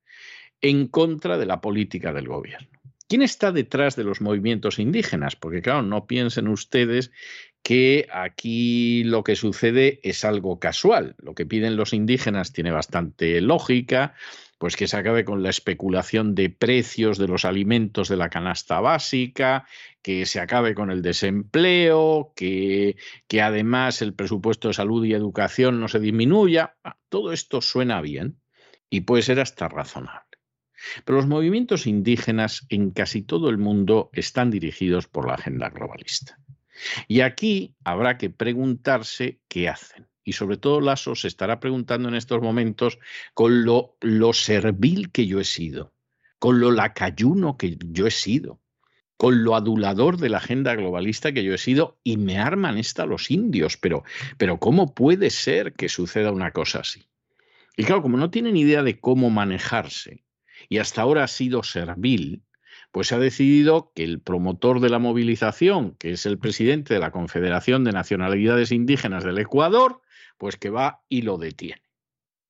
en 0.70 0.88
contra 0.88 1.38
de 1.38 1.46
la 1.46 1.62
política 1.62 2.12
del 2.12 2.28
gobierno. 2.28 2.68
¿Quién 3.08 3.22
está 3.22 3.52
detrás 3.52 3.96
de 3.96 4.04
los 4.04 4.20
movimientos 4.20 4.80
indígenas? 4.80 5.36
Porque 5.36 5.62
claro, 5.62 5.84
no 5.84 6.08
piensen 6.08 6.48
ustedes 6.48 7.12
que 7.62 8.08
aquí 8.12 9.04
lo 9.04 9.24
que 9.24 9.36
sucede 9.36 10.00
es 10.02 10.26
algo 10.26 10.60
casual. 10.60 11.16
Lo 11.20 11.36
que 11.36 11.46
piden 11.46 11.76
los 11.76 11.94
indígenas 11.94 12.52
tiene 12.52 12.72
bastante 12.72 13.42
lógica, 13.42 14.16
pues 14.58 14.76
que 14.76 14.88
se 14.88 14.98
acabe 14.98 15.24
con 15.24 15.44
la 15.44 15.52
especulación 15.52 16.34
de 16.34 16.50
precios 16.50 17.20
de 17.20 17.28
los 17.28 17.46
alimentos 17.46 18.10
de 18.10 18.18
la 18.18 18.30
canasta 18.30 18.80
básica, 18.80 19.68
que 20.02 20.26
se 20.26 20.40
acabe 20.40 20.74
con 20.74 20.90
el 20.90 21.04
desempleo, 21.04 22.34
que, 22.36 22.96
que 23.28 23.42
además 23.44 24.02
el 24.02 24.16
presupuesto 24.16 24.70
de 24.70 24.74
salud 24.74 25.06
y 25.06 25.14
educación 25.14 25.80
no 25.80 25.88
se 25.90 26.00
disminuya. 26.00 26.76
Ah, 26.84 26.98
todo 27.10 27.34
esto 27.34 27.62
suena 27.62 28.02
bien 28.02 28.40
y 28.90 29.02
puede 29.02 29.22
ser 29.22 29.40
hasta 29.40 29.68
razonable. 29.68 30.25
Pero 31.04 31.18
los 31.18 31.28
movimientos 31.28 31.88
indígenas 31.88 32.66
en 32.70 32.92
casi 32.92 33.22
todo 33.22 33.50
el 33.50 33.58
mundo 33.58 34.10
están 34.14 34.52
dirigidos 34.52 35.08
por 35.08 35.28
la 35.28 35.36
agenda 35.36 35.70
globalista. 35.70 36.40
Y 37.08 37.22
aquí 37.22 37.76
habrá 37.84 38.18
que 38.18 38.30
preguntarse 38.30 39.40
qué 39.48 39.70
hacen. 39.70 40.08
Y 40.24 40.34
sobre 40.34 40.58
todo 40.58 40.82
Lasso 40.82 41.16
se 41.16 41.28
estará 41.28 41.60
preguntando 41.60 42.10
en 42.10 42.16
estos 42.16 42.42
momentos 42.42 42.98
con 43.34 43.64
lo, 43.64 43.96
lo 44.02 44.34
servil 44.34 45.12
que 45.12 45.28
yo 45.28 45.40
he 45.40 45.46
sido, 45.46 45.94
con 46.40 46.60
lo 46.60 46.72
lacayuno 46.72 47.58
que 47.58 47.78
yo 47.80 48.08
he 48.08 48.12
sido, 48.12 48.60
con 49.18 49.44
lo 49.44 49.56
adulador 49.56 50.18
de 50.18 50.30
la 50.30 50.38
agenda 50.38 50.76
globalista 50.76 51.32
que 51.32 51.44
yo 51.44 51.54
he 51.54 51.60
sido 51.60 52.00
y 52.04 52.18
me 52.18 52.40
arman 52.40 52.78
esta 52.78 53.06
los 53.06 53.30
indios. 53.30 53.78
Pero, 53.78 54.04
pero 54.38 54.60
¿cómo 54.60 54.94
puede 54.96 55.30
ser 55.30 55.74
que 55.74 55.90
suceda 55.90 56.32
una 56.32 56.52
cosa 56.52 56.80
así? 56.80 57.08
Y 57.78 57.84
claro, 57.84 58.02
como 58.02 58.18
no 58.18 58.32
tienen 58.32 58.58
idea 58.58 58.84
de 58.84 59.00
cómo 59.00 59.30
manejarse, 59.30 60.25
y 60.70 60.78
hasta 60.80 61.02
ahora 61.02 61.24
ha 61.24 61.28
sido 61.28 61.64
servil, 61.64 62.44
pues 62.92 63.08
se 63.08 63.16
ha 63.16 63.20
decidido 63.20 63.92
que 63.94 64.04
el 64.04 64.22
promotor 64.22 64.80
de 64.80 64.90
la 64.90 65.00
movilización, 65.00 65.96
que 65.96 66.12
es 66.12 66.26
el 66.26 66.40
presidente 66.40 66.94
de 66.94 67.00
la 67.00 67.12
Confederación 67.12 67.84
de 67.84 67.92
Nacionalidades 67.92 68.72
Indígenas 68.72 69.24
del 69.24 69.38
Ecuador, 69.38 70.02
pues 70.38 70.58
que 70.58 70.70
va 70.70 71.04
y 71.10 71.24
lo 71.24 71.38
detiene. 71.38 71.82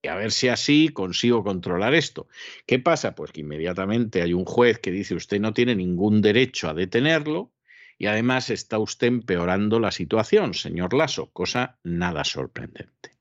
Y 0.02 0.08
a 0.08 0.16
ver 0.16 0.32
si 0.32 0.50
así 0.50 0.90
consigo 0.90 1.44
controlar 1.44 1.96
esto. 1.96 2.28
¿Qué 2.68 2.78
pasa? 2.78 3.16
Pues 3.16 3.32
que 3.32 3.42
inmediatamente 3.42 4.22
hay 4.22 4.34
un 4.34 4.46
juez 4.46 4.78
que 4.78 4.92
dice 4.92 5.16
usted 5.16 5.40
no 5.40 5.52
tiene 5.52 5.76
ningún 5.76 6.22
derecho 6.22 6.70
a 6.70 6.76
detenerlo 6.76 7.52
y 7.98 8.06
además 8.06 8.50
está 8.52 8.78
usted 8.78 9.08
empeorando 9.08 9.80
la 9.80 9.92
situación, 9.92 10.54
señor 10.54 10.94
Lasso, 10.94 11.32
cosa 11.32 11.80
nada 11.84 12.24
sorprendente. 12.24 13.18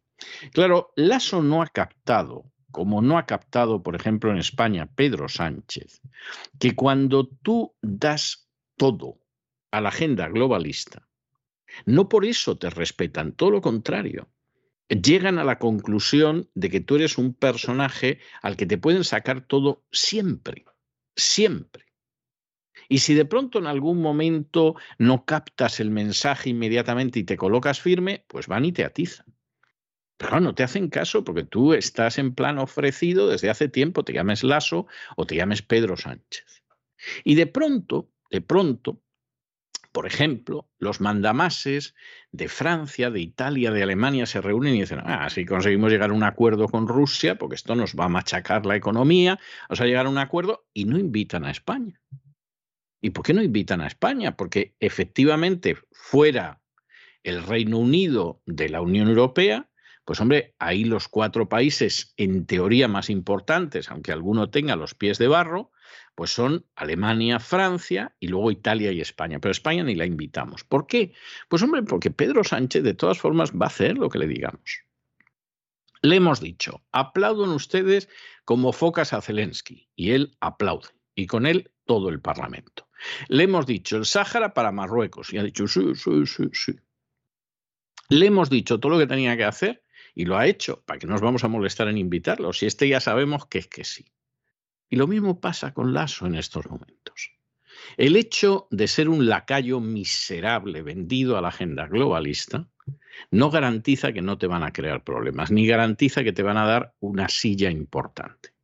Claro, 0.53 0.93
Lasso 0.97 1.43
no 1.43 1.63
ha 1.63 1.69
captado 1.69 2.53
como 2.75 3.01
no 3.01 3.19
ha 3.19 3.25
captado, 3.25 3.85
por 3.85 3.95
ejemplo, 3.95 4.33
en 4.33 4.39
España 4.39 4.91
Pedro 4.97 5.29
Sánchez, 5.29 6.03
que 6.59 6.75
cuando 6.75 7.29
tú 7.29 7.73
das 7.81 8.51
todo 8.77 9.21
a 9.71 9.81
la 9.81 9.91
agenda 9.91 10.29
globalista, 10.29 11.09
no 11.87 12.09
por 12.09 12.25
eso 12.25 12.59
te 12.59 12.71
respetan, 12.71 13.33
todo 13.33 13.53
lo 13.53 13.61
contrario. 13.61 14.29
llegan 14.89 15.39
a 15.39 15.45
la 15.45 15.61
conclusión 15.61 16.51
de 16.55 16.69
que 16.69 16.81
tú 16.81 16.97
eres 16.97 17.17
un 17.17 17.33
personaje 17.33 18.19
al 18.43 18.57
que 18.57 18.67
te 18.67 18.77
pueden 18.77 19.05
sacar 19.05 19.47
todo 19.47 19.85
siempre, 19.93 20.65
siempre. 21.15 21.85
Y 22.89 22.99
si 22.99 23.15
de 23.15 23.25
pronto 23.25 23.61
en 23.61 23.69
algún 23.69 24.03
momento 24.03 24.75
no 24.99 25.25
captas 25.25 25.79
el 25.79 25.91
mensaje 25.91 26.51
inmediatamente 26.51 27.21
y 27.21 27.25
te 27.25 27.37
colocas 27.37 27.81
firme, 27.81 28.25
pues 28.27 28.49
van 28.49 28.65
y 28.65 28.73
te 28.73 28.85
atizan. 28.85 29.34
Pero 30.17 30.41
no 30.41 30.55
te 30.55 30.63
hacen 30.63 30.89
caso 30.89 31.25
porque 31.25 31.45
tú 31.45 31.75
estás 31.75 32.19
en 32.19 32.35
plan 32.35 32.59
ofrecido 32.59 33.29
desde 33.29 33.51
hace 33.51 33.69
tiempo, 33.69 34.05
te 34.05 34.13
llames 34.13 34.45
Lasso 34.45 34.87
o 35.17 35.27
te 35.27 35.37
llames 35.37 35.63
Pedro 35.63 35.97
Sánchez. 35.97 36.63
Y 37.25 37.35
de 37.35 37.47
pronto, 37.47 38.11
de 38.31 38.41
pronto, 38.41 39.03
por 39.95 40.07
ejemplo, 40.07 40.69
los 40.79 41.01
mandamases 41.01 41.95
de 42.33 42.49
Francia, 42.49 43.11
de 43.11 43.21
Italia, 43.21 43.71
de 43.71 43.83
Alemania 43.83 44.27
se 44.27 44.41
reúnen 44.41 44.75
y 44.75 44.81
dicen, 44.81 45.01
ah, 45.05 45.31
si 45.31 45.47
conseguimos 45.47 45.93
llegar 45.93 46.11
a 46.11 46.15
un 46.15 46.25
acuerdo 46.25 46.69
con 46.69 46.89
Rusia, 46.89 47.37
porque 47.37 47.55
esto 47.55 47.77
nos 47.77 47.95
va 47.95 48.07
a 48.07 48.09
machacar 48.09 48.67
la 48.67 48.75
economía, 48.75 49.39
vamos 49.69 49.81
a 49.81 49.87
llegar 49.87 50.07
a 50.07 50.09
un 50.09 50.19
acuerdo 50.19 50.67
y 50.73 50.87
no 50.87 50.99
invitan 50.99 51.45
a 51.45 51.51
España. 51.51 52.01
¿Y 53.01 53.11
por 53.11 53.25
qué 53.25 53.35
no 53.35 53.43
invitan 53.43 53.83
a 53.83 53.87
España? 53.87 54.37
Porque 54.37 54.75
efectivamente 54.81 55.77
fuera 55.93 56.61
el 57.23 57.43
Reino 57.43 57.79
Unido 57.79 58.43
de 58.47 58.71
la 58.71 58.81
Unión 58.81 59.09
Europea, 59.09 59.71
pues 60.05 60.21
hombre, 60.21 60.55
ahí 60.59 60.85
los 60.85 61.09
cuatro 61.09 61.49
países 61.49 62.13
en 62.17 62.47
teoría 62.47 62.89
más 62.89 63.09
importantes, 63.09 63.91
aunque 63.91 64.13
alguno 64.13 64.51
tenga 64.51 64.77
los 64.77 64.95
pies 64.95 65.19
de 65.19 65.29
barro, 65.29 65.71
pues 66.15 66.31
son 66.31 66.67
Alemania, 66.77 67.41
Francia 67.41 68.15
y 68.21 68.29
luego 68.29 68.51
Italia 68.51 68.93
y 68.93 69.01
España. 69.01 69.39
Pero 69.41 69.53
España 69.53 69.83
ni 69.83 69.95
la 69.95 70.05
invitamos. 70.05 70.65
¿Por 70.65 70.87
qué? 70.87 71.13
Pues 71.49 71.63
hombre, 71.63 71.83
porque 71.83 72.11
Pedro 72.11 72.45
Sánchez 72.45 72.83
de 72.83 72.95
todas 72.95 73.19
formas 73.19 73.53
va 73.53 73.67
a 73.67 73.69
hacer 73.69 73.97
lo 73.97 74.09
que 74.09 74.19
le 74.19 74.29
digamos. 74.29 74.85
Le 76.03 76.17
hemos 76.17 76.41
dicho, 76.41 76.83
aplauden 76.93 77.51
ustedes 77.51 78.11
como 78.45 78.73
focas 78.75 79.15
a 79.15 79.23
Zelensky 79.23 79.89
y 79.97 80.11
él 80.11 80.37
aplaude 80.41 80.89
y 81.15 81.27
con 81.27 81.47
él 81.47 81.71
todo 81.87 82.11
el 82.11 82.21
Parlamento. 82.21 82.89
Le 83.29 83.45
hemos 83.45 83.65
dicho 83.65 83.97
el 83.97 84.05
Sáhara 84.05 84.53
para 84.53 84.71
Marruecos 84.71 85.33
y 85.33 85.39
ha 85.39 85.43
dicho 85.43 85.67
sí, 85.67 85.95
sí, 85.95 86.27
sí, 86.27 86.45
sí. 86.53 86.73
Le 88.11 88.27
hemos 88.27 88.51
dicho 88.51 88.79
todo 88.79 88.93
lo 88.93 88.99
que 88.99 89.07
tenía 89.07 89.35
que 89.37 89.45
hacer 89.45 89.84
y 90.15 90.25
lo 90.25 90.37
ha 90.37 90.47
hecho. 90.47 90.83
¿Para 90.85 90.99
que 90.99 91.07
nos 91.07 91.21
vamos 91.21 91.45
a 91.45 91.49
molestar 91.49 91.89
en 91.89 91.99
invitarlo? 91.99 92.53
Si 92.53 92.67
este 92.67 92.89
ya 92.89 93.01
sabemos 93.01 93.47
que 93.47 93.59
es 93.59 93.67
que 93.67 93.85
sí. 93.85 94.05
Y 94.89 94.97
lo 94.97 95.07
mismo 95.07 95.41
pasa 95.41 95.75
con 95.75 95.93
Lasso 95.93 96.27
en 96.27 96.37
estos 96.37 96.67
momentos. 96.67 97.33
El 97.97 98.17
hecho 98.17 98.69
de 98.71 98.87
ser 98.87 99.09
un 99.09 99.27
lacayo 99.27 99.81
miserable 99.81 100.83
vendido 100.83 101.37
a 101.37 101.41
la 101.41 101.49
agenda 101.49 101.87
globalista 101.87 102.69
no 103.31 103.51
garantiza 103.51 104.13
que 104.13 104.23
no 104.23 104.39
te 104.39 104.47
van 104.47 104.63
a 104.63 104.73
crear 104.73 105.05
problemas, 105.05 105.51
ni 105.51 105.67
garantiza 105.67 106.25
que 106.25 106.33
te 106.33 106.43
van 106.43 106.57
a 106.57 106.67
dar 106.67 106.95
una 107.01 107.29
silla 107.29 107.71
importante. 107.71 108.55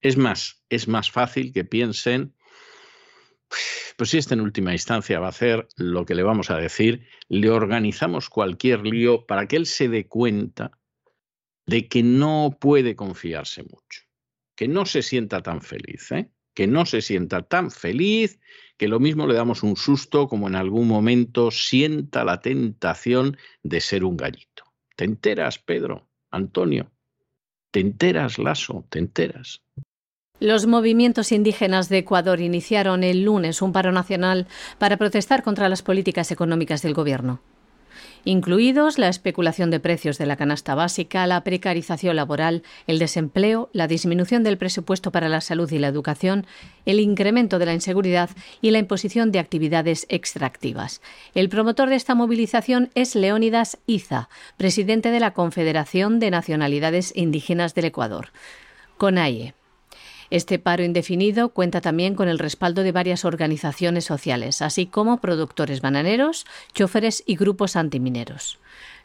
Es 0.00 0.16
más, 0.16 0.62
es 0.68 0.88
más 0.88 1.10
fácil 1.10 1.52
que 1.52 1.64
piensen, 1.64 2.33
pues 3.96 4.10
si 4.10 4.18
este 4.18 4.34
en 4.34 4.40
última 4.40 4.72
instancia 4.72 5.20
va 5.20 5.26
a 5.26 5.30
hacer 5.30 5.68
lo 5.76 6.04
que 6.04 6.14
le 6.14 6.22
vamos 6.22 6.50
a 6.50 6.56
decir, 6.56 7.06
le 7.28 7.50
organizamos 7.50 8.28
cualquier 8.28 8.86
lío 8.86 9.26
para 9.26 9.46
que 9.46 9.56
él 9.56 9.66
se 9.66 9.88
dé 9.88 10.06
cuenta 10.06 10.78
de 11.66 11.88
que 11.88 12.02
no 12.02 12.56
puede 12.60 12.96
confiarse 12.96 13.62
mucho, 13.62 14.02
que 14.54 14.68
no 14.68 14.86
se 14.86 15.02
sienta 15.02 15.42
tan 15.42 15.62
feliz, 15.62 16.12
¿eh? 16.12 16.30
que 16.54 16.66
no 16.66 16.86
se 16.86 17.02
sienta 17.02 17.42
tan 17.42 17.70
feliz, 17.70 18.40
que 18.76 18.88
lo 18.88 19.00
mismo 19.00 19.26
le 19.26 19.34
damos 19.34 19.62
un 19.62 19.76
susto 19.76 20.28
como 20.28 20.48
en 20.48 20.54
algún 20.54 20.88
momento 20.88 21.50
sienta 21.50 22.24
la 22.24 22.40
tentación 22.40 23.36
de 23.62 23.80
ser 23.80 24.04
un 24.04 24.16
gallito. 24.16 24.64
¿Te 24.96 25.04
enteras, 25.04 25.58
Pedro? 25.58 26.08
Antonio? 26.30 26.92
¿Te 27.70 27.80
enteras, 27.80 28.38
Lasso? 28.38 28.86
¿Te 28.88 29.00
enteras? 29.00 29.62
Los 30.40 30.66
movimientos 30.66 31.30
indígenas 31.30 31.88
de 31.88 31.98
Ecuador 31.98 32.40
iniciaron 32.40 33.04
el 33.04 33.22
lunes 33.22 33.62
un 33.62 33.72
paro 33.72 33.92
nacional 33.92 34.48
para 34.78 34.96
protestar 34.96 35.44
contra 35.44 35.68
las 35.68 35.82
políticas 35.82 36.32
económicas 36.32 36.82
del 36.82 36.92
gobierno, 36.92 37.40
incluidos 38.24 38.98
la 38.98 39.08
especulación 39.08 39.70
de 39.70 39.78
precios 39.78 40.18
de 40.18 40.26
la 40.26 40.36
canasta 40.36 40.74
básica, 40.74 41.26
la 41.28 41.44
precarización 41.44 42.16
laboral, 42.16 42.64
el 42.88 42.98
desempleo, 42.98 43.70
la 43.72 43.86
disminución 43.86 44.42
del 44.42 44.58
presupuesto 44.58 45.12
para 45.12 45.28
la 45.28 45.40
salud 45.40 45.70
y 45.70 45.78
la 45.78 45.86
educación, 45.86 46.46
el 46.84 46.98
incremento 46.98 47.60
de 47.60 47.66
la 47.66 47.74
inseguridad 47.74 48.28
y 48.60 48.72
la 48.72 48.80
imposición 48.80 49.30
de 49.30 49.38
actividades 49.38 50.04
extractivas. 50.08 51.00
El 51.36 51.48
promotor 51.48 51.88
de 51.88 51.94
esta 51.94 52.16
movilización 52.16 52.90
es 52.96 53.14
Leónidas 53.14 53.78
Iza, 53.86 54.28
presidente 54.56 55.12
de 55.12 55.20
la 55.20 55.32
Confederación 55.32 56.18
de 56.18 56.32
Nacionalidades 56.32 57.12
Indígenas 57.16 57.74
del 57.74 57.84
Ecuador. 57.84 58.32
CONAIE. 58.98 59.54
Este 60.34 60.58
paro 60.58 60.82
indefinido 60.82 61.50
cuenta 61.50 61.80
también 61.80 62.16
con 62.16 62.26
el 62.26 62.40
respaldo 62.40 62.82
de 62.82 62.90
varias 62.90 63.24
organizaciones 63.24 64.04
sociales, 64.04 64.62
así 64.62 64.84
como 64.86 65.20
productores 65.20 65.80
bananeros, 65.80 66.44
choferes 66.72 67.22
y 67.24 67.36
grupos 67.36 67.76
antimineros. 67.76 68.58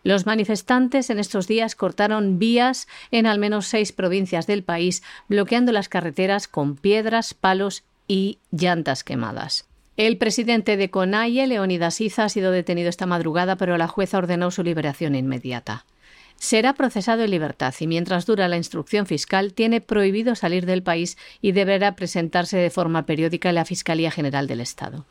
Los 0.03 0.25
manifestantes 0.25 1.11
en 1.11 1.19
estos 1.19 1.45
días 1.45 1.75
cortaron 1.75 2.39
vías 2.39 2.88
en 3.11 3.27
al 3.27 3.38
menos 3.38 3.67
seis 3.67 3.91
provincias 3.91 4.47
del 4.47 4.63
país, 4.63 5.03
bloqueando 5.27 5.71
las 5.71 5.88
carreteras 5.88 6.47
con 6.47 6.75
piedras, 6.75 7.36
palos 7.36 7.84
y 8.07 8.39
llantas 8.49 9.03
quemadas. 9.03 9.67
El 9.97 10.17
presidente 10.17 10.77
de 10.77 10.89
CONAIE, 10.89 11.45
Leonidas 11.45 12.01
Iza, 12.01 12.23
ha 12.23 12.30
sido 12.30 12.51
detenido 12.51 12.89
esta 12.89 13.05
madrugada, 13.05 13.55
pero 13.55 13.77
la 13.77 13.88
jueza 13.88 14.17
ordenó 14.17 14.49
su 14.49 14.63
liberación 14.63 15.13
inmediata 15.13 15.86
será 16.39 16.73
procesado 16.73 17.23
en 17.23 17.31
libertad 17.31 17.73
y 17.79 17.87
mientras 17.87 18.25
dura 18.25 18.47
la 18.47 18.57
instrucción 18.57 19.05
fiscal 19.05 19.53
tiene 19.53 19.81
prohibido 19.81 20.35
salir 20.35 20.65
del 20.65 20.81
país 20.83 21.17
y 21.41 21.51
deberá 21.51 21.95
presentarse 21.95 22.57
de 22.57 22.69
forma 22.69 23.05
periódica 23.05 23.49
en 23.49 23.55
la 23.55 23.65
Fiscalía 23.65 24.09
General 24.09 24.47
del 24.47 24.61
Estado. 24.61 25.05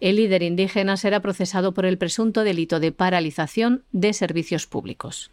El 0.00 0.16
líder 0.16 0.42
indígena 0.42 0.96
será 0.96 1.20
procesado 1.20 1.72
por 1.72 1.86
el 1.86 1.96
presunto 1.96 2.44
delito 2.44 2.80
de 2.80 2.92
paralización 2.92 3.82
de 3.92 4.12
servicios 4.12 4.66
públicos. 4.66 5.30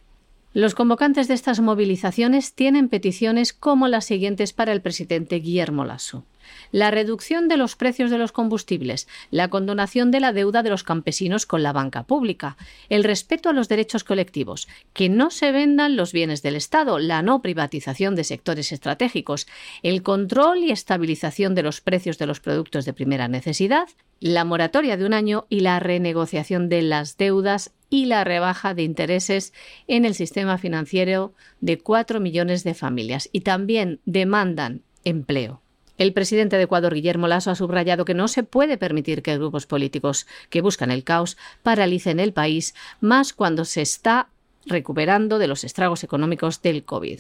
Los 0.54 0.76
convocantes 0.76 1.28
de 1.28 1.34
estas 1.34 1.60
movilizaciones 1.60 2.54
tienen 2.54 2.88
peticiones 2.88 3.52
como 3.52 3.88
las 3.88 4.06
siguientes 4.06 4.54
para 4.54 4.72
el 4.72 4.82
presidente 4.82 5.38
Guillermo 5.38 5.84
Lasso 5.84 6.26
la 6.72 6.92
reducción 6.92 7.48
de 7.48 7.58
los 7.58 7.76
precios 7.76 8.12
de 8.12 8.18
los 8.18 8.32
combustibles, 8.32 9.08
la 9.32 9.50
condonación 9.50 10.12
de 10.12 10.20
la 10.20 10.34
deuda 10.34 10.64
de 10.64 10.70
los 10.70 10.84
campesinos 10.84 11.46
con 11.46 11.64
la 11.64 11.74
banca 11.74 12.04
pública, 12.04 12.58
el 12.90 13.04
respeto 13.04 13.50
a 13.50 13.54
los 13.54 13.70
derechos 13.70 14.04
colectivos, 14.04 14.68
que 14.94 15.10
no 15.10 15.32
se 15.32 15.52
vendan 15.52 15.96
los 15.96 16.14
bienes 16.14 16.42
del 16.42 16.56
Estado, 16.56 17.00
la 17.00 17.22
no 17.22 17.42
privatización 17.42 18.16
de 18.16 18.24
sectores 18.24 18.72
estratégicos, 18.72 19.48
el 19.82 20.04
control 20.04 20.60
y 20.60 20.72
estabilización 20.72 21.56
de 21.56 21.64
los 21.64 21.82
precios 21.82 22.18
de 22.18 22.28
los 22.28 22.40
productos 22.40 22.86
de 22.86 22.94
primera 22.94 23.28
necesidad, 23.28 23.88
la 24.20 24.46
moratoria 24.46 24.96
de 24.98 25.06
un 25.06 25.14
año 25.14 25.46
y 25.50 25.60
la 25.60 25.80
renegociación 25.80 26.70
de 26.70 26.82
las 26.82 27.18
deudas 27.18 27.74
y 27.90 28.06
la 28.06 28.24
rebaja 28.24 28.74
de 28.74 28.84
intereses 28.84 29.54
en 29.88 30.06
el 30.06 30.16
sistema 30.16 30.58
financiero 30.58 31.34
de 31.62 31.78
cuatro 31.78 32.20
millones 32.20 32.64
de 32.64 32.74
familias. 32.74 33.30
Y 33.32 33.42
también 33.42 34.00
demandan 34.06 34.82
empleo. 35.04 35.63
El 35.98 36.12
presidente 36.12 36.58
de 36.58 36.64
Ecuador, 36.64 36.96
Guillermo 36.96 37.28
Lasso, 37.28 37.52
ha 37.52 37.56
subrayado 37.56 38.04
que 38.04 38.16
no 38.16 38.28
se 38.28 38.44
puede 38.44 38.78
permitir 38.78 39.22
que 39.22 39.38
grupos 39.38 39.68
políticos 39.68 40.26
que 40.50 40.62
buscan 40.62 40.90
el 40.90 41.04
caos 41.04 41.38
paralicen 41.62 42.20
el 42.20 42.34
país, 42.34 42.74
más 43.00 43.34
cuando 43.34 43.64
se 43.64 43.82
está 43.82 44.30
recuperando 44.66 45.40
de 45.40 45.48
los 45.48 45.64
estragos 45.64 46.04
económicos 46.04 46.62
del 46.62 46.84
COVID. 46.84 47.20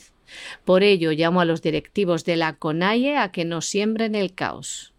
Por 0.65 0.81
ello, 0.81 1.11
llamo 1.11 1.41
a 1.41 1.45
los 1.45 1.61
directivos 1.61 2.25
de 2.25 2.35
la 2.35 2.53
CONAIE 2.53 3.17
a 3.17 3.31
que 3.31 3.45
no 3.45 3.61
siembren 3.61 4.15
el 4.15 4.33
caos. 4.33 4.93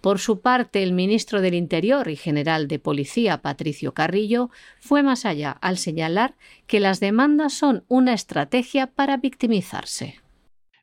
Por 0.00 0.18
su 0.18 0.40
parte, 0.40 0.82
el 0.82 0.92
ministro 0.92 1.42
del 1.42 1.52
Interior 1.52 2.08
y 2.08 2.16
general 2.16 2.68
de 2.68 2.78
Policía, 2.78 3.42
Patricio 3.42 3.92
Carrillo, 3.92 4.48
fue 4.78 5.02
más 5.02 5.26
allá 5.26 5.50
al 5.50 5.76
señalar 5.76 6.36
que 6.66 6.80
las 6.80 7.00
demandas 7.00 7.52
son 7.52 7.84
una 7.88 8.14
estrategia 8.14 8.86
para 8.86 9.18
victimizarse. 9.18 10.19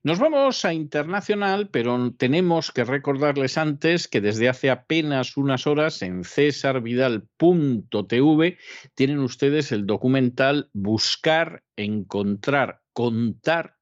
Nos 0.08 0.20
vamos 0.20 0.64
a 0.64 0.74
internacional, 0.74 1.68
pero 1.68 2.14
tenemos 2.14 2.72
que 2.72 2.86
recordarles 2.86 3.58
antes 3.58 4.08
que 4.08 4.22
desde 4.22 4.47
hace 4.47 4.70
apenas 4.70 5.36
unas 5.36 5.68
horas 5.68 6.01
en 6.01 6.24
cesarvidal.tv 6.24 8.58
tienen 8.95 9.20
ustedes 9.20 9.74
el 9.74 9.86
documental 9.86 10.70
Buscar, 10.72 11.66
Encontrar, 11.76 12.80
Contar 12.93 13.76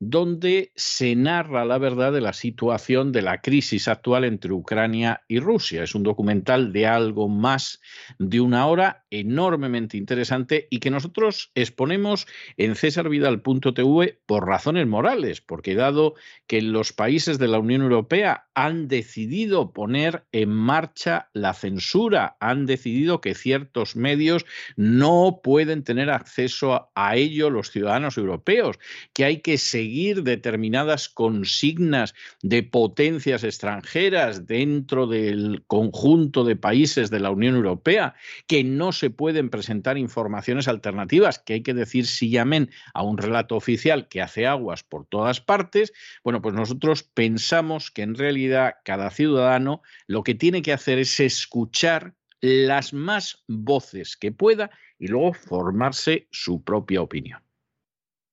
donde 0.00 0.72
se 0.76 1.14
narra 1.14 1.66
la 1.66 1.76
verdad 1.76 2.10
de 2.10 2.22
la 2.22 2.32
situación 2.32 3.12
de 3.12 3.20
la 3.20 3.42
crisis 3.42 3.86
actual 3.86 4.24
entre 4.24 4.52
Ucrania 4.52 5.22
y 5.28 5.40
Rusia. 5.40 5.82
Es 5.82 5.94
un 5.94 6.02
documental 6.02 6.72
de 6.72 6.86
algo 6.86 7.28
más 7.28 7.82
de 8.18 8.40
una 8.40 8.66
hora, 8.66 9.04
enormemente 9.10 9.98
interesante 9.98 10.68
y 10.70 10.78
que 10.78 10.90
nosotros 10.90 11.52
exponemos 11.54 12.26
en 12.56 12.76
cesarvidal.tv 12.76 14.18
por 14.24 14.46
razones 14.46 14.86
morales, 14.86 15.42
porque 15.42 15.74
dado 15.74 16.14
que 16.46 16.62
los 16.62 16.94
países 16.94 17.38
de 17.38 17.48
la 17.48 17.58
Unión 17.58 17.82
Europea 17.82 18.48
han 18.54 18.88
decidido 18.88 19.74
poner 19.74 20.24
en 20.32 20.48
marcha 20.48 21.28
la 21.34 21.52
censura, 21.52 22.38
han 22.40 22.64
decidido 22.64 23.20
que 23.20 23.34
ciertos 23.34 23.96
medios 23.96 24.46
no 24.76 25.40
pueden 25.42 25.84
tener 25.84 26.08
acceso 26.08 26.90
a 26.94 27.16
ello 27.16 27.50
los 27.50 27.70
ciudadanos 27.70 28.16
europeos, 28.16 28.78
que 29.12 29.26
hay 29.26 29.40
que 29.40 29.58
seguir 29.58 29.89
determinadas 30.22 31.08
consignas 31.08 32.14
de 32.42 32.62
potencias 32.62 33.44
extranjeras 33.44 34.46
dentro 34.46 35.06
del 35.06 35.64
conjunto 35.66 36.44
de 36.44 36.56
países 36.56 37.10
de 37.10 37.20
la 37.20 37.30
Unión 37.30 37.56
Europea, 37.56 38.14
que 38.46 38.64
no 38.64 38.92
se 38.92 39.10
pueden 39.10 39.50
presentar 39.50 39.98
informaciones 39.98 40.68
alternativas, 40.68 41.38
que 41.38 41.54
hay 41.54 41.62
que 41.62 41.74
decir 41.74 42.06
sí 42.06 42.36
amén 42.36 42.70
a 42.94 43.02
un 43.02 43.18
relato 43.18 43.56
oficial 43.56 44.08
que 44.08 44.22
hace 44.22 44.46
aguas 44.46 44.82
por 44.82 45.06
todas 45.06 45.40
partes, 45.40 45.92
bueno, 46.22 46.42
pues 46.42 46.54
nosotros 46.54 47.02
pensamos 47.02 47.90
que 47.90 48.02
en 48.02 48.14
realidad 48.14 48.74
cada 48.84 49.10
ciudadano 49.10 49.82
lo 50.06 50.22
que 50.22 50.34
tiene 50.34 50.62
que 50.62 50.72
hacer 50.72 50.98
es 50.98 51.18
escuchar 51.20 52.14
las 52.40 52.92
más 52.92 53.44
voces 53.46 54.16
que 54.16 54.32
pueda 54.32 54.70
y 54.98 55.08
luego 55.08 55.32
formarse 55.34 56.28
su 56.30 56.62
propia 56.62 57.02
opinión. 57.02 57.42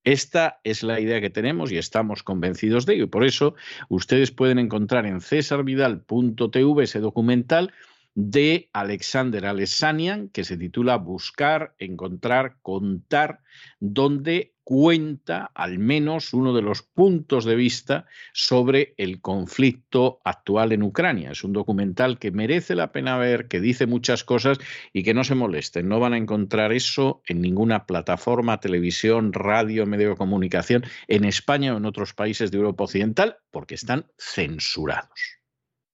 Esta 0.08 0.58
es 0.64 0.82
la 0.82 1.00
idea 1.00 1.20
que 1.20 1.28
tenemos 1.28 1.70
y 1.70 1.76
estamos 1.76 2.22
convencidos 2.22 2.86
de 2.86 2.94
ello. 2.94 3.04
Y 3.04 3.08
por 3.08 3.24
eso 3.24 3.56
ustedes 3.90 4.30
pueden 4.30 4.58
encontrar 4.58 5.04
en 5.04 5.20
cesarvidal.tv 5.20 6.82
ese 6.82 7.00
documental 7.00 7.74
de 8.14 8.70
Alexander 8.72 9.44
Alessanian 9.44 10.30
que 10.30 10.44
se 10.44 10.56
titula 10.56 10.96
Buscar, 10.96 11.74
Encontrar, 11.78 12.56
Contar, 12.62 13.40
donde 13.80 14.54
cuenta 14.68 15.50
al 15.54 15.78
menos 15.78 16.34
uno 16.34 16.52
de 16.52 16.60
los 16.60 16.82
puntos 16.82 17.46
de 17.46 17.54
vista 17.54 18.04
sobre 18.34 18.92
el 18.98 19.22
conflicto 19.22 20.20
actual 20.26 20.72
en 20.72 20.82
Ucrania. 20.82 21.30
Es 21.30 21.42
un 21.42 21.54
documental 21.54 22.18
que 22.18 22.32
merece 22.32 22.74
la 22.74 22.92
pena 22.92 23.16
ver, 23.16 23.48
que 23.48 23.60
dice 23.62 23.86
muchas 23.86 24.24
cosas 24.24 24.58
y 24.92 25.04
que 25.04 25.14
no 25.14 25.24
se 25.24 25.34
molesten. 25.34 25.88
No 25.88 26.00
van 26.00 26.12
a 26.12 26.18
encontrar 26.18 26.74
eso 26.74 27.22
en 27.26 27.40
ninguna 27.40 27.86
plataforma, 27.86 28.60
televisión, 28.60 29.32
radio, 29.32 29.86
medio 29.86 30.10
de 30.10 30.16
comunicación 30.16 30.84
en 31.06 31.24
España 31.24 31.72
o 31.72 31.78
en 31.78 31.86
otros 31.86 32.12
países 32.12 32.50
de 32.50 32.58
Europa 32.58 32.84
Occidental 32.84 33.38
porque 33.50 33.74
están 33.74 34.04
censurados 34.18 35.37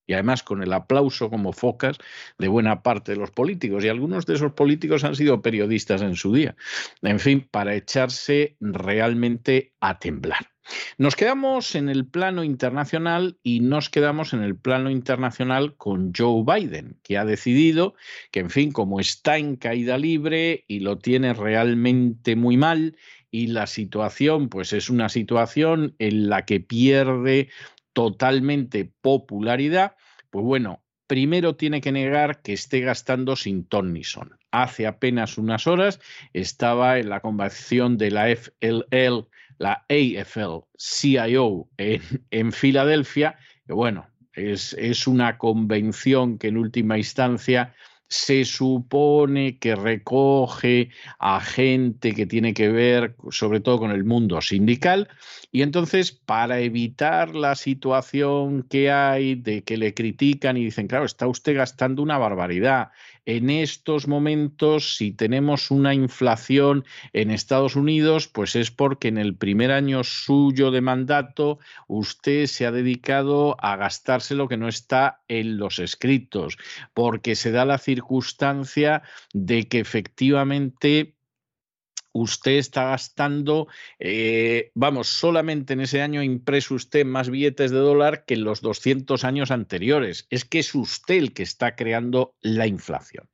y 0.07 0.13
además 0.13 0.43
con 0.43 0.61
el 0.61 0.73
aplauso 0.73 1.29
como 1.29 1.53
focas 1.53 1.97
de 2.37 2.47
buena 2.47 2.81
parte 2.81 3.13
de 3.13 3.17
los 3.17 3.31
políticos. 3.31 3.83
Y 3.83 3.89
algunos 3.89 4.25
de 4.25 4.35
esos 4.35 4.53
políticos 4.53 5.03
han 5.03 5.15
sido 5.15 5.41
periodistas 5.41 6.01
en 6.01 6.15
su 6.15 6.33
día. 6.33 6.55
En 7.01 7.19
fin, 7.19 7.47
para 7.49 7.75
echarse 7.75 8.55
realmente 8.59 9.73
a 9.79 9.99
temblar. 9.99 10.51
Nos 10.97 11.15
quedamos 11.15 11.75
en 11.75 11.89
el 11.89 12.07
plano 12.07 12.43
internacional 12.43 13.37
y 13.43 13.59
nos 13.59 13.89
quedamos 13.89 14.33
en 14.33 14.41
el 14.41 14.55
plano 14.55 14.89
internacional 14.89 15.75
con 15.75 16.11
Joe 16.15 16.43
Biden, 16.43 16.97
que 17.03 17.19
ha 17.19 17.25
decidido 17.25 17.93
que, 18.31 18.39
en 18.39 18.49
fin, 18.49 18.71
como 18.71 18.99
está 18.99 19.37
en 19.37 19.57
caída 19.57 19.97
libre 19.97 20.65
y 20.67 20.79
lo 20.79 20.97
tiene 20.97 21.33
realmente 21.33 22.35
muy 22.35 22.57
mal, 22.57 22.97
y 23.35 23.47
la 23.47 23.67
situación, 23.67 24.47
pues 24.47 24.71
es 24.71 24.89
una 24.89 25.09
situación 25.09 25.93
en 25.99 26.29
la 26.29 26.45
que 26.45 26.61
pierde 26.61 27.49
totalmente 27.95 28.91
popularidad, 29.01 29.95
pues 30.29 30.43
bueno, 30.43 30.83
primero 31.07 31.55
tiene 31.55 31.79
que 31.79 31.93
negar 31.93 32.41
que 32.41 32.51
esté 32.51 32.81
gastando 32.81 33.37
sin 33.37 33.65
ton 33.65 33.93
ni 33.93 34.03
son. 34.03 34.37
Hace 34.51 34.85
apenas 34.85 35.37
unas 35.37 35.65
horas 35.65 36.01
estaba 36.33 36.99
en 36.99 37.09
la 37.09 37.21
convención 37.21 37.97
de 37.97 38.11
la 38.11 38.29
FLL, 38.29 39.27
la 39.57 39.85
AFL 39.89 40.65
CIO 40.77 41.69
en, 41.77 42.01
en 42.31 42.51
Filadelfia, 42.51 43.37
que 43.65 43.73
bueno, 43.73 44.07
es, 44.33 44.73
es 44.73 45.07
una 45.07 45.37
convención 45.37 46.37
que 46.37 46.49
en 46.49 46.57
última 46.57 46.97
instancia 46.97 47.73
se 48.07 48.45
supone 48.45 49.57
que 49.57 49.75
recoge 49.75 50.89
a 51.19 51.41
gente 51.41 52.13
que 52.13 52.25
tiene 52.25 52.53
que 52.53 52.69
ver 52.69 53.15
sobre 53.31 53.59
todo 53.59 53.79
con 53.79 53.91
el 53.91 54.03
mundo 54.03 54.41
sindical 54.41 55.09
y 55.51 55.61
entonces 55.61 56.11
para 56.11 56.59
evitar 56.59 57.33
la 57.33 57.55
situación 57.55 58.63
que 58.63 58.91
hay 58.91 59.35
de 59.35 59.63
que 59.63 59.77
le 59.77 59.93
critican 59.93 60.57
y 60.57 60.65
dicen, 60.65 60.87
claro, 60.87 61.05
está 61.05 61.27
usted 61.27 61.55
gastando 61.55 62.03
una 62.03 62.17
barbaridad, 62.17 62.91
en 63.25 63.49
estos 63.49 64.07
momentos, 64.07 64.95
si 64.97 65.11
tenemos 65.11 65.71
una 65.71 65.93
inflación 65.93 66.85
en 67.13 67.31
Estados 67.31 67.75
Unidos, 67.75 68.27
pues 68.27 68.55
es 68.55 68.71
porque 68.71 69.07
en 69.07 69.17
el 69.17 69.35
primer 69.35 69.71
año 69.71 70.03
suyo 70.03 70.71
de 70.71 70.81
mandato 70.81 71.59
usted 71.87 72.45
se 72.45 72.65
ha 72.65 72.71
dedicado 72.71 73.57
a 73.59 73.75
gastarse 73.75 74.35
lo 74.35 74.47
que 74.47 74.57
no 74.57 74.67
está 74.67 75.21
en 75.27 75.57
los 75.57 75.79
escritos, 75.79 76.57
porque 76.93 77.35
se 77.35 77.51
da 77.51 77.65
la 77.65 77.77
circunstancia 77.77 79.01
de 79.33 79.67
que 79.67 79.79
efectivamente 79.79 81.15
usted 82.15 82.53
está 82.53 82.85
gastando, 82.85 83.67
eh, 83.99 84.71
vamos, 84.73 85.09
solamente 85.09 85.73
en 85.73 85.81
ese 85.81 86.01
año 86.01 86.23
impreso 86.23 86.75
usted 86.75 87.05
más 87.05 87.29
billetes 87.29 87.71
de 87.71 87.77
dólar 87.77 88.23
que 88.23 88.35
en 88.35 88.45
los 88.45 88.61
200 88.61 89.25
años 89.25 89.51
anteriores. 89.51 90.25
Es 90.29 90.45
que 90.45 90.59
es 90.59 90.73
usted 90.73 91.15
el 91.15 91.33
que 91.33 91.43
está 91.43 91.75
creando 91.75 92.33
la 92.41 92.67
inflación. 92.67 93.27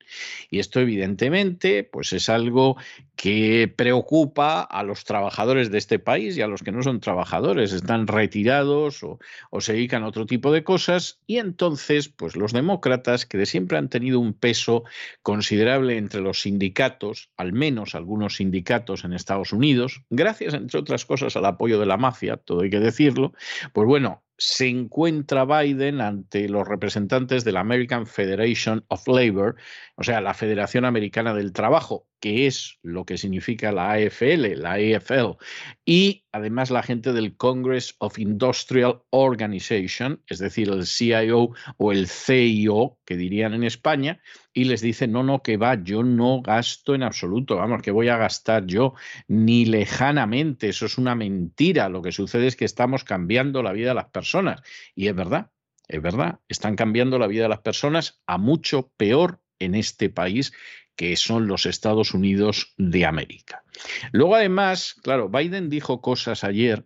Y 0.49 0.57
esto 0.57 0.79
evidentemente, 0.79 1.83
pues 1.83 2.11
es 2.11 2.27
algo 2.27 2.75
que 3.15 3.71
preocupa 3.73 4.61
a 4.61 4.81
los 4.81 5.03
trabajadores 5.03 5.69
de 5.69 5.77
este 5.77 5.99
país 5.99 6.35
y 6.35 6.41
a 6.41 6.47
los 6.47 6.63
que 6.63 6.71
no 6.71 6.81
son 6.81 6.99
trabajadores, 6.99 7.73
están 7.73 8.07
retirados 8.07 9.03
o, 9.03 9.19
o 9.51 9.61
se 9.61 9.73
dedican 9.73 10.01
a 10.01 10.07
otro 10.07 10.25
tipo 10.25 10.51
de 10.51 10.63
cosas. 10.63 11.19
Y 11.27 11.37
entonces, 11.37 12.09
pues 12.09 12.35
los 12.35 12.51
demócratas, 12.51 13.27
que 13.27 13.37
de 13.37 13.45
siempre 13.45 13.77
han 13.77 13.89
tenido 13.89 14.19
un 14.19 14.33
peso 14.33 14.85
considerable 15.21 15.97
entre 15.97 16.21
los 16.21 16.41
sindicatos, 16.41 17.29
al 17.37 17.53
menos 17.53 17.93
algunos 17.93 18.37
sindicatos, 18.37 18.70
en 19.03 19.13
Estados 19.13 19.53
Unidos, 19.53 20.03
gracias, 20.09 20.53
entre 20.53 20.79
otras 20.79 21.05
cosas, 21.05 21.35
al 21.35 21.45
apoyo 21.45 21.79
de 21.79 21.85
la 21.85 21.97
mafia, 21.97 22.37
todo 22.37 22.61
hay 22.61 22.69
que 22.69 22.79
decirlo, 22.79 23.33
pues 23.73 23.87
bueno, 23.87 24.23
se 24.37 24.67
encuentra 24.67 25.45
Biden 25.45 26.01
ante 26.01 26.49
los 26.49 26.67
representantes 26.67 27.43
de 27.43 27.51
la 27.51 27.59
American 27.59 28.07
Federation 28.07 28.83
of 28.87 29.07
Labor, 29.07 29.55
o 29.95 30.03
sea, 30.03 30.19
la 30.19 30.33
Federación 30.33 30.83
Americana 30.83 31.35
del 31.35 31.53
Trabajo, 31.53 32.07
que 32.19 32.47
es 32.47 32.79
lo 32.81 33.05
que 33.05 33.19
significa 33.19 33.71
la 33.71 33.91
AFL, 33.91 34.55
la 34.55 34.73
AFL, 34.73 35.37
y 35.85 36.25
además 36.31 36.71
la 36.71 36.81
gente 36.81 37.13
del 37.13 37.37
Congress 37.37 37.95
of 37.99 38.17
Industrial 38.17 39.03
Organization, 39.11 40.23
es 40.25 40.39
decir, 40.39 40.69
el 40.69 40.87
CIO 40.87 41.51
o 41.77 41.91
el 41.91 42.07
CIO, 42.07 42.97
que 43.05 43.17
dirían 43.17 43.53
en 43.53 43.63
España, 43.63 44.21
y 44.53 44.65
les 44.65 44.81
dice, 44.81 45.07
no, 45.07 45.23
no, 45.23 45.41
que 45.41 45.57
va, 45.57 45.81
yo 45.81 46.03
no 46.03 46.41
gasto 46.41 46.93
en 46.93 47.03
absoluto, 47.03 47.57
vamos, 47.57 47.81
que 47.81 47.91
voy 47.91 48.09
a 48.09 48.17
gastar 48.17 48.65
yo, 48.65 48.93
ni 49.27 49.65
lejanamente, 49.65 50.69
eso 50.69 50.85
es 50.85 50.97
una 50.97 51.15
mentira, 51.15 51.89
lo 51.89 52.01
que 52.01 52.11
sucede 52.11 52.47
es 52.47 52.55
que 52.55 52.65
estamos 52.65 53.03
cambiando 53.03 53.63
la 53.63 53.71
vida 53.71 53.89
de 53.89 53.95
las 53.95 54.09
personas, 54.09 54.61
y 54.95 55.07
es 55.07 55.15
verdad, 55.15 55.51
es 55.87 56.01
verdad, 56.01 56.39
están 56.47 56.75
cambiando 56.75 57.19
la 57.19 57.27
vida 57.27 57.43
de 57.43 57.49
las 57.49 57.61
personas 57.61 58.21
a 58.25 58.37
mucho 58.37 58.91
peor 58.97 59.39
en 59.59 59.75
este 59.75 60.09
país 60.09 60.53
que 60.95 61.15
son 61.15 61.47
los 61.47 61.65
Estados 61.65 62.13
Unidos 62.13 62.73
de 62.77 63.05
América. 63.05 63.63
Luego, 64.11 64.35
además, 64.35 64.95
claro, 65.01 65.29
Biden 65.29 65.69
dijo 65.69 66.01
cosas 66.01 66.43
ayer 66.43 66.85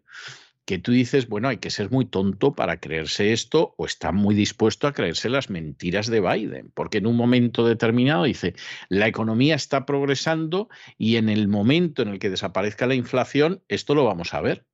que 0.65 0.79
tú 0.79 0.91
dices, 0.91 1.29
bueno, 1.29 1.47
hay 1.47 1.57
que 1.57 1.69
ser 1.69 1.91
muy 1.91 2.05
tonto 2.05 2.55
para 2.55 2.79
creerse 2.79 3.33
esto 3.33 3.75
o 3.77 3.85
está 3.85 4.11
muy 4.11 4.33
dispuesto 4.33 4.87
a 4.87 4.93
creerse 4.93 5.29
las 5.29 5.49
mentiras 5.49 6.07
de 6.07 6.21
Biden, 6.21 6.71
porque 6.73 6.97
en 6.97 7.07
un 7.07 7.15
momento 7.15 7.65
determinado 7.65 8.23
dice, 8.23 8.55
la 8.89 9.07
economía 9.07 9.55
está 9.55 9.85
progresando 9.85 10.69
y 10.97 11.17
en 11.17 11.29
el 11.29 11.47
momento 11.47 12.01
en 12.01 12.09
el 12.09 12.19
que 12.19 12.31
desaparezca 12.31 12.87
la 12.87 12.95
inflación, 12.95 13.63
esto 13.67 13.93
lo 13.93 14.05
vamos 14.05 14.33
a 14.33 14.41
ver. 14.41 14.65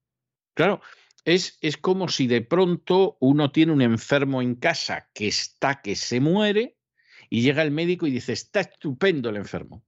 Claro, 0.53 0.81
es, 1.25 1.57
es 1.61 1.77
como 1.77 2.07
si 2.07 2.27
de 2.27 2.41
pronto 2.41 3.17
uno 3.19 3.51
tiene 3.51 3.73
un 3.73 3.81
enfermo 3.81 4.41
en 4.41 4.55
casa 4.55 5.09
que 5.13 5.27
está 5.27 5.81
que 5.81 5.95
se 5.95 6.19
muere 6.19 6.77
y 7.29 7.41
llega 7.41 7.63
el 7.63 7.71
médico 7.71 8.07
y 8.07 8.11
dice, 8.11 8.33
está 8.33 8.61
estupendo 8.61 9.29
el 9.29 9.35
enfermo. 9.37 9.83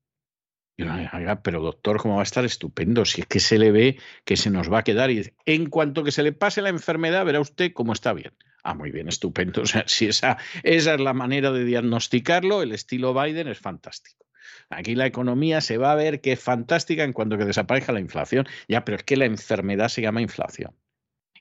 Pero 0.76 1.62
doctor, 1.62 1.98
¿cómo 1.98 2.16
va 2.16 2.22
a 2.22 2.24
estar 2.24 2.46
estupendo? 2.46 3.06
Si 3.06 3.22
es 3.22 3.28
que 3.28 3.40
se 3.40 3.60
le 3.60 3.72
ve 3.72 4.00
que 4.26 4.38
se 4.38 4.50
nos 4.50 4.72
va 4.72 4.80
a 4.80 4.84
quedar. 4.84 5.12
Y 5.12 5.32
en 5.46 5.70
cuanto 5.70 6.04
que 6.04 6.12
se 6.12 6.24
le 6.24 6.32
pase 6.32 6.62
la 6.62 6.70
enfermedad, 6.70 7.26
verá 7.26 7.40
usted 7.40 7.74
cómo 7.74 7.94
está 7.94 8.14
bien. 8.14 8.34
Ah, 8.64 8.74
muy 8.74 8.92
bien, 8.92 9.08
estupendo. 9.08 9.62
O 9.64 9.66
sea, 9.66 9.84
si 9.88 10.08
esa, 10.08 10.38
esa 10.64 10.94
es 10.96 11.00
la 11.00 11.14
manera 11.14 11.52
de 11.52 11.64
diagnosticarlo, 11.66 12.62
el 12.62 12.72
estilo 12.72 13.14
Biden 13.14 13.48
es 13.48 13.60
fantástico. 13.60 14.26
Aquí 14.70 14.96
la 14.96 15.06
economía 15.06 15.62
se 15.62 15.78
va 15.78 15.92
a 15.92 15.96
ver 15.96 16.22
que 16.22 16.32
es 16.32 16.40
fantástica 16.40 17.04
en 17.04 17.14
cuanto 17.14 17.38
que 17.38 17.46
desaparezca 17.46 17.92
la 17.92 18.00
inflación. 18.00 18.48
Ya, 18.68 18.84
pero 18.84 18.98
es 18.98 19.04
que 19.04 19.18
la 19.18 19.26
enfermedad 19.26 19.90
se 19.90 20.02
llama 20.02 20.22
inflación. 20.22 20.76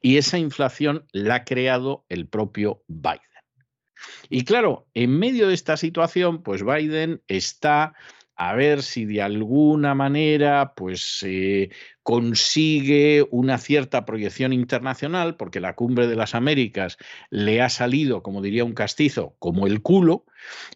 Y 0.02 0.18
esa 0.18 0.36
inflación 0.36 1.06
la 1.12 1.36
ha 1.36 1.44
creado 1.44 2.04
el 2.08 2.26
propio 2.26 2.82
Biden. 2.88 3.20
Y 4.28 4.44
claro, 4.44 4.88
en 4.94 5.16
medio 5.16 5.48
de 5.48 5.54
esta 5.54 5.76
situación, 5.76 6.42
pues 6.42 6.64
Biden 6.64 7.22
está 7.28 7.94
a 8.48 8.54
ver 8.54 8.82
si 8.82 9.04
de 9.04 9.22
alguna 9.22 9.94
manera 9.94 10.74
pues 10.74 11.22
eh, 11.22 11.70
consigue 12.02 13.24
una 13.30 13.56
cierta 13.56 14.04
proyección 14.04 14.52
internacional, 14.52 15.36
porque 15.36 15.60
la 15.60 15.76
cumbre 15.76 16.08
de 16.08 16.16
las 16.16 16.34
Américas 16.34 16.98
le 17.30 17.62
ha 17.62 17.68
salido, 17.68 18.24
como 18.24 18.42
diría 18.42 18.64
un 18.64 18.74
castizo, 18.74 19.36
como 19.38 19.68
el 19.68 19.80
culo. 19.80 20.24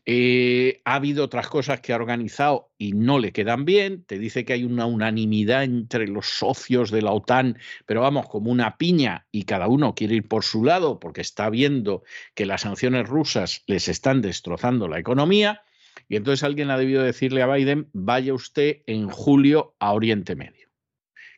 Eh, 0.05 0.81
ha 0.85 0.95
habido 0.95 1.25
otras 1.25 1.49
cosas 1.49 1.81
que 1.81 1.93
ha 1.93 1.97
organizado 1.97 2.71
y 2.79 2.93
no 2.93 3.19
le 3.19 3.33
quedan 3.33 3.65
bien. 3.65 4.05
Te 4.05 4.21
dice 4.21 4.45
que 4.45 4.53
hay 4.53 4.63
una 4.63 4.87
unanimidad 4.87 5.65
entre 5.65 6.07
los 6.07 6.27
socios 6.27 6.93
de 6.93 7.03
la 7.03 7.11
OTAN, 7.11 7.59
pero 7.85 8.01
vamos, 8.03 8.29
como 8.29 8.53
una 8.53 8.79
piña 8.79 9.27
y 9.33 9.43
cada 9.43 9.67
uno 9.67 9.97
quiere 9.97 10.15
ir 10.15 10.29
por 10.29 10.45
su 10.45 10.63
lado 10.63 11.01
porque 11.01 11.21
está 11.21 11.51
viendo 11.51 12.05
que 12.35 12.47
las 12.47 12.61
sanciones 12.61 13.09
rusas 13.09 13.65
les 13.67 13.89
están 13.89 14.23
destrozando 14.23 14.87
la 14.87 15.01
economía. 15.01 15.63
Y 16.09 16.17
entonces 16.17 16.45
alguien 16.45 16.71
ha 16.71 16.79
debido 16.79 17.03
decirle 17.03 17.43
a 17.43 17.47
Biden, 17.47 17.89
vaya 17.93 18.35
usted 18.35 18.83
en 18.87 19.09
julio 19.09 19.75
a 19.79 19.93
Oriente 19.93 20.37
Medio. 20.37 20.69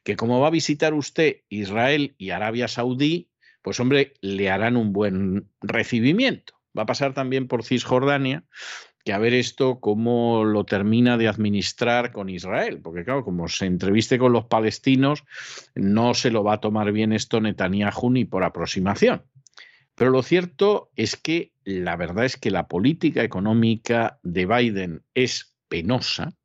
Que 0.04 0.16
como 0.16 0.40
va 0.40 0.48
a 0.48 0.50
visitar 0.50 0.94
usted 0.94 1.42
Israel 1.48 2.14
y 2.18 2.30
Arabia 2.30 2.68
Saudí, 2.68 3.30
pues 3.62 3.80
hombre, 3.80 4.14
le 4.20 4.50
harán 4.50 4.76
un 4.76 4.92
buen 4.92 5.48
recibimiento. 5.60 6.54
Va 6.76 6.82
a 6.82 6.86
pasar 6.86 7.14
también 7.14 7.48
por 7.48 7.64
Cisjordania, 7.64 8.44
que 9.04 9.12
a 9.12 9.18
ver 9.18 9.32
esto 9.32 9.80
cómo 9.80 10.44
lo 10.44 10.64
termina 10.64 11.16
de 11.16 11.28
administrar 11.28 12.12
con 12.12 12.28
Israel, 12.28 12.80
porque 12.82 13.04
claro, 13.04 13.24
como 13.24 13.48
se 13.48 13.66
entreviste 13.66 14.18
con 14.18 14.32
los 14.32 14.44
palestinos, 14.44 15.24
no 15.74 16.14
se 16.14 16.30
lo 16.30 16.44
va 16.44 16.54
a 16.54 16.60
tomar 16.60 16.92
bien 16.92 17.12
esto 17.12 17.40
Netanyahu 17.40 18.10
ni 18.10 18.24
por 18.26 18.44
aproximación. 18.44 19.22
Pero 19.98 20.12
lo 20.12 20.22
cierto 20.22 20.92
es 20.94 21.16
que 21.16 21.52
la 21.64 21.96
verdad 21.96 22.24
es 22.24 22.36
que 22.36 22.52
la 22.52 22.68
política 22.68 23.24
económica 23.24 24.20
de 24.22 24.46
Biden 24.46 25.02
es 25.12 25.56
penosa 25.68 26.38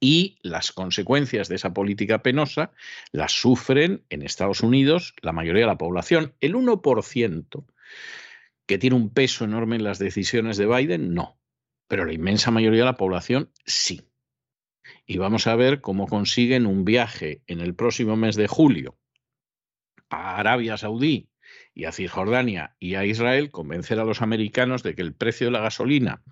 y 0.00 0.36
las 0.42 0.72
consecuencias 0.72 1.48
de 1.48 1.54
esa 1.54 1.72
política 1.72 2.24
penosa 2.24 2.72
las 3.12 3.30
sufren 3.32 4.04
en 4.10 4.22
Estados 4.22 4.62
Unidos 4.62 5.14
la 5.22 5.30
mayoría 5.30 5.62
de 5.62 5.68
la 5.68 5.78
población. 5.78 6.34
El 6.40 6.56
1% 6.56 7.66
que 8.66 8.78
tiene 8.78 8.96
un 8.96 9.10
peso 9.10 9.44
enorme 9.44 9.76
en 9.76 9.84
las 9.84 10.00
decisiones 10.00 10.56
de 10.56 10.66
Biden, 10.66 11.14
no, 11.14 11.38
pero 11.86 12.04
la 12.04 12.12
inmensa 12.12 12.50
mayoría 12.50 12.80
de 12.80 12.86
la 12.86 12.96
población 12.96 13.52
sí. 13.64 14.10
Y 15.06 15.18
vamos 15.18 15.46
a 15.46 15.54
ver 15.54 15.80
cómo 15.80 16.08
consiguen 16.08 16.66
un 16.66 16.84
viaje 16.84 17.42
en 17.46 17.60
el 17.60 17.76
próximo 17.76 18.16
mes 18.16 18.34
de 18.34 18.48
julio 18.48 18.98
a 20.08 20.36
Arabia 20.36 20.76
Saudí 20.76 21.30
y 21.74 21.84
a 21.84 21.92
Cisjordania 21.92 22.76
y 22.78 22.94
a 22.94 23.04
Israel 23.04 23.50
convencer 23.50 24.00
a 24.00 24.04
los 24.04 24.22
americanos 24.22 24.82
de 24.82 24.94
que 24.94 25.02
el 25.02 25.14
precio 25.14 25.46
de 25.46 25.52
la 25.52 25.60
gasolina 25.60 26.22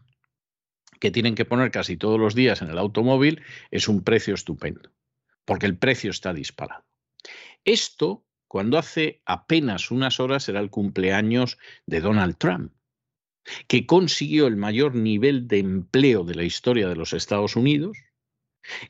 que 1.00 1.10
tienen 1.10 1.34
que 1.34 1.44
poner 1.44 1.70
casi 1.70 1.96
todos 1.96 2.18
los 2.18 2.34
días 2.34 2.62
en 2.62 2.70
el 2.70 2.78
automóvil 2.78 3.42
es 3.70 3.88
un 3.88 4.02
precio 4.02 4.34
estupendo, 4.34 4.90
porque 5.44 5.66
el 5.66 5.76
precio 5.76 6.10
está 6.10 6.32
disparado. 6.32 6.84
Esto, 7.64 8.24
cuando 8.48 8.78
hace 8.78 9.22
apenas 9.24 9.90
unas 9.90 10.20
horas 10.20 10.48
era 10.48 10.60
el 10.60 10.70
cumpleaños 10.70 11.58
de 11.86 12.00
Donald 12.00 12.36
Trump, 12.36 12.72
que 13.66 13.86
consiguió 13.86 14.46
el 14.46 14.56
mayor 14.56 14.94
nivel 14.94 15.48
de 15.48 15.58
empleo 15.58 16.24
de 16.24 16.34
la 16.34 16.44
historia 16.44 16.88
de 16.88 16.96
los 16.96 17.12
Estados 17.12 17.56
Unidos, 17.56 17.98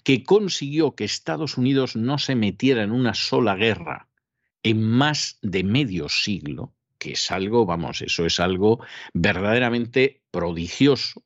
que 0.03 0.24
consiguió 0.24 0.94
que 0.94 1.05
Estados 1.05 1.57
Unidos 1.59 1.94
no 1.94 2.18
se 2.18 2.34
metiera 2.34 2.82
en 2.82 2.90
una 2.90 3.14
sola 3.14 3.55
guerra 3.55 4.09
en 4.62 4.82
más 4.82 5.38
de 5.42 5.64
medio 5.64 6.09
siglo, 6.09 6.74
que 6.98 7.12
es 7.12 7.30
algo, 7.30 7.64
vamos, 7.64 8.02
eso 8.02 8.26
es 8.26 8.40
algo 8.40 8.84
verdaderamente 9.14 10.22
prodigioso, 10.30 11.24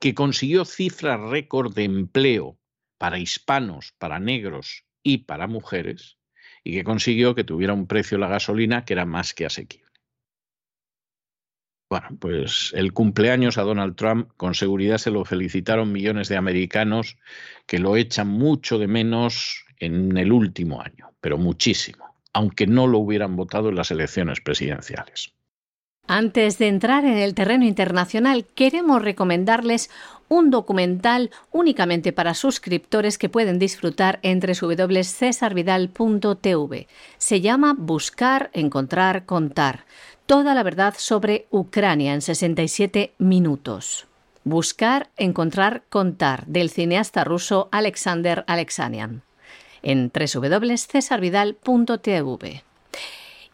que 0.00 0.14
consiguió 0.14 0.64
cifras 0.64 1.20
récord 1.20 1.74
de 1.74 1.84
empleo 1.84 2.58
para 2.98 3.18
hispanos, 3.18 3.92
para 3.98 4.18
negros 4.18 4.84
y 5.02 5.18
para 5.18 5.46
mujeres, 5.46 6.18
y 6.62 6.72
que 6.72 6.84
consiguió 6.84 7.34
que 7.34 7.44
tuviera 7.44 7.74
un 7.74 7.86
precio 7.86 8.18
la 8.18 8.28
gasolina 8.28 8.84
que 8.84 8.94
era 8.94 9.04
más 9.04 9.34
que 9.34 9.46
asequible. 9.46 9.84
Bueno, 11.90 12.08
pues 12.18 12.72
el 12.74 12.92
cumpleaños 12.92 13.58
a 13.58 13.62
Donald 13.62 13.94
Trump 13.94 14.30
con 14.36 14.54
seguridad 14.54 14.98
se 14.98 15.10
lo 15.10 15.24
felicitaron 15.24 15.92
millones 15.92 16.28
de 16.28 16.36
americanos 16.36 17.18
que 17.66 17.78
lo 17.78 17.96
echan 17.96 18.28
mucho 18.28 18.78
de 18.78 18.88
menos 18.88 19.64
en 19.78 20.16
el 20.16 20.32
último 20.32 20.80
año, 20.80 21.14
pero 21.20 21.38
muchísimo 21.38 22.03
aunque 22.34 22.66
no 22.66 22.86
lo 22.86 22.98
hubieran 22.98 23.36
votado 23.36 23.70
en 23.70 23.76
las 23.76 23.90
elecciones 23.90 24.42
presidenciales. 24.42 25.32
Antes 26.06 26.58
de 26.58 26.68
entrar 26.68 27.06
en 27.06 27.16
el 27.16 27.32
terreno 27.32 27.64
internacional, 27.64 28.44
queremos 28.54 29.00
recomendarles 29.00 29.88
un 30.28 30.50
documental 30.50 31.30
únicamente 31.50 32.12
para 32.12 32.34
suscriptores 32.34 33.16
que 33.16 33.30
pueden 33.30 33.58
disfrutar 33.58 34.18
entre 34.22 34.52
www.cesarvidal.tv. 34.52 36.88
Se 37.16 37.40
llama 37.40 37.74
Buscar, 37.78 38.50
Encontrar, 38.52 39.24
Contar. 39.24 39.86
Toda 40.26 40.54
la 40.54 40.62
verdad 40.62 40.92
sobre 40.98 41.46
Ucrania 41.50 42.12
en 42.12 42.20
67 42.20 43.14
minutos. 43.16 44.06
Buscar, 44.44 45.08
Encontrar, 45.16 45.84
Contar 45.88 46.44
del 46.46 46.68
cineasta 46.68 47.24
ruso 47.24 47.70
Alexander 47.72 48.44
Alexanian 48.46 49.22
en 49.84 50.10
www.cesarvidal.tv. 50.12 52.64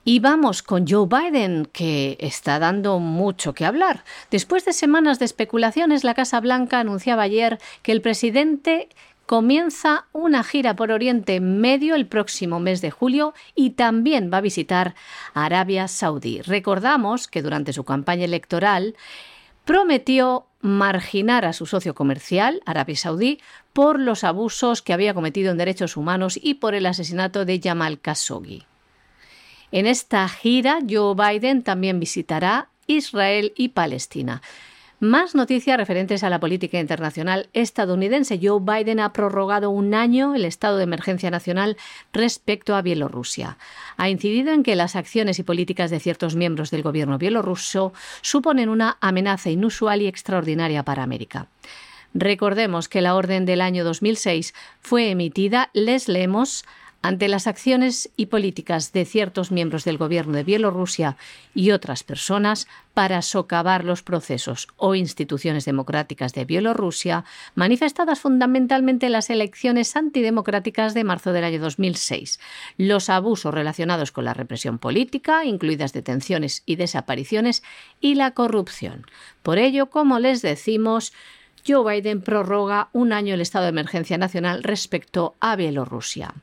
Y 0.02 0.20
vamos 0.20 0.62
con 0.62 0.86
Joe 0.88 1.06
Biden, 1.06 1.68
que 1.70 2.16
está 2.20 2.58
dando 2.58 3.00
mucho 3.00 3.52
que 3.52 3.66
hablar. 3.66 4.02
Después 4.30 4.64
de 4.64 4.72
semanas 4.72 5.18
de 5.18 5.26
especulaciones, 5.26 6.04
la 6.04 6.14
Casa 6.14 6.40
Blanca 6.40 6.80
anunciaba 6.80 7.24
ayer 7.24 7.58
que 7.82 7.92
el 7.92 8.00
presidente 8.00 8.88
comienza 9.26 10.06
una 10.12 10.42
gira 10.42 10.74
por 10.74 10.90
Oriente 10.90 11.38
Medio 11.38 11.94
el 11.94 12.06
próximo 12.06 12.58
mes 12.58 12.80
de 12.80 12.90
julio 12.90 13.32
y 13.54 13.70
también 13.70 14.30
va 14.32 14.38
a 14.38 14.40
visitar 14.40 14.96
Arabia 15.34 15.86
Saudí. 15.86 16.40
Recordamos 16.40 17.28
que 17.28 17.42
durante 17.42 17.72
su 17.72 17.84
campaña 17.84 18.24
electoral 18.24 18.96
prometió 19.64 20.46
marginar 20.62 21.44
a 21.44 21.52
su 21.52 21.66
socio 21.66 21.94
comercial, 21.94 22.60
Arabia 22.66 22.96
Saudí, 22.96 23.38
por 23.72 24.00
los 24.00 24.24
abusos 24.24 24.82
que 24.82 24.92
había 24.92 25.14
cometido 25.14 25.50
en 25.50 25.58
derechos 25.58 25.96
humanos 25.96 26.38
y 26.40 26.54
por 26.54 26.74
el 26.74 26.86
asesinato 26.86 27.44
de 27.44 27.60
Jamal 27.62 28.00
Khashoggi. 28.00 28.64
En 29.72 29.86
esta 29.86 30.28
gira, 30.28 30.78
Joe 30.88 31.14
Biden 31.14 31.62
también 31.62 32.00
visitará 32.00 32.68
Israel 32.86 33.52
y 33.56 33.68
Palestina. 33.68 34.42
Más 35.02 35.34
noticias 35.34 35.78
referentes 35.78 36.22
a 36.24 36.28
la 36.28 36.40
política 36.40 36.78
internacional 36.78 37.48
estadounidense. 37.54 38.38
Joe 38.42 38.60
Biden 38.60 39.00
ha 39.00 39.14
prorrogado 39.14 39.70
un 39.70 39.94
año 39.94 40.34
el 40.34 40.44
estado 40.44 40.76
de 40.76 40.82
emergencia 40.82 41.30
nacional 41.30 41.78
respecto 42.12 42.74
a 42.74 42.82
Bielorrusia. 42.82 43.56
Ha 43.96 44.10
incidido 44.10 44.52
en 44.52 44.62
que 44.62 44.76
las 44.76 44.96
acciones 44.96 45.38
y 45.38 45.42
políticas 45.42 45.90
de 45.90 46.00
ciertos 46.00 46.36
miembros 46.36 46.70
del 46.70 46.82
gobierno 46.82 47.16
bielorruso 47.16 47.94
suponen 48.20 48.68
una 48.68 48.98
amenaza 49.00 49.48
inusual 49.48 50.02
y 50.02 50.06
extraordinaria 50.06 50.82
para 50.82 51.02
América. 51.02 51.46
Recordemos 52.14 52.88
que 52.88 53.00
la 53.00 53.14
orden 53.14 53.46
del 53.46 53.60
año 53.60 53.84
2006 53.84 54.54
fue 54.80 55.10
emitida, 55.10 55.70
les 55.72 56.08
leemos, 56.08 56.64
ante 57.02 57.28
las 57.28 57.46
acciones 57.46 58.10
y 58.16 58.26
políticas 58.26 58.92
de 58.92 59.04
ciertos 59.04 59.50
miembros 59.50 59.84
del 59.84 59.96
gobierno 59.96 60.34
de 60.34 60.44
Bielorrusia 60.44 61.16
y 61.54 61.70
otras 61.70 62.02
personas 62.02 62.68
para 62.92 63.22
socavar 63.22 63.84
los 63.84 64.02
procesos 64.02 64.68
o 64.76 64.94
instituciones 64.94 65.64
democráticas 65.64 66.34
de 66.34 66.44
Bielorrusia, 66.44 67.24
manifestadas 67.54 68.20
fundamentalmente 68.20 69.06
en 69.06 69.12
las 69.12 69.30
elecciones 69.30 69.96
antidemocráticas 69.96 70.92
de 70.92 71.04
marzo 71.04 71.32
del 71.32 71.44
año 71.44 71.60
2006, 71.60 72.38
los 72.76 73.08
abusos 73.08 73.54
relacionados 73.54 74.12
con 74.12 74.26
la 74.26 74.34
represión 74.34 74.78
política, 74.78 75.44
incluidas 75.44 75.94
detenciones 75.94 76.62
y 76.66 76.76
desapariciones, 76.76 77.62
y 78.00 78.16
la 78.16 78.32
corrupción. 78.32 79.06
Por 79.42 79.56
ello, 79.56 79.86
como 79.86 80.18
les 80.18 80.42
decimos, 80.42 81.14
Joe 81.66 81.94
Biden 81.94 82.22
prorroga 82.22 82.88
un 82.92 83.12
año 83.12 83.34
el 83.34 83.40
estado 83.40 83.64
de 83.64 83.70
emergencia 83.70 84.18
nacional 84.18 84.62
respecto 84.62 85.34
a 85.40 85.56
Bielorrusia. 85.56 86.34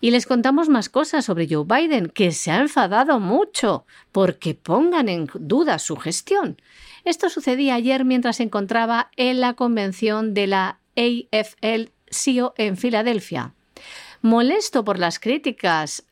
Y 0.00 0.12
les 0.12 0.26
contamos 0.26 0.68
más 0.70 0.88
cosas 0.88 1.26
sobre 1.26 1.46
Joe 1.46 1.64
Biden, 1.66 2.08
que 2.08 2.32
se 2.32 2.50
ha 2.50 2.58
enfadado 2.58 3.20
mucho 3.20 3.84
porque 4.12 4.54
pongan 4.54 5.10
en 5.10 5.28
duda 5.34 5.78
su 5.78 5.96
gestión. 5.96 6.56
Esto 7.04 7.28
sucedía 7.28 7.74
ayer 7.74 8.04
mientras 8.04 8.36
se 8.36 8.44
encontraba 8.44 9.10
en 9.16 9.40
la 9.40 9.54
convención 9.54 10.32
de 10.32 10.46
la 10.46 10.78
AFL-CIO 10.96 12.54
en 12.56 12.76
Filadelfia. 12.78 13.52
Molesto 14.22 14.84
por 14.84 14.98
las 14.98 15.18
críticas 15.18 16.04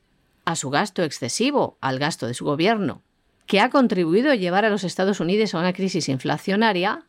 a 0.45 0.57
su 0.57 0.71
gasto 0.71 1.03
excesivo, 1.03 1.77
al 1.81 1.99
gasto 1.99 2.27
de 2.27 2.35
su 2.35 2.45
gobierno, 2.45 3.03
que 3.47 3.61
ha 3.61 3.71
contribuido 3.71 4.31
a 4.31 4.35
llevar 4.35 4.65
a 4.65 4.71
los 4.71 4.85
Estados 4.85 5.21
Unidos 5.21 5.55
a 5.55 5.59
una 5.59 5.73
crisis 5.73 6.09
inflacionaria, 6.09 7.05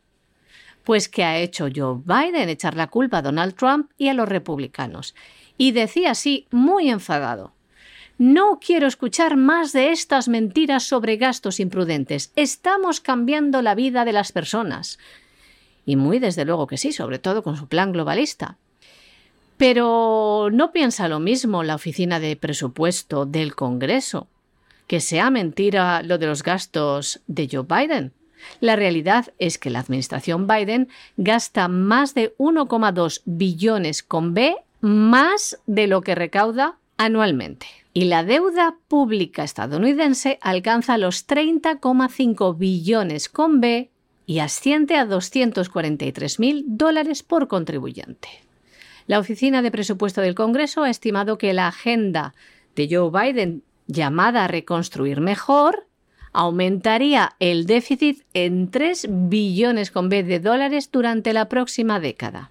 pues 0.84 1.08
¿qué 1.08 1.24
ha 1.24 1.38
hecho 1.38 1.68
Joe 1.74 2.00
Biden? 2.04 2.48
Echar 2.48 2.74
la 2.74 2.88
culpa 2.88 3.18
a 3.18 3.22
Donald 3.22 3.54
Trump 3.54 3.90
y 3.98 4.08
a 4.08 4.14
los 4.14 4.28
republicanos 4.28 5.14
y 5.60 5.72
decía 5.72 6.12
así, 6.12 6.46
muy 6.50 6.88
enfadado. 6.88 7.52
No 8.16 8.60
quiero 8.64 8.86
escuchar 8.86 9.36
más 9.36 9.74
de 9.74 9.90
estas 9.90 10.26
mentiras 10.26 10.84
sobre 10.84 11.18
gastos 11.18 11.60
imprudentes. 11.60 12.32
Estamos 12.34 13.02
cambiando 13.02 13.60
la 13.60 13.74
vida 13.74 14.06
de 14.06 14.14
las 14.14 14.32
personas. 14.32 14.98
Y 15.84 15.96
muy 15.96 16.18
desde 16.18 16.46
luego 16.46 16.66
que 16.66 16.78
sí, 16.78 16.92
sobre 16.92 17.18
todo 17.18 17.42
con 17.42 17.58
su 17.58 17.68
plan 17.68 17.92
globalista. 17.92 18.56
Pero 19.58 20.48
no 20.50 20.72
piensa 20.72 21.08
lo 21.08 21.20
mismo 21.20 21.62
la 21.62 21.74
Oficina 21.74 22.20
de 22.20 22.36
Presupuesto 22.36 23.26
del 23.26 23.54
Congreso, 23.54 24.28
que 24.86 25.00
sea 25.00 25.28
mentira 25.28 26.02
lo 26.02 26.16
de 26.16 26.26
los 26.26 26.42
gastos 26.42 27.20
de 27.26 27.50
Joe 27.52 27.66
Biden. 27.68 28.14
La 28.60 28.76
realidad 28.76 29.32
es 29.38 29.58
que 29.58 29.70
la 29.70 29.80
administración 29.80 30.46
Biden 30.46 30.88
gasta 31.16 31.68
más 31.68 32.14
de 32.14 32.34
1,2 32.38 33.22
billones 33.24 34.02
con 34.02 34.34
B 34.34 34.56
más 34.80 35.58
de 35.66 35.86
lo 35.86 36.00
que 36.02 36.14
recauda 36.14 36.76
anualmente. 36.96 37.66
Y 37.92 38.04
la 38.04 38.22
deuda 38.22 38.76
pública 38.88 39.42
estadounidense 39.42 40.38
alcanza 40.42 40.96
los 40.96 41.26
30,5 41.26 42.56
billones 42.56 43.28
con 43.28 43.60
B 43.60 43.90
y 44.26 44.38
asciende 44.38 44.96
a 44.96 45.06
243 45.06 46.38
mil 46.38 46.64
dólares 46.66 47.22
por 47.22 47.48
contribuyente. 47.48 48.28
La 49.08 49.18
Oficina 49.18 49.60
de 49.60 49.72
Presupuesto 49.72 50.20
del 50.20 50.36
Congreso 50.36 50.84
ha 50.84 50.90
estimado 50.90 51.36
que 51.36 51.52
la 51.52 51.66
agenda 51.66 52.34
de 52.76 52.88
Joe 52.88 53.10
Biden 53.10 53.64
llamada 53.88 54.46
reconstruir 54.46 55.20
mejor 55.20 55.88
aumentaría 56.32 57.34
el 57.38 57.66
déficit 57.66 58.22
en 58.34 58.70
3 58.70 59.06
billones 59.10 59.90
con 59.90 60.08
B 60.08 60.22
de 60.22 60.40
dólares 60.40 60.90
durante 60.90 61.32
la 61.32 61.48
próxima 61.48 62.00
década. 62.00 62.50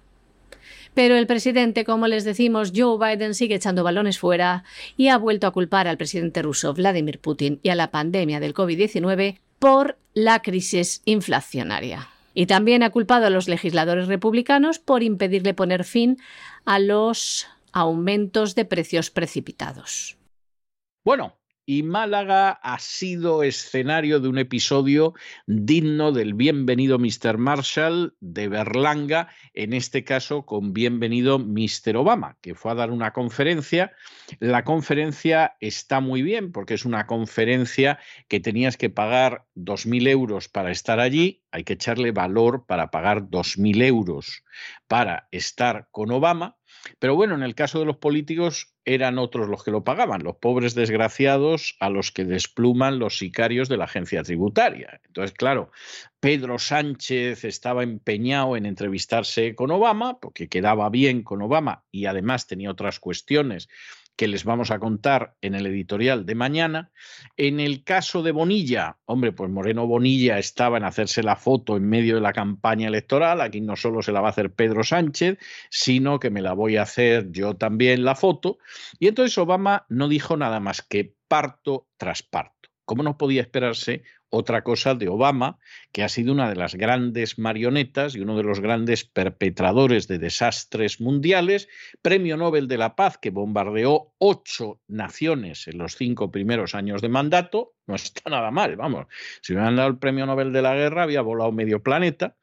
Pero 0.94 1.16
el 1.16 1.26
presidente, 1.26 1.84
como 1.84 2.08
les 2.08 2.24
decimos, 2.24 2.72
Joe 2.74 2.98
Biden 2.98 3.34
sigue 3.34 3.54
echando 3.54 3.84
balones 3.84 4.18
fuera 4.18 4.64
y 4.96 5.08
ha 5.08 5.18
vuelto 5.18 5.46
a 5.46 5.52
culpar 5.52 5.86
al 5.86 5.96
presidente 5.96 6.42
ruso 6.42 6.74
Vladimir 6.74 7.20
Putin 7.20 7.60
y 7.62 7.68
a 7.68 7.74
la 7.74 7.90
pandemia 7.90 8.40
del 8.40 8.54
COVID-19 8.54 9.38
por 9.58 9.98
la 10.14 10.42
crisis 10.42 11.02
inflacionaria. 11.04 12.08
Y 12.34 12.46
también 12.46 12.82
ha 12.82 12.90
culpado 12.90 13.26
a 13.26 13.30
los 13.30 13.48
legisladores 13.48 14.08
republicanos 14.08 14.78
por 14.78 15.02
impedirle 15.02 15.54
poner 15.54 15.84
fin 15.84 16.18
a 16.64 16.78
los 16.78 17.46
aumentos 17.72 18.54
de 18.54 18.64
precios 18.64 19.10
precipitados. 19.10 20.16
Bueno, 21.04 21.39
y 21.70 21.84
Málaga 21.84 22.50
ha 22.50 22.80
sido 22.80 23.44
escenario 23.44 24.18
de 24.18 24.26
un 24.26 24.38
episodio 24.38 25.14
digno 25.46 26.10
del 26.10 26.34
bienvenido 26.34 26.98
Mr. 26.98 27.38
Marshall 27.38 28.16
de 28.18 28.48
Berlanga, 28.48 29.28
en 29.54 29.72
este 29.72 30.02
caso 30.02 30.44
con 30.44 30.72
bienvenido 30.72 31.38
Mr. 31.38 31.96
Obama, 31.96 32.36
que 32.40 32.56
fue 32.56 32.72
a 32.72 32.74
dar 32.74 32.90
una 32.90 33.12
conferencia. 33.12 33.92
La 34.40 34.64
conferencia 34.64 35.56
está 35.60 36.00
muy 36.00 36.22
bien 36.22 36.50
porque 36.50 36.74
es 36.74 36.84
una 36.84 37.06
conferencia 37.06 38.00
que 38.26 38.40
tenías 38.40 38.76
que 38.76 38.90
pagar 38.90 39.44
2.000 39.54 40.08
euros 40.08 40.48
para 40.48 40.72
estar 40.72 40.98
allí, 40.98 41.44
hay 41.52 41.62
que 41.62 41.74
echarle 41.74 42.10
valor 42.10 42.66
para 42.66 42.90
pagar 42.90 43.28
2.000 43.28 43.84
euros 43.84 44.42
para 44.88 45.28
estar 45.30 45.86
con 45.92 46.10
Obama 46.10 46.56
pero 46.98 47.14
bueno, 47.14 47.34
en 47.34 47.42
el 47.42 47.54
caso 47.54 47.78
de 47.78 47.84
los 47.84 47.96
políticos 47.96 48.74
eran 48.84 49.18
otros 49.18 49.48
los 49.48 49.62
que 49.62 49.70
lo 49.70 49.84
pagaban, 49.84 50.22
los 50.22 50.36
pobres 50.36 50.74
desgraciados 50.74 51.76
a 51.80 51.90
los 51.90 52.10
que 52.10 52.24
despluman 52.24 52.98
los 52.98 53.18
sicarios 53.18 53.68
de 53.68 53.76
la 53.76 53.84
agencia 53.84 54.22
tributaria. 54.22 55.00
Entonces, 55.06 55.36
claro, 55.36 55.70
Pedro 56.18 56.58
Sánchez 56.58 57.44
estaba 57.44 57.82
empeñado 57.82 58.56
en 58.56 58.66
entrevistarse 58.66 59.54
con 59.54 59.70
Obama, 59.70 60.18
porque 60.18 60.48
quedaba 60.48 60.88
bien 60.90 61.22
con 61.22 61.42
Obama 61.42 61.84
y 61.90 62.06
además 62.06 62.46
tenía 62.46 62.70
otras 62.70 63.00
cuestiones 63.00 63.68
que 64.20 64.28
les 64.28 64.44
vamos 64.44 64.70
a 64.70 64.78
contar 64.78 65.34
en 65.40 65.54
el 65.54 65.64
editorial 65.64 66.26
de 66.26 66.34
mañana. 66.34 66.90
En 67.38 67.58
el 67.58 67.84
caso 67.84 68.22
de 68.22 68.32
Bonilla, 68.32 68.98
hombre, 69.06 69.32
pues 69.32 69.50
Moreno 69.50 69.86
Bonilla 69.86 70.38
estaba 70.38 70.76
en 70.76 70.84
hacerse 70.84 71.22
la 71.22 71.36
foto 71.36 71.74
en 71.78 71.88
medio 71.88 72.16
de 72.16 72.20
la 72.20 72.34
campaña 72.34 72.88
electoral. 72.88 73.40
Aquí 73.40 73.62
no 73.62 73.76
solo 73.76 74.02
se 74.02 74.12
la 74.12 74.20
va 74.20 74.28
a 74.28 74.32
hacer 74.32 74.52
Pedro 74.52 74.84
Sánchez, 74.84 75.38
sino 75.70 76.20
que 76.20 76.28
me 76.28 76.42
la 76.42 76.52
voy 76.52 76.76
a 76.76 76.82
hacer 76.82 77.32
yo 77.32 77.56
también 77.56 78.04
la 78.04 78.14
foto. 78.14 78.58
Y 78.98 79.08
entonces 79.08 79.38
Obama 79.38 79.86
no 79.88 80.06
dijo 80.06 80.36
nada 80.36 80.60
más 80.60 80.82
que 80.82 81.14
parto 81.26 81.88
tras 81.96 82.22
parto. 82.22 82.68
¿Cómo 82.84 83.02
no 83.02 83.16
podía 83.16 83.40
esperarse 83.40 84.02
otra 84.30 84.62
cosa 84.62 84.94
de 84.94 85.08
Obama, 85.08 85.58
que 85.92 86.02
ha 86.02 86.08
sido 86.08 86.32
una 86.32 86.48
de 86.48 86.56
las 86.56 86.74
grandes 86.74 87.38
marionetas 87.38 88.14
y 88.14 88.20
uno 88.20 88.36
de 88.36 88.44
los 88.44 88.60
grandes 88.60 89.04
perpetradores 89.04 90.08
de 90.08 90.18
desastres 90.18 91.00
mundiales, 91.00 91.68
premio 92.00 92.36
Nobel 92.36 92.68
de 92.68 92.78
la 92.78 92.96
Paz 92.96 93.18
que 93.18 93.30
bombardeó 93.30 94.14
ocho 94.18 94.80
naciones 94.88 95.66
en 95.68 95.78
los 95.78 95.96
cinco 95.96 96.30
primeros 96.30 96.74
años 96.74 97.02
de 97.02 97.08
mandato, 97.08 97.74
no 97.86 97.96
está 97.96 98.30
nada 98.30 98.50
mal, 98.50 98.76
vamos, 98.76 99.06
si 99.42 99.52
hubieran 99.52 99.76
dado 99.76 99.88
el 99.88 99.98
premio 99.98 100.26
Nobel 100.26 100.52
de 100.52 100.62
la 100.62 100.74
Guerra 100.74 101.02
había 101.02 101.22
volado 101.22 101.52
medio 101.52 101.82
planeta, 101.82 102.36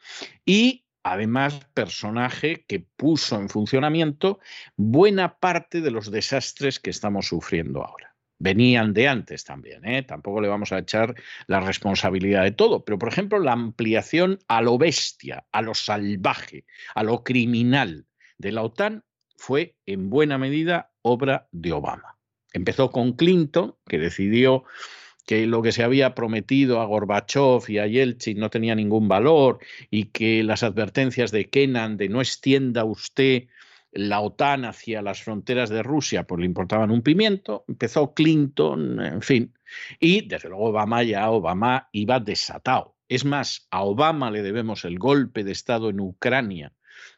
y 0.46 0.86
además 1.04 1.62
personaje 1.74 2.66
que 2.68 2.82
puso 2.82 3.38
en 3.38 3.48
funcionamiento 3.48 4.40
buena 4.76 5.38
parte 5.40 5.80
de 5.82 5.92
los 5.92 6.12
desastres 6.12 6.80
que 6.80 6.90
estamos 6.90 7.28
sufriendo 7.28 7.84
ahora 7.84 8.07
venían 8.40 8.94
de 8.94 9.08
antes 9.08 9.44
también, 9.44 9.86
¿eh? 9.86 10.04
tampoco 10.04 10.42
le 10.42 10.48
vamos 10.48 10.72
a 10.72 10.80
echar 10.80 11.16
la 11.48 11.60
responsabilidad 11.60 12.44
de 12.44 12.52
todo, 12.52 12.86
pero 12.86 13.00
por 13.00 13.10
ejemplo 13.10 13.40
la 13.40 13.54
ampliación 13.54 14.40
a 14.48 14.62
lo 14.62 14.78
bestia, 14.78 15.46
a 15.52 15.62
lo 15.62 15.74
salvaje, 15.74 16.66
a 16.94 17.04
lo 17.04 17.24
criminal 17.24 18.06
de 18.38 18.52
la 18.52 18.64
OTAN 18.64 19.04
fue 19.36 19.76
en 19.86 20.10
buena 20.10 20.38
medida 20.38 20.92
obra 21.02 21.48
de 21.52 21.72
Obama. 21.74 22.18
Empezó 22.54 22.92
con 22.92 23.14
Clinton, 23.14 23.76
que 23.88 24.00
decidió 24.00 24.64
que 25.26 25.46
lo 25.46 25.62
que 25.62 25.74
se 25.74 25.84
había 25.84 26.16
prometido 26.16 26.80
a 26.80 26.86
Gorbachev 26.86 27.70
y 27.70 27.80
a 27.80 27.88
Yeltsin 27.88 28.40
no 28.40 28.50
tenía 28.50 28.76
ningún 28.76 29.08
valor 29.08 29.60
y 29.92 30.06
que 30.06 30.42
las 30.44 30.64
advertencias 30.64 31.32
de 31.32 31.50
Kennan 31.50 31.98
de 31.98 32.08
no 32.08 32.22
extienda 32.22 32.86
usted 32.86 33.44
la 33.92 34.22
OTAN 34.22 34.66
hacia 34.66 35.02
las 35.02 35.24
fronteras 35.24 35.70
de 35.70 35.84
Rusia, 35.84 36.24
pues 36.24 36.40
le 36.40 36.46
importaban 36.46 36.92
un 36.92 37.02
pimiento, 37.02 37.66
empezó 37.68 38.14
Clinton, 38.14 39.04
en 39.04 39.22
fin, 39.22 39.54
y 40.00 40.28
desde 40.28 40.50
luego 40.50 40.66
Obama 40.66 41.04
ya, 41.04 41.30
Obama 41.30 41.90
iba 41.92 42.20
desatado. 42.20 42.96
Es 43.10 43.26
más, 43.26 43.68
a 43.72 43.84
Obama 43.84 44.32
le 44.32 44.44
debemos 44.44 44.84
el 44.86 45.00
golpe 45.00 45.44
de 45.44 45.54
Estado 45.54 45.90
en 45.90 46.00
Ucrania 46.00 46.74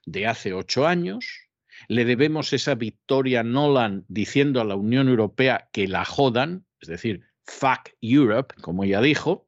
de 0.06 0.28
hace 0.28 0.54
ocho 0.54 0.88
años, 0.88 1.50
le 1.88 2.06
debemos 2.06 2.54
esa 2.54 2.76
victoria 2.76 3.44
Nolan 3.44 4.06
diciendo 4.08 4.62
a 4.62 4.66
la 4.66 4.76
Unión 4.76 5.08
Europea 5.08 5.70
que 5.72 5.88
la 5.88 6.06
jodan, 6.06 6.66
es 6.80 6.90
decir, 6.90 7.24
fuck 7.46 7.90
Europe, 8.02 8.56
como 8.62 8.84
ella 8.84 9.02
dijo, 9.02 9.48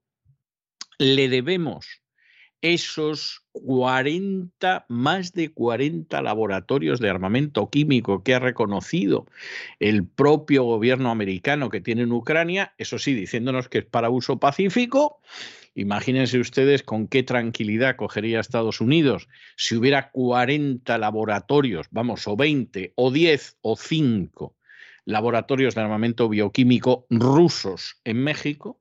le 0.97 1.29
debemos 1.29 2.00
esos 2.61 3.43
40, 3.53 4.85
más 4.87 5.33
de 5.33 5.49
40 5.49 6.21
laboratorios 6.21 6.99
de 6.99 7.09
armamento 7.09 7.69
químico 7.69 8.23
que 8.23 8.35
ha 8.35 8.39
reconocido 8.39 9.25
el 9.79 10.05
propio 10.05 10.63
gobierno 10.63 11.09
americano 11.09 11.69
que 11.69 11.81
tiene 11.81 12.03
en 12.03 12.11
Ucrania, 12.11 12.73
eso 12.77 12.99
sí, 12.99 13.13
diciéndonos 13.13 13.67
que 13.67 13.79
es 13.79 13.85
para 13.85 14.09
uso 14.09 14.39
pacífico. 14.39 15.21
Imagínense 15.73 16.39
ustedes 16.39 16.83
con 16.83 17.07
qué 17.07 17.23
tranquilidad 17.23 17.95
cogería 17.95 18.39
Estados 18.39 18.81
Unidos 18.81 19.27
si 19.55 19.75
hubiera 19.75 20.11
40 20.11 20.97
laboratorios, 20.97 21.87
vamos, 21.91 22.27
o 22.27 22.35
20, 22.35 22.93
o 22.95 23.09
10, 23.11 23.57
o 23.61 23.75
5 23.77 24.55
laboratorios 25.05 25.73
de 25.73 25.81
armamento 25.81 26.29
bioquímico 26.29 27.07
rusos 27.09 27.99
en 28.03 28.23
México 28.23 28.80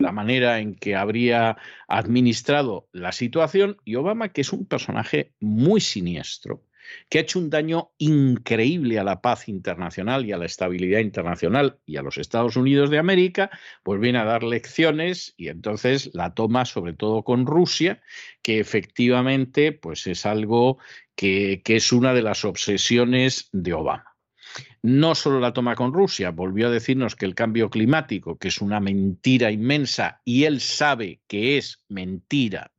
la 0.00 0.12
manera 0.12 0.58
en 0.58 0.74
que 0.74 0.96
habría 0.96 1.56
administrado 1.86 2.88
la 2.92 3.12
situación 3.12 3.76
y 3.84 3.94
Obama, 3.96 4.30
que 4.30 4.40
es 4.40 4.52
un 4.52 4.66
personaje 4.66 5.32
muy 5.40 5.80
siniestro, 5.80 6.64
que 7.08 7.18
ha 7.18 7.20
hecho 7.20 7.38
un 7.38 7.50
daño 7.50 7.92
increíble 7.98 8.98
a 8.98 9.04
la 9.04 9.20
paz 9.20 9.48
internacional 9.48 10.26
y 10.26 10.32
a 10.32 10.38
la 10.38 10.46
estabilidad 10.46 11.00
internacional 11.00 11.78
y 11.86 11.96
a 11.96 12.02
los 12.02 12.18
Estados 12.18 12.56
Unidos 12.56 12.90
de 12.90 12.98
América, 12.98 13.50
pues 13.82 14.00
viene 14.00 14.18
a 14.18 14.24
dar 14.24 14.42
lecciones 14.42 15.34
y 15.36 15.48
entonces 15.48 16.10
la 16.14 16.34
toma 16.34 16.64
sobre 16.64 16.94
todo 16.94 17.22
con 17.22 17.46
Rusia, 17.46 18.00
que 18.42 18.58
efectivamente 18.58 19.72
pues 19.72 20.06
es 20.06 20.26
algo 20.26 20.78
que, 21.14 21.62
que 21.64 21.76
es 21.76 21.92
una 21.92 22.14
de 22.14 22.22
las 22.22 22.44
obsesiones 22.44 23.50
de 23.52 23.74
Obama 23.74 24.09
no 24.82 25.14
solo 25.14 25.40
la 25.40 25.52
toma 25.52 25.74
con 25.74 25.92
Rusia, 25.92 26.30
volvió 26.30 26.68
a 26.68 26.70
decirnos 26.70 27.16
que 27.16 27.26
el 27.26 27.34
cambio 27.34 27.70
climático, 27.70 28.38
que 28.38 28.48
es 28.48 28.60
una 28.60 28.80
mentira 28.80 29.50
inmensa, 29.50 30.20
y 30.24 30.44
él 30.44 30.60
sabe 30.60 31.20
que 31.26 31.58
es 31.58 31.84
mentira, 31.88 32.72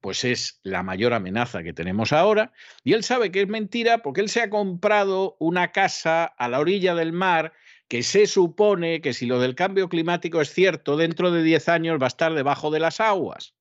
pues 0.00 0.24
es 0.24 0.60
la 0.62 0.82
mayor 0.82 1.14
amenaza 1.14 1.62
que 1.62 1.72
tenemos 1.72 2.12
ahora, 2.12 2.52
y 2.84 2.92
él 2.92 3.02
sabe 3.02 3.30
que 3.30 3.42
es 3.42 3.48
mentira 3.48 3.98
porque 3.98 4.20
él 4.20 4.28
se 4.28 4.42
ha 4.42 4.50
comprado 4.50 5.36
una 5.38 5.72
casa 5.72 6.24
a 6.24 6.48
la 6.48 6.60
orilla 6.60 6.94
del 6.94 7.12
mar 7.12 7.52
que 7.88 8.02
se 8.02 8.26
supone 8.26 9.00
que 9.00 9.12
si 9.12 9.26
lo 9.26 9.40
del 9.40 9.54
cambio 9.54 9.88
climático 9.88 10.40
es 10.40 10.52
cierto, 10.52 10.96
dentro 10.96 11.30
de 11.30 11.42
10 11.42 11.68
años 11.68 12.00
va 12.00 12.06
a 12.06 12.08
estar 12.08 12.34
debajo 12.34 12.70
de 12.70 12.80
las 12.80 13.00
aguas. 13.00 13.54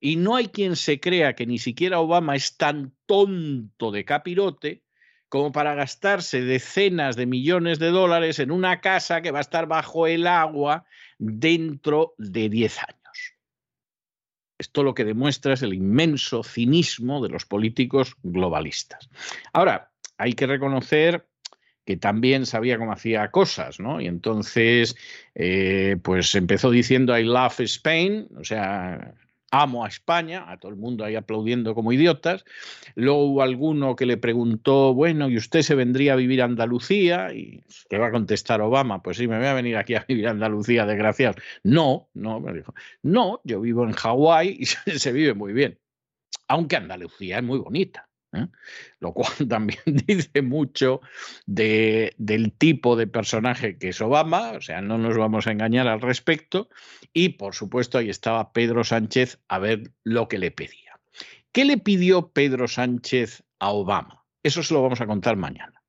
Y 0.00 0.16
no 0.16 0.34
hay 0.34 0.48
quien 0.48 0.76
se 0.76 0.98
crea 0.98 1.34
que 1.34 1.46
ni 1.46 1.58
siquiera 1.58 2.00
Obama 2.00 2.34
es 2.34 2.56
tan 2.56 2.94
tonto 3.06 3.90
de 3.92 4.04
capirote 4.04 4.82
como 5.30 5.52
para 5.52 5.74
gastarse 5.76 6.42
decenas 6.42 7.14
de 7.16 7.24
millones 7.24 7.78
de 7.78 7.90
dólares 7.90 8.40
en 8.40 8.50
una 8.50 8.80
casa 8.80 9.22
que 9.22 9.30
va 9.30 9.38
a 9.38 9.42
estar 9.42 9.66
bajo 9.66 10.08
el 10.08 10.26
agua 10.26 10.84
dentro 11.18 12.14
de 12.18 12.48
10 12.48 12.78
años. 12.80 13.34
Esto 14.58 14.82
lo 14.82 14.92
que 14.92 15.04
demuestra 15.04 15.54
es 15.54 15.62
el 15.62 15.72
inmenso 15.72 16.42
cinismo 16.42 17.22
de 17.22 17.28
los 17.30 17.46
políticos 17.46 18.16
globalistas. 18.24 19.08
Ahora, 19.52 19.92
hay 20.18 20.32
que 20.32 20.48
reconocer 20.48 21.28
que 21.86 21.96
también 21.96 22.44
sabía 22.44 22.76
cómo 22.76 22.92
hacía 22.92 23.30
cosas, 23.30 23.78
¿no? 23.78 24.00
Y 24.00 24.08
entonces, 24.08 24.96
eh, 25.36 25.96
pues 26.02 26.34
empezó 26.34 26.70
diciendo 26.70 27.16
I 27.16 27.22
love 27.22 27.60
Spain, 27.60 28.28
o 28.36 28.44
sea, 28.44 29.14
amo 29.50 29.84
a 29.84 29.88
España, 29.88 30.50
a 30.50 30.58
todo 30.58 30.70
el 30.70 30.78
mundo 30.78 31.04
ahí 31.04 31.16
aplaudiendo 31.16 31.74
como 31.74 31.92
idiotas. 31.92 32.44
Luego 32.94 33.24
hubo 33.24 33.42
alguno 33.42 33.96
que 33.96 34.06
le 34.06 34.16
preguntó, 34.16 34.94
bueno, 34.94 35.28
¿y 35.28 35.36
usted 35.36 35.62
se 35.62 35.74
vendría 35.74 36.14
a 36.14 36.16
vivir 36.16 36.42
a 36.42 36.44
Andalucía? 36.46 37.32
Y 37.32 37.62
le 37.90 37.98
va 37.98 38.08
a 38.08 38.12
contestar 38.12 38.60
Obama, 38.60 39.02
pues 39.02 39.16
sí, 39.16 39.28
me 39.28 39.38
voy 39.38 39.46
a 39.46 39.54
venir 39.54 39.76
aquí 39.76 39.94
a 39.94 40.04
vivir 40.08 40.28
a 40.28 40.30
Andalucía, 40.32 40.86
desgraciado. 40.86 41.36
No, 41.64 42.10
no, 42.14 42.40
me 42.40 42.52
dijo, 42.52 42.74
no, 43.02 43.40
yo 43.44 43.60
vivo 43.60 43.84
en 43.84 43.92
Hawái 43.92 44.56
y 44.60 44.66
se 44.98 45.12
vive 45.12 45.34
muy 45.34 45.52
bien, 45.52 45.78
aunque 46.48 46.76
Andalucía 46.76 47.38
es 47.38 47.44
muy 47.44 47.58
bonita. 47.58 48.09
¿Eh? 48.32 48.46
Lo 48.98 49.12
cual 49.12 49.32
también 49.48 49.80
dice 49.86 50.42
mucho 50.42 51.00
de, 51.46 52.14
del 52.18 52.52
tipo 52.52 52.96
de 52.96 53.06
personaje 53.06 53.78
que 53.78 53.88
es 53.88 54.00
Obama, 54.00 54.52
o 54.52 54.60
sea, 54.60 54.80
no 54.80 54.98
nos 54.98 55.16
vamos 55.16 55.46
a 55.46 55.52
engañar 55.52 55.88
al 55.88 56.00
respecto. 56.00 56.68
Y 57.12 57.30
por 57.30 57.54
supuesto 57.54 57.98
ahí 57.98 58.10
estaba 58.10 58.52
Pedro 58.52 58.84
Sánchez 58.84 59.38
a 59.48 59.58
ver 59.58 59.92
lo 60.04 60.28
que 60.28 60.38
le 60.38 60.50
pedía. 60.50 61.00
¿Qué 61.52 61.64
le 61.64 61.78
pidió 61.78 62.30
Pedro 62.30 62.68
Sánchez 62.68 63.42
a 63.58 63.70
Obama? 63.70 64.24
Eso 64.42 64.62
se 64.62 64.74
lo 64.74 64.82
vamos 64.82 65.00
a 65.00 65.06
contar 65.06 65.36
mañana. 65.36 65.82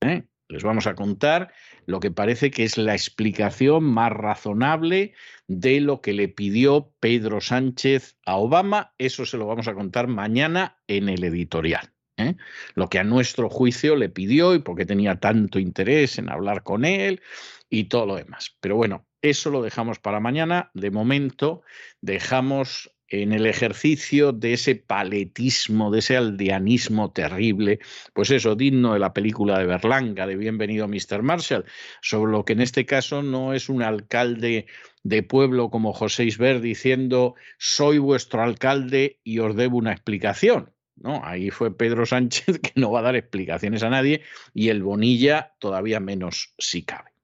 ¿eh? 0.00 0.24
Les 0.48 0.62
vamos 0.62 0.86
a 0.86 0.94
contar 0.94 1.52
lo 1.84 2.00
que 2.00 2.10
parece 2.10 2.50
que 2.50 2.64
es 2.64 2.78
la 2.78 2.94
explicación 2.94 3.84
más 3.84 4.10
razonable 4.10 5.12
de 5.46 5.80
lo 5.80 6.00
que 6.00 6.14
le 6.14 6.28
pidió 6.28 6.92
Pedro 7.00 7.42
Sánchez 7.42 8.16
a 8.24 8.36
Obama. 8.36 8.94
Eso 8.96 9.26
se 9.26 9.36
lo 9.36 9.46
vamos 9.46 9.68
a 9.68 9.74
contar 9.74 10.08
mañana 10.08 10.78
en 10.86 11.10
el 11.10 11.22
editorial. 11.24 11.92
¿eh? 12.16 12.36
Lo 12.74 12.88
que 12.88 12.98
a 12.98 13.04
nuestro 13.04 13.50
juicio 13.50 13.94
le 13.94 14.08
pidió 14.08 14.54
y 14.54 14.60
por 14.60 14.76
qué 14.76 14.86
tenía 14.86 15.20
tanto 15.20 15.58
interés 15.58 16.18
en 16.18 16.30
hablar 16.30 16.62
con 16.62 16.86
él 16.86 17.20
y 17.68 17.84
todo 17.84 18.06
lo 18.06 18.16
demás. 18.16 18.56
Pero 18.60 18.76
bueno, 18.76 19.06
eso 19.20 19.50
lo 19.50 19.62
dejamos 19.62 19.98
para 19.98 20.18
mañana. 20.18 20.70
De 20.72 20.90
momento 20.90 21.62
dejamos 22.00 22.90
en 23.08 23.32
el 23.32 23.46
ejercicio 23.46 24.32
de 24.32 24.52
ese 24.52 24.74
paletismo, 24.74 25.90
de 25.90 26.00
ese 26.00 26.16
aldeanismo 26.16 27.10
terrible, 27.10 27.80
pues 28.12 28.30
eso, 28.30 28.54
digno 28.54 28.92
de 28.92 28.98
la 28.98 29.14
película 29.14 29.58
de 29.58 29.66
Berlanga, 29.66 30.26
de 30.26 30.36
Bienvenido 30.36 30.88
Mr. 30.88 31.22
Marshall, 31.22 31.64
sobre 32.02 32.32
lo 32.32 32.44
que 32.44 32.52
en 32.52 32.60
este 32.60 32.84
caso 32.86 33.22
no 33.22 33.54
es 33.54 33.68
un 33.68 33.82
alcalde 33.82 34.66
de 35.02 35.22
pueblo 35.22 35.70
como 35.70 35.92
José 35.92 36.24
Isber 36.24 36.60
diciendo 36.60 37.34
soy 37.58 37.98
vuestro 37.98 38.42
alcalde 38.42 39.20
y 39.24 39.38
os 39.38 39.56
debo 39.56 39.78
una 39.78 39.92
explicación. 39.92 40.72
No, 40.96 41.24
ahí 41.24 41.50
fue 41.50 41.76
Pedro 41.76 42.06
Sánchez 42.06 42.58
que 42.62 42.72
no 42.74 42.90
va 42.90 43.00
a 43.00 43.04
dar 43.04 43.16
explicaciones 43.16 43.82
a 43.82 43.90
nadie 43.90 44.22
y 44.52 44.68
el 44.68 44.82
Bonilla 44.82 45.54
todavía 45.58 46.00
menos 46.00 46.54
si 46.58 46.82
cabe. 46.82 47.17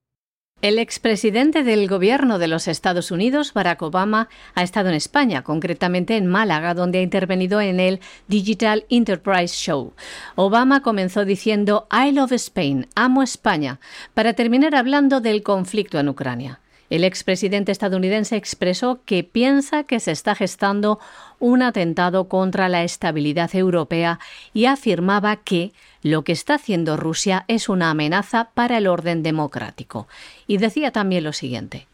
El 0.65 0.79
expresidente 0.79 1.63
del 1.63 1.87
gobierno 1.89 2.39
de 2.39 2.49
los 2.49 2.69
Estados 2.69 3.11
Unidos, 3.11 3.53
Barack 3.53 3.83
Obama, 3.83 4.31
ha 4.55 4.63
estado 4.63 4.89
en 4.89 4.95
España, 4.95 5.43
concretamente 5.43 6.17
en 6.17 6.27
Málaga, 6.27 6.73
donde 6.73 7.01
ha 7.01 7.03
intervenido 7.03 7.61
en 7.61 7.81
el 7.81 8.01
Digital 8.29 8.87
Enterprise 8.89 9.55
Show. 9.55 9.93
Obama 10.37 10.81
comenzó 10.81 11.27
diciendo 11.27 11.87
I 11.93 12.13
love 12.13 12.33
Spain, 12.33 12.87
amo 12.95 13.23
España, 13.23 13.79
para 14.15 14.33
terminar 14.33 14.75
hablando 14.75 15.21
del 15.21 15.43
conflicto 15.43 16.01
en 16.01 16.09
Ucrania. 16.09 16.61
El 16.95 17.03
expresidente 17.03 17.73
estadounidense 17.73 18.37
expresó 18.37 19.01
que 19.05 19.25
piensa 19.25 19.83
que 19.83 19.99
se 19.99 20.13
está 20.13 20.37
gestando 20.37 21.01
un 21.41 21.61
atentado 21.63 22.29
contra 22.29 22.69
la 22.69 22.85
estabilidad 22.85 23.53
europea 23.57 24.21
y 24.53 24.67
afirmaba 24.67 25.35
que 25.35 25.73
lo 26.05 26.23
que 26.23 26.31
está 26.31 26.55
haciendo 26.55 26.97
Rusia 26.97 27.47
es 27.49 27.69
una 27.69 27.91
amenaza 27.91 28.51
para 28.55 28.79
el 28.79 28.87
orden 28.87 29.25
democrático. 29.25 30.07
Y 30.47 30.59
decía 30.59 30.93
también 30.93 31.25
lo 31.25 31.33
siguiente. 31.33 31.89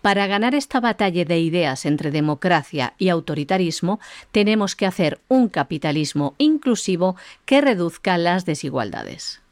Para 0.00 0.26
ganar 0.26 0.54
esta 0.54 0.80
batalla 0.80 1.26
de 1.26 1.40
ideas 1.40 1.84
entre 1.84 2.10
democracia 2.10 2.94
y 2.96 3.10
autoritarismo, 3.10 4.00
tenemos 4.32 4.76
que 4.76 4.86
hacer 4.86 5.20
un 5.28 5.50
capitalismo 5.50 6.34
inclusivo 6.38 7.16
que 7.44 7.60
reduzca 7.60 8.16
las 8.16 8.46
desigualdades. 8.46 9.42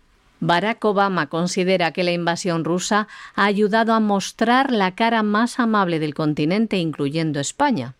Barack 0.40 0.84
Obama 0.84 1.28
considera 1.28 1.92
que 1.92 2.04
la 2.04 2.12
invasión 2.12 2.64
rusa 2.64 3.08
ha 3.34 3.44
ayudado 3.44 3.92
a 3.94 4.00
mostrar 4.00 4.70
la 4.70 4.94
cara 4.94 5.22
más 5.22 5.58
amable 5.58 5.98
del 5.98 6.14
continente, 6.14 6.76
incluyendo 6.78 7.40
España. 7.40 7.94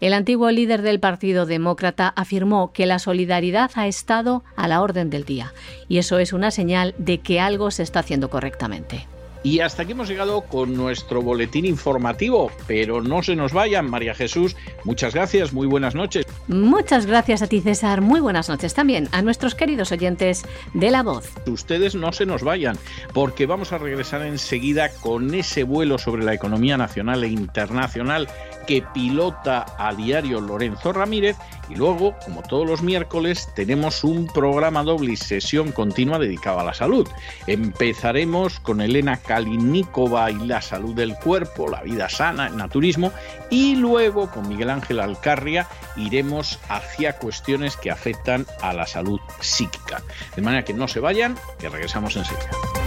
El 0.00 0.12
antiguo 0.12 0.50
líder 0.50 0.82
del 0.82 1.00
Partido 1.00 1.46
Demócrata 1.46 2.12
afirmó 2.16 2.72
que 2.72 2.86
la 2.86 2.98
solidaridad 2.98 3.70
ha 3.76 3.86
estado 3.86 4.44
a 4.54 4.68
la 4.68 4.82
orden 4.82 5.08
del 5.08 5.24
día, 5.24 5.52
y 5.88 5.98
eso 5.98 6.18
es 6.18 6.32
una 6.32 6.50
señal 6.50 6.94
de 6.98 7.18
que 7.18 7.40
algo 7.40 7.70
se 7.70 7.82
está 7.82 8.00
haciendo 8.00 8.28
correctamente. 8.28 9.06
Y 9.46 9.60
hasta 9.60 9.84
aquí 9.84 9.92
hemos 9.92 10.08
llegado 10.08 10.40
con 10.40 10.74
nuestro 10.74 11.22
boletín 11.22 11.66
informativo, 11.66 12.50
pero 12.66 13.00
no 13.00 13.22
se 13.22 13.36
nos 13.36 13.52
vayan, 13.52 13.88
María 13.88 14.12
Jesús. 14.12 14.56
Muchas 14.82 15.14
gracias, 15.14 15.52
muy 15.52 15.68
buenas 15.68 15.94
noches. 15.94 16.26
Muchas 16.48 17.06
gracias 17.06 17.42
a 17.42 17.46
ti, 17.46 17.60
César. 17.60 18.00
Muy 18.00 18.18
buenas 18.18 18.48
noches 18.48 18.74
también 18.74 19.08
a 19.12 19.22
nuestros 19.22 19.54
queridos 19.54 19.92
oyentes 19.92 20.44
de 20.74 20.90
La 20.90 21.04
Voz. 21.04 21.30
Ustedes 21.46 21.94
no 21.94 22.10
se 22.10 22.26
nos 22.26 22.42
vayan, 22.42 22.76
porque 23.14 23.46
vamos 23.46 23.72
a 23.72 23.78
regresar 23.78 24.22
enseguida 24.22 24.88
con 25.00 25.32
ese 25.32 25.62
vuelo 25.62 25.96
sobre 25.98 26.24
la 26.24 26.34
economía 26.34 26.76
nacional 26.76 27.22
e 27.22 27.28
internacional 27.28 28.26
que 28.66 28.82
pilota 28.82 29.64
a 29.78 29.94
diario 29.94 30.40
Lorenzo 30.40 30.92
Ramírez 30.92 31.36
y 31.68 31.74
luego, 31.74 32.16
como 32.24 32.42
todos 32.42 32.66
los 32.66 32.82
miércoles, 32.82 33.48
tenemos 33.54 34.04
un 34.04 34.26
programa 34.26 34.82
doble 34.82 35.12
y 35.12 35.16
sesión 35.16 35.72
continua 35.72 36.18
dedicado 36.18 36.60
a 36.60 36.64
la 36.64 36.74
salud. 36.74 37.08
Empezaremos 37.46 38.60
con 38.60 38.80
Elena 38.80 39.16
Y 39.38 40.46
la 40.46 40.62
salud 40.62 40.94
del 40.94 41.14
cuerpo, 41.14 41.68
la 41.68 41.82
vida 41.82 42.08
sana, 42.08 42.46
el 42.46 42.56
naturismo, 42.56 43.12
y 43.50 43.76
luego 43.76 44.30
con 44.30 44.48
Miguel 44.48 44.70
Ángel 44.70 45.00
Alcarria 45.00 45.66
iremos 45.96 46.58
hacia 46.68 47.18
cuestiones 47.18 47.76
que 47.76 47.90
afectan 47.90 48.46
a 48.62 48.72
la 48.72 48.86
salud 48.86 49.20
psíquica. 49.40 50.02
De 50.34 50.42
manera 50.42 50.64
que 50.64 50.74
no 50.74 50.88
se 50.88 51.00
vayan, 51.00 51.36
que 51.58 51.68
regresamos 51.68 52.16
enseguida. 52.16 52.85